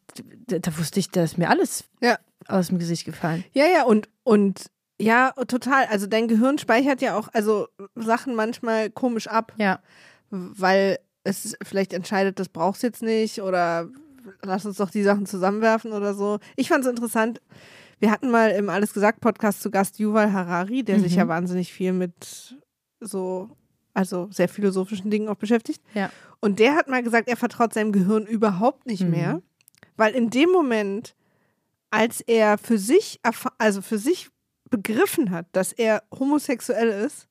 da, 0.46 0.78
wusste 0.78 1.00
ich, 1.00 1.10
da 1.10 1.24
ist 1.24 1.38
mir 1.38 1.50
alles 1.50 1.84
ja. 2.00 2.18
aus 2.48 2.68
dem 2.68 2.78
Gesicht 2.78 3.04
gefallen. 3.04 3.44
Ja, 3.52 3.64
ja, 3.66 3.84
und, 3.84 4.08
und 4.24 4.66
ja, 5.00 5.32
total. 5.48 5.86
Also 5.86 6.06
dein 6.06 6.28
Gehirn 6.28 6.58
speichert 6.58 7.02
ja 7.02 7.16
auch 7.16 7.28
also 7.32 7.68
Sachen 7.94 8.34
manchmal 8.34 8.90
komisch 8.90 9.26
ab, 9.26 9.52
Ja. 9.56 9.80
Weil 10.32 10.98
es 11.24 11.56
vielleicht 11.62 11.92
entscheidet, 11.92 12.38
das 12.38 12.48
brauchst 12.48 12.82
du 12.82 12.88
jetzt 12.88 13.02
nicht 13.02 13.42
oder 13.42 13.88
lass 14.42 14.64
uns 14.64 14.78
doch 14.78 14.90
die 14.90 15.02
Sachen 15.02 15.26
zusammenwerfen 15.26 15.92
oder 15.92 16.14
so. 16.14 16.38
Ich 16.56 16.68
fand 16.68 16.84
es 16.84 16.90
interessant. 16.90 17.40
Wir 17.98 18.10
hatten 18.10 18.30
mal 18.30 18.50
im 18.50 18.68
Alles 18.68 18.92
gesagt 18.92 19.20
Podcast 19.20 19.62
zu 19.62 19.70
Gast 19.70 19.98
Yuval 19.98 20.32
Harari, 20.32 20.82
der 20.82 20.98
sich 20.98 21.14
ja 21.14 21.28
wahnsinnig 21.28 21.72
viel 21.72 21.92
mit 21.92 22.56
so, 22.98 23.50
also 23.94 24.28
sehr 24.32 24.48
philosophischen 24.48 25.10
Dingen 25.10 25.28
auch 25.28 25.36
beschäftigt. 25.36 25.80
Ja. 25.94 26.10
Und 26.40 26.58
der 26.58 26.74
hat 26.74 26.88
mal 26.88 27.02
gesagt, 27.02 27.28
er 27.28 27.36
vertraut 27.36 27.74
seinem 27.74 27.92
Gehirn 27.92 28.26
überhaupt 28.26 28.86
nicht 28.86 29.04
mehr, 29.04 29.40
weil 29.96 30.14
in 30.14 30.30
dem 30.30 30.50
Moment, 30.50 31.14
als 31.90 32.20
er 32.22 32.58
für 32.58 32.78
sich, 32.78 33.20
also 33.58 33.82
für 33.82 33.98
sich 33.98 34.30
begriffen 34.70 35.30
hat, 35.30 35.46
dass 35.52 35.72
er 35.72 36.02
homosexuell 36.18 36.88
ist, 36.88 37.28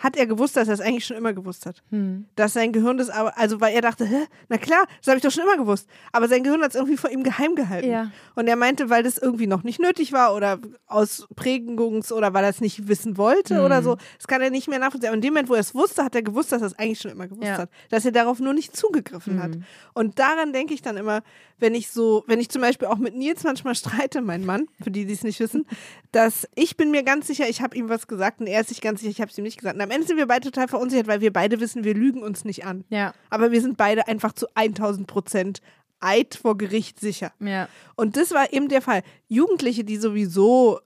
hat 0.00 0.16
er 0.16 0.26
gewusst, 0.26 0.56
dass 0.56 0.66
er 0.68 0.74
es 0.74 0.80
eigentlich 0.80 1.04
schon 1.06 1.16
immer 1.16 1.32
gewusst 1.32 1.66
hat. 1.66 1.82
Hm. 1.90 2.24
Dass 2.34 2.54
sein 2.54 2.72
Gehirn 2.72 2.98
das 2.98 3.08
aber, 3.10 3.38
also 3.38 3.60
weil 3.60 3.74
er 3.74 3.82
dachte, 3.82 4.04
Hä, 4.04 4.24
na 4.48 4.58
klar, 4.58 4.84
das 4.98 5.06
habe 5.08 5.18
ich 5.18 5.22
doch 5.22 5.30
schon 5.30 5.44
immer 5.44 5.56
gewusst. 5.56 5.88
Aber 6.10 6.26
sein 6.26 6.42
Gehirn 6.42 6.62
hat 6.62 6.70
es 6.70 6.74
irgendwie 6.74 6.96
vor 6.96 7.10
ihm 7.10 7.22
geheim 7.22 7.54
gehalten. 7.54 7.88
Ja. 7.90 8.10
Und 8.34 8.48
er 8.48 8.56
meinte, 8.56 8.90
weil 8.90 9.02
das 9.02 9.18
irgendwie 9.18 9.46
noch 9.46 9.62
nicht 9.62 9.78
nötig 9.78 10.12
war 10.12 10.34
oder 10.34 10.58
aus 10.86 11.28
Prägungs- 11.36 12.12
oder 12.12 12.34
weil 12.34 12.44
er 12.44 12.50
es 12.50 12.60
nicht 12.60 12.88
wissen 12.88 13.16
wollte 13.16 13.58
Hm. 13.58 13.64
oder 13.64 13.82
so, 13.82 13.96
das 14.16 14.26
kann 14.26 14.40
er 14.42 14.50
nicht 14.50 14.68
mehr 14.68 14.78
nachvollziehen. 14.78 15.08
Aber 15.08 15.16
in 15.16 15.20
dem 15.22 15.34
Moment, 15.34 15.48
wo 15.48 15.54
er 15.54 15.60
es 15.60 15.74
wusste, 15.74 16.02
hat 16.04 16.14
er 16.14 16.22
gewusst, 16.22 16.50
dass 16.52 16.62
er 16.62 16.66
es 16.68 16.78
eigentlich 16.78 17.00
schon 17.00 17.10
immer 17.12 17.28
gewusst 17.28 17.46
Ja. 17.46 17.58
hat. 17.58 17.70
Dass 17.90 18.04
er 18.04 18.12
darauf 18.12 18.40
nur 18.40 18.54
nicht 18.54 18.76
zugegriffen 18.76 19.42
hat. 19.42 19.54
Hm. 19.54 19.64
Und 19.94 20.18
daran 20.18 20.52
denke 20.52 20.74
ich 20.74 20.82
dann 20.82 20.96
immer, 20.96 21.20
wenn 21.58 21.74
ich 21.74 21.90
so, 21.90 22.24
wenn 22.26 22.40
ich 22.40 22.48
zum 22.48 22.62
Beispiel 22.62 22.88
auch 22.88 22.96
mit 22.96 23.14
Nils 23.14 23.44
manchmal 23.44 23.74
streite, 23.74 24.22
mein 24.22 24.46
Mann, 24.46 24.66
für 24.82 24.90
die, 24.90 25.04
die 25.04 25.12
es 25.12 25.22
nicht 25.24 25.38
wissen, 25.40 25.66
dass 26.10 26.48
ich 26.54 26.76
bin 26.78 26.90
mir 26.90 27.02
ganz 27.02 27.26
sicher, 27.26 27.46
ich 27.48 27.60
habe 27.60 27.76
ihm 27.76 27.90
was 27.90 28.06
gesagt 28.08 28.40
und 28.40 28.46
er 28.46 28.62
ist 28.62 28.70
sich 28.70 28.80
ganz 28.80 29.00
sicher, 29.00 29.10
ich 29.10 29.20
habe 29.20 29.30
es 29.30 29.36
ihm 29.36 29.44
nicht 29.44 29.58
gesagt. 29.58 29.74
Und 29.74 29.80
am 29.90 29.96
Ende 29.96 30.06
sind 30.06 30.18
wir 30.18 30.26
beide 30.26 30.50
total 30.50 30.68
verunsichert, 30.68 31.08
weil 31.08 31.20
wir 31.20 31.32
beide 31.32 31.58
wissen, 31.58 31.82
wir 31.82 31.94
lügen 31.94 32.22
uns 32.22 32.44
nicht 32.44 32.64
an. 32.64 32.84
Ja. 32.90 33.12
Aber 33.28 33.50
wir 33.50 33.60
sind 33.60 33.76
beide 33.76 34.06
einfach 34.06 34.32
zu 34.32 34.46
1000 34.54 35.08
Prozent 35.08 35.60
Eid 35.98 36.36
vor 36.36 36.56
Gericht 36.56 37.00
sicher. 37.00 37.32
Ja. 37.40 37.68
Und 37.96 38.16
das 38.16 38.30
war 38.30 38.52
eben 38.52 38.68
der 38.68 38.82
Fall. 38.82 39.02
Jugendliche, 39.26 39.82
die 39.82 39.96
sowieso, 39.96 40.78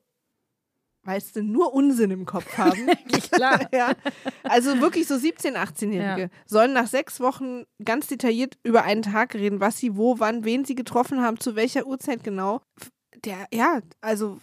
weißt 1.03 1.37
du, 1.37 1.43
nur 1.43 1.75
Unsinn 1.75 2.11
im 2.13 2.25
Kopf 2.25 2.57
haben. 2.57 2.87
Klar. 3.31 3.69
ja. 3.75 3.93
Also 4.43 4.81
wirklich 4.81 5.07
so 5.07 5.15
17-, 5.17 5.55
18-Jährige 5.55 6.23
Ja. 6.23 6.29
sollen 6.47 6.73
nach 6.73 6.87
sechs 6.87 7.21
Wochen 7.21 7.65
ganz 7.85 8.07
detailliert 8.07 8.57
über 8.65 8.85
einen 8.85 9.03
Tag 9.03 9.35
reden, 9.35 9.61
was 9.61 9.77
sie 9.77 9.97
wo, 9.97 10.19
wann, 10.19 10.45
wen 10.45 10.65
sie 10.65 10.75
getroffen 10.75 11.21
haben, 11.21 11.39
zu 11.39 11.57
welcher 11.57 11.87
Uhrzeit 11.87 12.25
genau. 12.25 12.63
Der, 13.25 13.47
ja, 13.53 13.81
also 14.01 14.41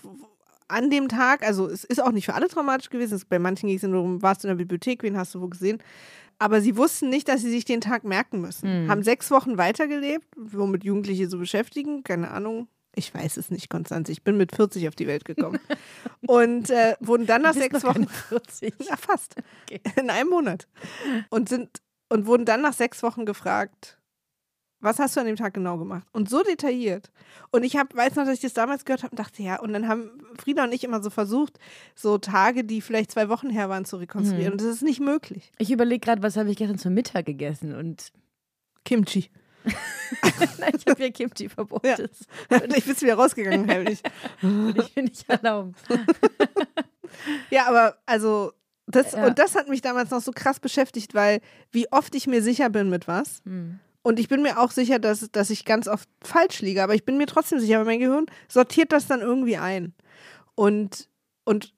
an 0.71 0.89
dem 0.89 1.07
Tag, 1.07 1.45
also 1.45 1.67
es 1.67 1.83
ist 1.83 2.01
auch 2.01 2.11
nicht 2.11 2.25
für 2.25 2.33
alle 2.33 2.47
traumatisch 2.47 2.89
gewesen. 2.89 3.15
Es, 3.15 3.25
bei 3.25 3.39
manchen 3.39 3.67
ging 3.67 3.77
es 3.77 3.83
nur 3.83 3.93
darum, 3.93 4.21
warst 4.21 4.43
du 4.43 4.47
in 4.47 4.57
der 4.57 4.63
Bibliothek, 4.63 5.03
wen 5.03 5.17
hast 5.17 5.35
du 5.35 5.41
wo 5.41 5.47
gesehen. 5.47 5.81
Aber 6.39 6.61
sie 6.61 6.75
wussten 6.75 7.09
nicht, 7.09 7.27
dass 7.27 7.41
sie 7.41 7.51
sich 7.51 7.65
den 7.65 7.81
Tag 7.81 8.03
merken 8.03 8.41
müssen. 8.41 8.89
Haben 8.89 9.03
sechs 9.03 9.29
Wochen 9.29 9.57
weitergelebt, 9.59 10.25
womit 10.35 10.83
Jugendliche 10.83 11.29
so 11.29 11.37
beschäftigen, 11.37 12.03
keine 12.03 12.31
Ahnung, 12.31 12.67
Ich 12.95 13.13
weiß 13.13 13.37
es 13.37 13.51
nicht, 13.51 13.69
Konstanze. 13.69 14.11
Ich 14.11 14.23
bin 14.23 14.37
mit 14.37 14.55
40 14.55 14.87
auf 14.87 14.95
die 14.95 15.05
Welt 15.07 15.23
gekommen. 15.23 15.59
und 16.27 16.69
äh, 16.71 16.95
wurden 16.99 17.27
dann 17.27 17.43
nach 17.43 17.53
sechs 17.53 17.83
Wochen. 17.83 18.07
40. 18.07 18.73
Ja, 18.89 18.97
fast. 18.97 19.35
Okay. 19.63 19.81
In 19.97 20.09
einem 20.09 20.29
Monat. 20.31 20.67
Und 21.29 21.47
sind 21.47 21.81
und 22.09 22.25
wurden 22.25 22.43
dann 22.45 22.61
nach 22.61 22.73
sechs 22.73 23.03
Wochen 23.03 23.25
gefragt, 23.25 23.97
was 24.81 24.99
hast 24.99 25.15
du 25.15 25.21
an 25.21 25.27
dem 25.27 25.35
Tag 25.35 25.53
genau 25.53 25.77
gemacht? 25.77 26.07
Und 26.11 26.29
so 26.29 26.43
detailliert. 26.43 27.11
Und 27.51 27.63
ich 27.63 27.77
hab, 27.77 27.95
weiß 27.95 28.15
noch, 28.15 28.25
dass 28.25 28.35
ich 28.35 28.41
das 28.41 28.53
damals 28.53 28.85
gehört 28.85 29.03
habe 29.03 29.11
und 29.11 29.19
dachte, 29.19 29.43
ja, 29.43 29.59
und 29.59 29.73
dann 29.73 29.87
haben 29.87 30.11
Frieda 30.39 30.63
und 30.63 30.73
ich 30.73 30.83
immer 30.83 31.01
so 31.01 31.09
versucht, 31.09 31.59
so 31.95 32.17
Tage, 32.17 32.63
die 32.63 32.81
vielleicht 32.81 33.11
zwei 33.11 33.29
Wochen 33.29 33.49
her 33.49 33.69
waren, 33.69 33.85
zu 33.85 33.97
rekonstruieren. 33.97 34.47
Hm. 34.47 34.51
Und 34.53 34.61
das 34.61 34.67
ist 34.67 34.83
nicht 34.83 34.99
möglich. 34.99 35.51
Ich 35.57 35.71
überlege 35.71 35.99
gerade, 35.99 36.23
was 36.23 36.37
habe 36.37 36.49
ich 36.49 36.57
gestern 36.57 36.77
zum 36.77 36.93
Mittag 36.93 37.25
gegessen 37.25 37.75
und 37.75 38.11
Kimchi. 38.85 39.29
Nein, 40.59 40.73
ich 40.75 40.87
habe 40.87 41.03
ja 41.03 41.11
Kimchi 41.11 41.49
verboten. 41.49 41.87
Ja. 41.87 41.95
Das 41.97 42.09
ich 42.75 42.85
bin 42.85 43.01
wieder 43.01 43.15
rausgegangen, 43.15 43.69
heimlich. 43.69 44.01
ich 44.41 44.95
mir 44.95 45.03
nicht 45.03 45.29
erlauben. 45.29 45.75
Ja, 47.49 47.67
aber 47.67 47.97
also, 48.05 48.53
das, 48.87 49.11
Ja. 49.11 49.27
und 49.27 49.37
das 49.37 49.55
hat 49.55 49.67
mich 49.67 49.81
damals 49.81 50.11
noch 50.11 50.21
so 50.21 50.31
krass 50.31 50.59
beschäftigt, 50.59 51.13
weil 51.13 51.41
wie 51.71 51.91
oft 51.91 52.15
ich 52.15 52.25
mir 52.25 52.41
sicher 52.41 52.69
bin 52.69 52.89
mit 52.89 53.07
was. 53.07 53.41
Hm. 53.45 53.79
Und 54.03 54.19
ich 54.19 54.27
bin 54.27 54.41
mir 54.41 54.59
auch 54.59 54.71
sicher, 54.71 54.99
dass, 54.99 55.29
dass 55.31 55.49
ich 55.49 55.65
ganz 55.65 55.87
oft 55.87 56.09
falsch 56.23 56.61
liege, 56.61 56.83
aber 56.83 56.95
ich 56.95 57.05
bin 57.05 57.17
mir 57.17 57.27
trotzdem 57.27 57.59
sicher, 57.59 57.79
weil 57.79 57.85
mein 57.85 57.99
Gehirn 57.99 58.25
sortiert 58.47 58.91
das 58.91 59.07
dann 59.07 59.21
irgendwie 59.21 59.57
ein. 59.57 59.93
Und, 60.55 61.07
und, 61.45 61.73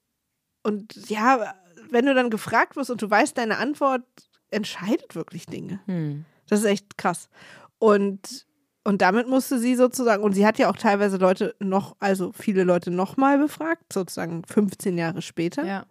und 0.63 1.09
ja, 1.09 1.53
wenn 1.89 2.05
du 2.05 2.13
dann 2.13 2.29
gefragt 2.29 2.75
wirst 2.75 2.89
und 2.89 3.01
du 3.01 3.09
weißt, 3.09 3.37
deine 3.37 3.57
Antwort 3.57 4.03
entscheidet 4.51 5.15
wirklich 5.15 5.45
Dinge. 5.47 5.81
Hm. 5.85 6.25
Das 6.47 6.61
ist 6.61 6.65
echt 6.65 6.97
krass. 6.97 7.29
Und, 7.77 8.45
und 8.83 9.01
damit 9.01 9.27
musste 9.27 9.59
sie 9.59 9.75
sozusagen, 9.75 10.23
und 10.23 10.33
sie 10.33 10.45
hat 10.45 10.57
ja 10.59 10.69
auch 10.69 10.77
teilweise 10.77 11.17
Leute 11.17 11.55
noch, 11.59 11.97
also 11.99 12.31
viele 12.31 12.63
Leute 12.63 12.91
nochmal 12.91 13.37
befragt, 13.37 13.91
sozusagen 13.91 14.43
15 14.45 14.97
Jahre 14.97 15.21
später. 15.21 15.65
Ja. 15.65 15.85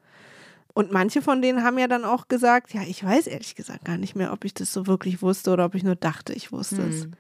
Und 0.75 0.91
manche 0.93 1.21
von 1.23 1.43
denen 1.43 1.63
haben 1.65 1.79
ja 1.79 1.87
dann 1.89 2.05
auch 2.05 2.29
gesagt, 2.29 2.73
ja, 2.73 2.83
ich 2.83 3.05
weiß 3.05 3.27
ehrlich 3.27 3.55
gesagt 3.55 3.85
gar 3.85 3.99
nicht 3.99 4.17
mehr, 4.17 4.33
ob 4.33 4.45
ich 4.45 4.55
das 4.55 4.73
so 4.73 4.87
wirklich 4.87 5.21
wusste 5.23 5.51
oder 5.53 5.65
ob 5.67 5.75
ich 5.75 5.85
nur 5.85 5.97
dachte, 5.97 6.33
ich 6.33 6.51
wusste 6.53 6.83
es. 6.83 7.05
Hm. 7.05 7.13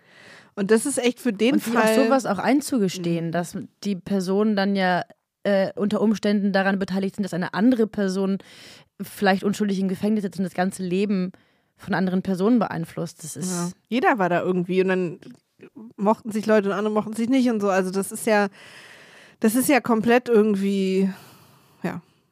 Und 0.55 0.71
das 0.71 0.87
ist 0.87 0.99
echt 0.99 1.21
für 1.21 1.33
den 1.33 1.55
Und 1.55 1.65
sich 1.65 1.77
auch 1.77 1.81
Fall. 1.83 2.05
sowas 2.05 2.27
auch 2.27 2.39
einzugestehen, 2.39 3.27
Mhm. 3.29 3.33
dass 3.33 3.57
die 3.85 3.97
Personen 3.97 4.57
dann 4.57 4.77
ja 4.77 5.03
äh, 5.45 5.73
unter 5.75 6.01
Umständen 6.01 6.53
daran 6.53 6.79
beteiligt 6.79 7.17
sind, 7.17 7.25
dass 7.25 7.35
eine 7.35 7.53
andere 7.55 7.87
Person 7.87 8.39
vielleicht 9.01 9.43
unschuldig 9.45 9.81
im 9.81 9.89
Gefängnis 9.89 10.23
sitzt 10.23 10.39
und 10.39 10.45
das 10.45 10.55
ganze 10.55 10.83
Leben 10.85 11.33
von 11.77 11.95
anderen 11.95 12.23
Personen 12.23 12.59
beeinflusst. 12.61 13.25
Das 13.25 13.37
ist 13.37 13.51
ja. 13.51 13.71
Jeder 13.89 14.19
war 14.19 14.29
da 14.29 14.41
irgendwie 14.43 14.81
und 14.83 14.89
dann 14.89 15.21
mochten 15.97 16.31
sich 16.31 16.47
Leute 16.47 16.69
und 16.69 16.75
andere 16.75 16.95
mochten 16.95 17.15
sich 17.15 17.29
nicht 17.29 17.49
und 17.51 17.61
so. 17.61 17.71
Also 17.71 17.91
das 17.91 18.13
ist 18.13 18.27
ja, 18.27 18.49
das 19.41 19.55
ist 19.57 19.69
ja 19.69 19.81
komplett 19.81 20.29
irgendwie. 20.29 21.11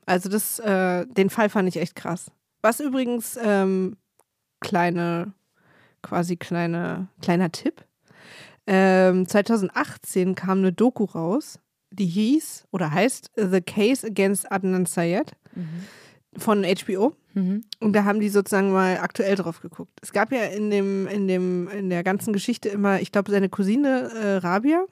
Also 0.07 0.29
das, 0.29 0.59
äh, 0.59 1.07
den 1.07 1.31
Fall 1.31 1.49
fand 1.49 1.69
ich 1.69 1.77
echt 1.77 1.95
krass. 1.95 2.31
Was 2.63 2.81
übrigens 2.81 3.39
ähm, 3.43 3.97
kleine, 4.61 5.33
quasi 6.03 6.37
kleine, 6.37 7.09
kleiner 7.23 7.51
Tipp. 7.53 7.85
Ähm, 8.67 9.27
2018 9.27 10.35
kam 10.35 10.59
eine 10.59 10.73
Doku 10.73 11.05
raus, 11.05 11.59
die 11.91 12.07
hieß 12.07 12.67
oder 12.71 12.91
heißt 12.93 13.31
The 13.37 13.61
Case 13.61 14.07
Against 14.07 14.51
Adnan 14.53 14.87
Syed 14.87 15.33
von 16.37 16.65
HBO. 16.65 17.15
Mhm. 17.35 17.63
Und 17.81 17.93
da 17.93 18.05
haben 18.05 18.21
die 18.21 18.29
sozusagen 18.29 18.73
mal 18.73 18.99
aktuell 18.99 19.37
drauf 19.37 19.61
geguckt. 19.61 19.93
Es 20.03 20.13
gab 20.13 20.33
ja 20.33 20.45
in 20.45 20.71
dem, 20.71 21.07
in 21.07 21.29
dem, 21.29 21.69
in 21.69 21.91
der 21.91 22.03
ganzen 22.03 22.33
Geschichte 22.33 22.69
immer, 22.69 23.01
ich 23.01 23.13
glaube, 23.13 23.31
seine 23.31 23.49
Cousine 23.49 24.11
äh, 24.13 24.37
Rabia 24.37 24.85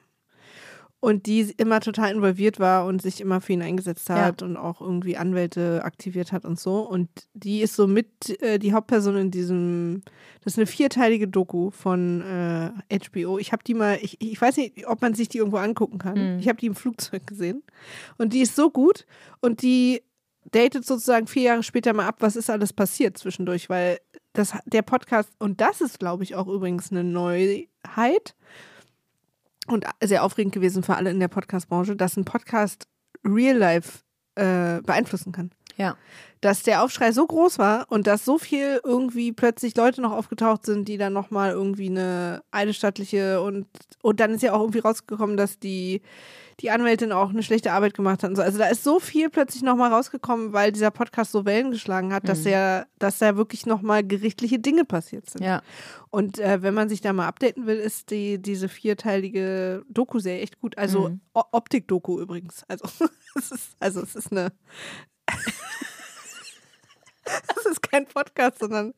und 1.01 1.27
die 1.27 1.53
immer 1.57 1.79
total 1.79 2.11
involviert 2.11 2.59
war 2.59 2.85
und 2.85 3.01
sich 3.01 3.21
immer 3.21 3.39
für 3.39 3.53
ihn 3.53 3.61
eingesetzt 3.61 4.09
hat 4.09 4.41
und 4.41 4.57
auch 4.57 4.81
irgendwie 4.81 5.15
Anwälte 5.15 5.83
aktiviert 5.83 6.33
hat 6.33 6.43
und 6.43 6.59
so. 6.59 6.81
Und 6.81 7.09
die 7.33 7.61
ist 7.61 7.75
so 7.75 7.87
mit 7.87 8.41
äh, 8.41 8.59
die 8.59 8.73
Hauptperson 8.73 9.15
in 9.15 9.31
diesem, 9.31 10.01
das 10.43 10.53
ist 10.53 10.59
eine 10.59 10.67
vierteilige 10.67 11.29
Doku 11.29 11.71
von 11.71 12.21
äh, 12.21 12.71
HBO. 12.99 13.37
Ich 13.39 13.53
habe 13.53 13.63
die 13.63 13.75
mal, 13.75 13.97
ich, 14.01 14.21
ich 14.21 14.41
weiß 14.41 14.57
nicht, 14.57 14.87
ob 14.87 15.01
man 15.01 15.13
sich 15.13 15.29
die 15.29 15.37
irgendwo 15.37 15.57
angucken 15.57 15.99
kann. 15.99 16.33
Mhm. 16.33 16.39
Ich 16.39 16.49
habe 16.49 16.59
die 16.59 16.67
im 16.67 16.75
Flugzeug 16.75 17.25
gesehen. 17.25 17.63
Und 18.17 18.33
die 18.33 18.41
ist 18.41 18.57
so 18.57 18.69
gut 18.69 19.05
und 19.39 19.61
die 19.61 20.01
datet 20.51 20.85
sozusagen 20.85 21.27
vier 21.27 21.43
Jahre 21.43 21.63
später 21.63 21.93
mal 21.93 22.07
ab, 22.07 22.17
was 22.19 22.35
ist 22.35 22.49
alles 22.49 22.73
passiert 22.73 23.17
zwischendurch, 23.17 23.69
weil 23.69 23.99
das, 24.33 24.53
der 24.65 24.81
Podcast, 24.81 25.31
und 25.39 25.61
das 25.61 25.79
ist, 25.79 25.99
glaube 25.99 26.23
ich, 26.23 26.35
auch 26.35 26.47
übrigens 26.47 26.91
eine 26.91 27.03
Neuheit 27.03 28.35
und 29.69 29.85
sehr 30.03 30.23
aufregend 30.23 30.53
gewesen 30.53 30.83
für 30.83 30.95
alle 30.95 31.11
in 31.11 31.19
der 31.19 31.27
Podcast-Branche, 31.27 31.95
dass 31.95 32.17
ein 32.17 32.25
Podcast 32.25 32.87
Real 33.25 33.57
Life 33.57 33.99
äh, 34.35 34.81
beeinflussen 34.81 35.31
kann. 35.31 35.51
Ja. 35.79 35.97
Dass 36.41 36.63
der 36.63 36.83
Aufschrei 36.83 37.11
so 37.11 37.25
groß 37.25 37.59
war 37.59 37.85
und 37.89 38.07
dass 38.07 38.23
so 38.23 38.37
viel 38.37 38.79
irgendwie 38.83 39.31
plötzlich 39.33 39.75
Leute 39.75 40.01
noch 40.01 40.13
aufgetaucht 40.13 40.65
sind, 40.65 40.87
die 40.87 40.97
dann 40.97 41.11
nochmal 41.11 41.51
irgendwie 41.51 41.89
eine 41.89 42.43
eidesstattliche 42.51 43.41
und, 43.41 43.65
und 44.01 44.19
dann 44.19 44.31
ist 44.31 44.43
ja 44.43 44.53
auch 44.53 44.61
irgendwie 44.61 44.79
rausgekommen, 44.79 45.35
dass 45.35 45.59
die, 45.59 46.01
die 46.61 46.71
Anwältin 46.71 47.11
auch 47.11 47.29
eine 47.29 47.43
schlechte 47.43 47.73
Arbeit 47.73 47.93
gemacht 47.93 48.23
hat 48.23 48.29
und 48.29 48.35
so. 48.37 48.41
Also 48.41 48.57
da 48.57 48.67
ist 48.67 48.85
so 48.85 49.01
viel 49.01 49.29
plötzlich 49.29 49.63
nochmal 49.63 49.91
rausgekommen, 49.91 50.53
weil 50.53 50.71
dieser 50.71 50.91
Podcast 50.91 51.33
so 51.33 51.43
Wellen 51.43 51.71
geschlagen 51.71 52.13
hat, 52.13 52.29
dass 52.29 52.45
er, 52.45 52.87
dass 52.99 53.19
da 53.19 53.35
wirklich 53.35 53.65
nochmal 53.65 54.05
gerichtliche 54.05 54.59
Dinge 54.59 54.85
passiert 54.85 55.29
sind. 55.29 55.43
Ja. 55.43 55.61
Und 56.09 56.39
äh, 56.39 56.61
wenn 56.61 56.73
man 56.73 56.87
sich 56.87 57.01
da 57.01 57.11
mal 57.11 57.27
updaten 57.27 57.65
will, 57.65 57.77
ist 57.77 58.11
die, 58.11 58.41
diese 58.41 58.69
vierteilige 58.69 59.83
Doku-Serie 59.89 60.41
echt 60.41 60.59
gut. 60.61 60.77
Also 60.77 61.09
Mhm. 61.09 61.19
Optik-Doku 61.33 62.19
übrigens. 62.19 62.63
Also 62.67 62.85
es 63.35 63.51
ist, 63.51 63.75
also 63.79 64.01
es 64.01 64.15
ist 64.15 64.31
eine. 64.31 64.51
Es 67.55 67.65
ist 67.65 67.81
kein 67.81 68.05
Podcast, 68.05 68.59
sondern 68.59 68.93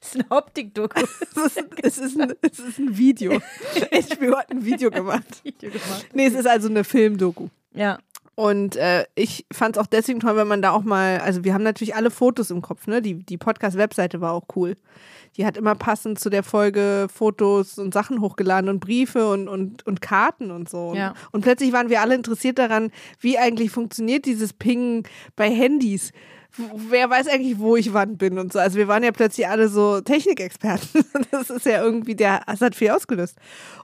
Das 0.00 0.14
ist 0.14 0.14
eine 0.16 0.30
Optik-Doku. 0.30 1.00
es 1.82 1.98
ist, 1.98 2.04
es 2.04 2.18
ein, 2.18 2.34
es 2.40 2.58
ist 2.58 2.78
ein 2.78 2.96
Video. 2.96 3.38
HBO 3.38 4.36
hat 4.36 4.50
ein 4.50 4.64
Video 4.64 4.90
gemacht. 4.90 5.24
Video 5.44 5.70
gemacht. 5.70 6.06
Nee, 6.12 6.26
es 6.26 6.34
ist 6.34 6.46
also 6.46 6.68
eine 6.68 6.84
Filmdoku. 6.84 7.48
Ja. 7.74 7.98
Und 8.34 8.76
äh, 8.76 9.04
ich 9.14 9.44
fand 9.52 9.76
es 9.76 9.82
auch 9.82 9.86
deswegen 9.86 10.20
toll, 10.20 10.34
wenn 10.36 10.48
man 10.48 10.62
da 10.62 10.70
auch 10.70 10.82
mal, 10.82 11.18
also 11.18 11.44
wir 11.44 11.52
haben 11.52 11.62
natürlich 11.62 11.94
alle 11.94 12.10
Fotos 12.10 12.50
im 12.50 12.62
Kopf, 12.62 12.86
ne? 12.86 13.02
Die, 13.02 13.14
die 13.14 13.36
Podcast-Webseite 13.36 14.22
war 14.22 14.32
auch 14.32 14.44
cool. 14.56 14.76
Die 15.36 15.44
hat 15.44 15.58
immer 15.58 15.74
passend 15.74 16.18
zu 16.18 16.30
der 16.30 16.42
Folge 16.42 17.08
Fotos 17.12 17.78
und 17.78 17.92
Sachen 17.92 18.20
hochgeladen 18.20 18.70
und 18.70 18.80
Briefe 18.80 19.30
und, 19.30 19.46
und, 19.46 19.86
und 19.86 20.00
Karten 20.00 20.50
und 20.50 20.70
so. 20.70 20.94
Ja. 20.94 21.14
Und 21.32 21.42
plötzlich 21.42 21.72
waren 21.72 21.90
wir 21.90 22.00
alle 22.00 22.14
interessiert 22.14 22.58
daran, 22.58 22.90
wie 23.20 23.38
eigentlich 23.38 23.70
funktioniert 23.70 24.24
dieses 24.24 24.54
Pingen 24.54 25.04
bei 25.36 25.50
Handys. 25.50 26.12
Wer 26.88 27.08
weiß 27.08 27.28
eigentlich, 27.28 27.58
wo 27.58 27.76
ich 27.76 27.92
wann 27.92 28.16
bin 28.16 28.38
und 28.38 28.52
so. 28.52 28.58
Also 28.58 28.76
wir 28.76 28.88
waren 28.88 29.02
ja 29.04 29.12
plötzlich 29.12 29.46
alle 29.48 29.68
so 29.68 30.00
Technikexperten. 30.00 31.04
Das 31.30 31.48
ist 31.48 31.64
ja 31.64 31.82
irgendwie, 31.82 32.14
der, 32.16 32.42
das 32.46 32.60
hat 32.60 32.74
viel 32.74 32.90
ausgelöst. 32.90 33.36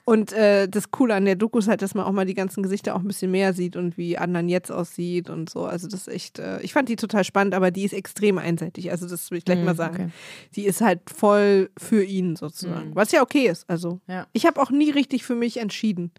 Und 0.05 0.33
äh, 0.33 0.69
das 0.69 0.91
Coole 0.91 1.15
an 1.15 1.25
der 1.25 1.37
Doku 1.37 1.59
ist 1.59 1.69
halt, 1.69 1.81
dass 1.81 1.95
man 1.95 2.05
auch 2.05 2.11
mal 2.13 2.27
die 2.27 2.35
ganzen 2.35 2.63
Gesichter 2.63 2.95
auch 2.97 3.01
ein 3.01 3.07
bisschen 3.07 3.31
mehr 3.31 3.53
sieht 3.55 3.77
und 3.77 3.97
wie 3.97 4.19
anderen 4.19 4.49
jetzt 4.49 4.71
aussieht 4.73 5.31
und 5.31 5.49
so. 5.49 5.65
Also 5.65 5.87
das 5.89 6.03
ist 6.07 6.09
echt, 6.13 6.39
äh, 6.41 6.61
ich 6.63 6.73
fand 6.73 6.89
die 6.89 6.97
total 6.97 7.23
spannend, 7.25 7.55
aber 7.55 7.71
die 7.71 7.85
ist 7.85 7.93
extrem 7.95 8.39
einseitig. 8.39 8.91
Also 8.91 9.09
das 9.09 9.31
will 9.31 9.39
ich 9.39 9.45
gleich 9.45 9.59
Mhm, 9.61 9.65
mal 9.65 9.77
sagen. 9.77 9.95
okay. 9.95 10.09
Die 10.57 10.67
ist 10.67 10.81
halt 10.81 11.01
voll 11.09 11.71
für 11.79 12.03
ihn 12.05 12.35
sozusagen. 12.37 12.91
Mhm. 12.91 12.95
Was 12.97 13.13
ja 13.13 13.23
okay 13.23 13.47
ist. 13.49 13.65
Also 13.71 14.01
Ja. 14.09 14.27
ich 14.33 14.45
habe 14.45 14.61
auch 14.61 14.71
nie 14.71 14.91
richtig 14.91 15.25
für 15.25 15.37
mich 15.37 15.59
entschieden, 15.59 16.11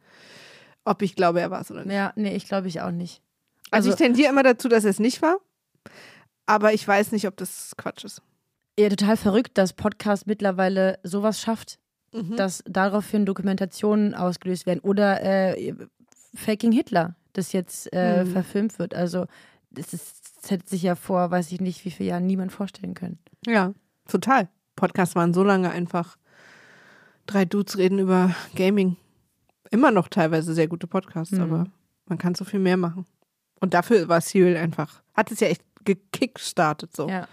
ob 0.85 1.01
ich 1.01 1.15
glaube, 1.15 1.41
er 1.41 1.51
war 1.51 1.61
es 1.61 1.69
oder 1.69 1.83
nicht. 1.83 1.93
Ja, 1.93 2.13
nee, 2.15 2.35
ich 2.35 2.47
glaube 2.47 2.67
ich 2.69 2.81
auch 2.81 2.91
nicht. 2.91 3.21
Also, 3.69 3.89
Also, 3.89 3.89
ich 3.91 3.95
tendiere 4.07 4.29
immer 4.29 4.43
dazu, 4.43 4.69
dass 4.69 4.85
er 4.85 4.91
es 4.91 4.99
nicht 4.99 5.21
war. 5.21 5.37
Aber 6.47 6.73
ich 6.73 6.87
weiß 6.87 7.11
nicht, 7.11 7.27
ob 7.27 7.37
das 7.37 7.73
Quatsch 7.77 8.03
ist. 8.03 8.21
ja, 8.79 8.89
total 8.89 9.17
verrückt, 9.17 9.57
dass 9.57 9.73
Podcast 9.73 10.25
mittlerweile 10.27 10.97
sowas 11.03 11.39
schafft, 11.41 11.77
Mhm. 12.13 12.35
dass 12.37 12.63
daraufhin 12.65 13.25
Dokumentationen 13.25 14.13
ausgelöst 14.15 14.65
werden. 14.65 14.79
Oder 14.79 15.21
äh, 15.23 15.75
Faking 16.35 16.71
Hitler, 16.71 17.15
das 17.33 17.51
jetzt 17.53 17.91
äh, 17.93 18.23
Mhm. 18.23 18.31
verfilmt 18.31 18.79
wird. 18.79 18.93
Also 18.95 19.25
das, 19.71 19.93
ist, 19.93 20.21
das 20.41 20.51
hätte 20.51 20.67
sich 20.69 20.83
ja 20.83 20.95
vor, 20.95 21.29
weiß 21.31 21.51
ich 21.51 21.59
nicht, 21.59 21.83
wie 21.85 21.91
viele 21.91 22.09
Jahren 22.09 22.25
niemand 22.25 22.51
vorstellen 22.53 22.93
können. 22.93 23.19
Ja, 23.45 23.73
total. 24.07 24.47
Podcasts 24.75 25.15
waren 25.15 25.33
so 25.33 25.43
lange 25.43 25.69
einfach 25.69 26.17
drei 27.25 27.43
Dudes 27.45 27.77
reden 27.77 27.99
über 27.99 28.33
Gaming. 28.55 28.95
Immer 29.71 29.91
noch 29.91 30.07
teilweise 30.07 30.53
sehr 30.53 30.67
gute 30.67 30.87
Podcasts, 30.87 31.33
Mhm. 31.35 31.41
aber 31.41 31.65
man 32.05 32.17
kann 32.17 32.35
so 32.35 32.45
viel 32.45 32.59
mehr 32.59 32.77
machen. 32.77 33.05
Und 33.59 33.73
dafür 33.73 34.07
war 34.07 34.21
Serial 34.21 34.55
einfach, 34.55 35.01
hat 35.13 35.31
es 35.31 35.39
ja 35.41 35.47
echt 35.47 35.61
gekickstartet 35.87 36.95
so. 36.95 37.09
Ja. 37.09 37.27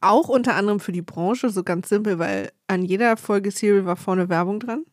Auch 0.00 0.28
unter 0.28 0.56
anderem 0.56 0.80
für 0.80 0.92
die 0.92 1.02
Branche, 1.02 1.50
so 1.50 1.62
ganz 1.62 1.88
simpel, 1.88 2.18
weil 2.18 2.50
an 2.66 2.84
jeder 2.84 3.16
Folge 3.16 3.50
Serial 3.50 3.86
war 3.86 3.96
vorne 3.96 4.28
Werbung 4.28 4.60
dran. 4.60 4.84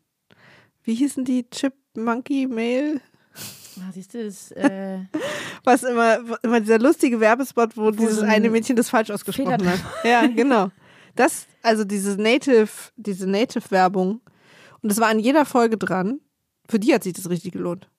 Wie 0.84 0.96
hießen 0.96 1.26
die? 1.26 1.50
Chip 1.50 1.74
Monkey 1.96 2.48
Mail? 2.48 3.02
Ah, 3.80 3.92
siehst 3.94 4.14
du, 4.14 4.24
das 4.24 4.52
äh, 4.52 5.00
Was 5.64 5.84
immer, 5.84 6.20
immer 6.44 6.60
dieser 6.60 6.80
lustige 6.80 7.20
Werbespot, 7.20 7.78
wo, 7.78 7.92
dieses 7.92 8.18
so 8.18 8.24
ein 8.24 8.30
eine 8.30 8.50
Mädchen 8.50 8.76
das 8.76 8.90
falsch 8.90 9.10
ausgesprochen 9.10 9.60
Fehler 9.60 9.72
hat. 9.72 9.80
Ja, 10.04 10.28
genau. 10.28 10.70
Das, 11.16 11.48
also 11.62 11.84
diese 11.84 12.22
Native, 12.22 12.70
diese 12.96 13.28
Native-Werbung. 13.28 14.22
Und 14.82 14.92
das 14.92 15.00
war 15.00 15.08
an 15.08 15.20
jeder 15.20 15.46
Folge 15.46 15.78
dran. 15.78 16.20
Für 16.70 16.80
die 16.80 16.94
hat 16.94 17.04
sich 17.04 17.14
das 17.14 17.30
richtig 17.30 17.54
gelohnt. 17.54 17.90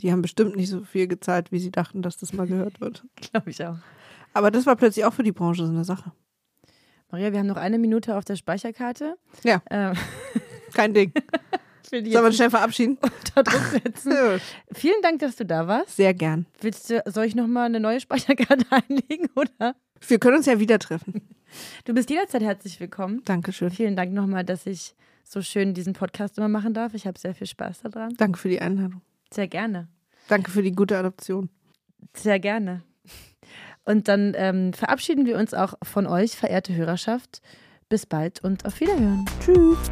Die 0.00 0.10
haben 0.10 0.22
bestimmt 0.22 0.56
nicht 0.56 0.68
so 0.68 0.82
viel 0.82 1.06
gezahlt, 1.06 1.52
wie 1.52 1.58
sie 1.58 1.70
dachten, 1.70 2.02
dass 2.02 2.16
das 2.16 2.32
mal 2.32 2.46
gehört 2.46 2.80
wird. 2.80 3.04
Glaube 3.30 3.50
ich 3.50 3.64
auch. 3.64 3.76
Aber 4.32 4.50
das 4.50 4.66
war 4.66 4.76
plötzlich 4.76 5.04
auch 5.04 5.14
für 5.14 5.22
die 5.22 5.32
Branche 5.32 5.64
so 5.64 5.72
eine 5.72 5.84
Sache. 5.84 6.12
Maria, 7.10 7.32
wir 7.32 7.38
haben 7.38 7.46
noch 7.46 7.56
eine 7.56 7.78
Minute 7.78 8.16
auf 8.16 8.24
der 8.24 8.36
Speicherkarte. 8.36 9.16
Ja. 9.44 9.62
Ähm, 9.70 9.94
Kein 10.74 10.94
Ding. 10.94 11.12
Sollen 11.90 12.06
wir 12.06 12.24
uns 12.24 12.36
schnell 12.36 12.50
verabschieden? 12.50 12.98
unter 13.00 13.42
Druck 13.44 13.62
setzen. 13.66 14.12
Ja. 14.12 14.38
Vielen 14.72 15.00
Dank, 15.02 15.20
dass 15.20 15.36
du 15.36 15.46
da 15.46 15.68
warst. 15.68 15.96
Sehr 15.96 16.12
gern. 16.12 16.46
Willst 16.60 16.90
du, 16.90 17.02
soll 17.06 17.26
ich 17.26 17.36
nochmal 17.36 17.66
eine 17.66 17.78
neue 17.78 18.00
Speicherkarte 18.00 18.64
einlegen, 18.70 19.28
oder? 19.36 19.76
Wir 20.00 20.18
können 20.18 20.38
uns 20.38 20.46
ja 20.46 20.58
wieder 20.58 20.78
treffen. 20.80 21.22
Du 21.84 21.94
bist 21.94 22.10
jederzeit 22.10 22.42
herzlich 22.42 22.80
willkommen. 22.80 23.22
Dankeschön. 23.24 23.70
Vielen 23.70 23.94
Dank 23.94 24.12
nochmal, 24.12 24.44
dass 24.44 24.66
ich 24.66 24.96
so 25.22 25.40
schön 25.40 25.72
diesen 25.72 25.92
Podcast 25.92 26.36
immer 26.38 26.48
machen 26.48 26.74
darf. 26.74 26.94
Ich 26.94 27.06
habe 27.06 27.18
sehr 27.18 27.34
viel 27.34 27.46
Spaß 27.46 27.82
daran. 27.82 28.14
Danke 28.16 28.38
für 28.38 28.48
die 28.48 28.60
Einladung. 28.60 29.02
Sehr 29.34 29.48
gerne. 29.48 29.88
Danke 30.28 30.50
für 30.50 30.62
die 30.62 30.72
gute 30.72 30.96
Adoption. 30.96 31.50
Sehr 32.14 32.38
gerne. 32.38 32.82
Und 33.84 34.08
dann 34.08 34.32
ähm, 34.36 34.72
verabschieden 34.72 35.26
wir 35.26 35.36
uns 35.36 35.52
auch 35.52 35.74
von 35.82 36.06
euch, 36.06 36.36
verehrte 36.36 36.74
Hörerschaft. 36.74 37.42
Bis 37.88 38.06
bald 38.06 38.42
und 38.42 38.64
auf 38.64 38.80
Wiederhören. 38.80 39.26
Tschüss. 39.40 39.90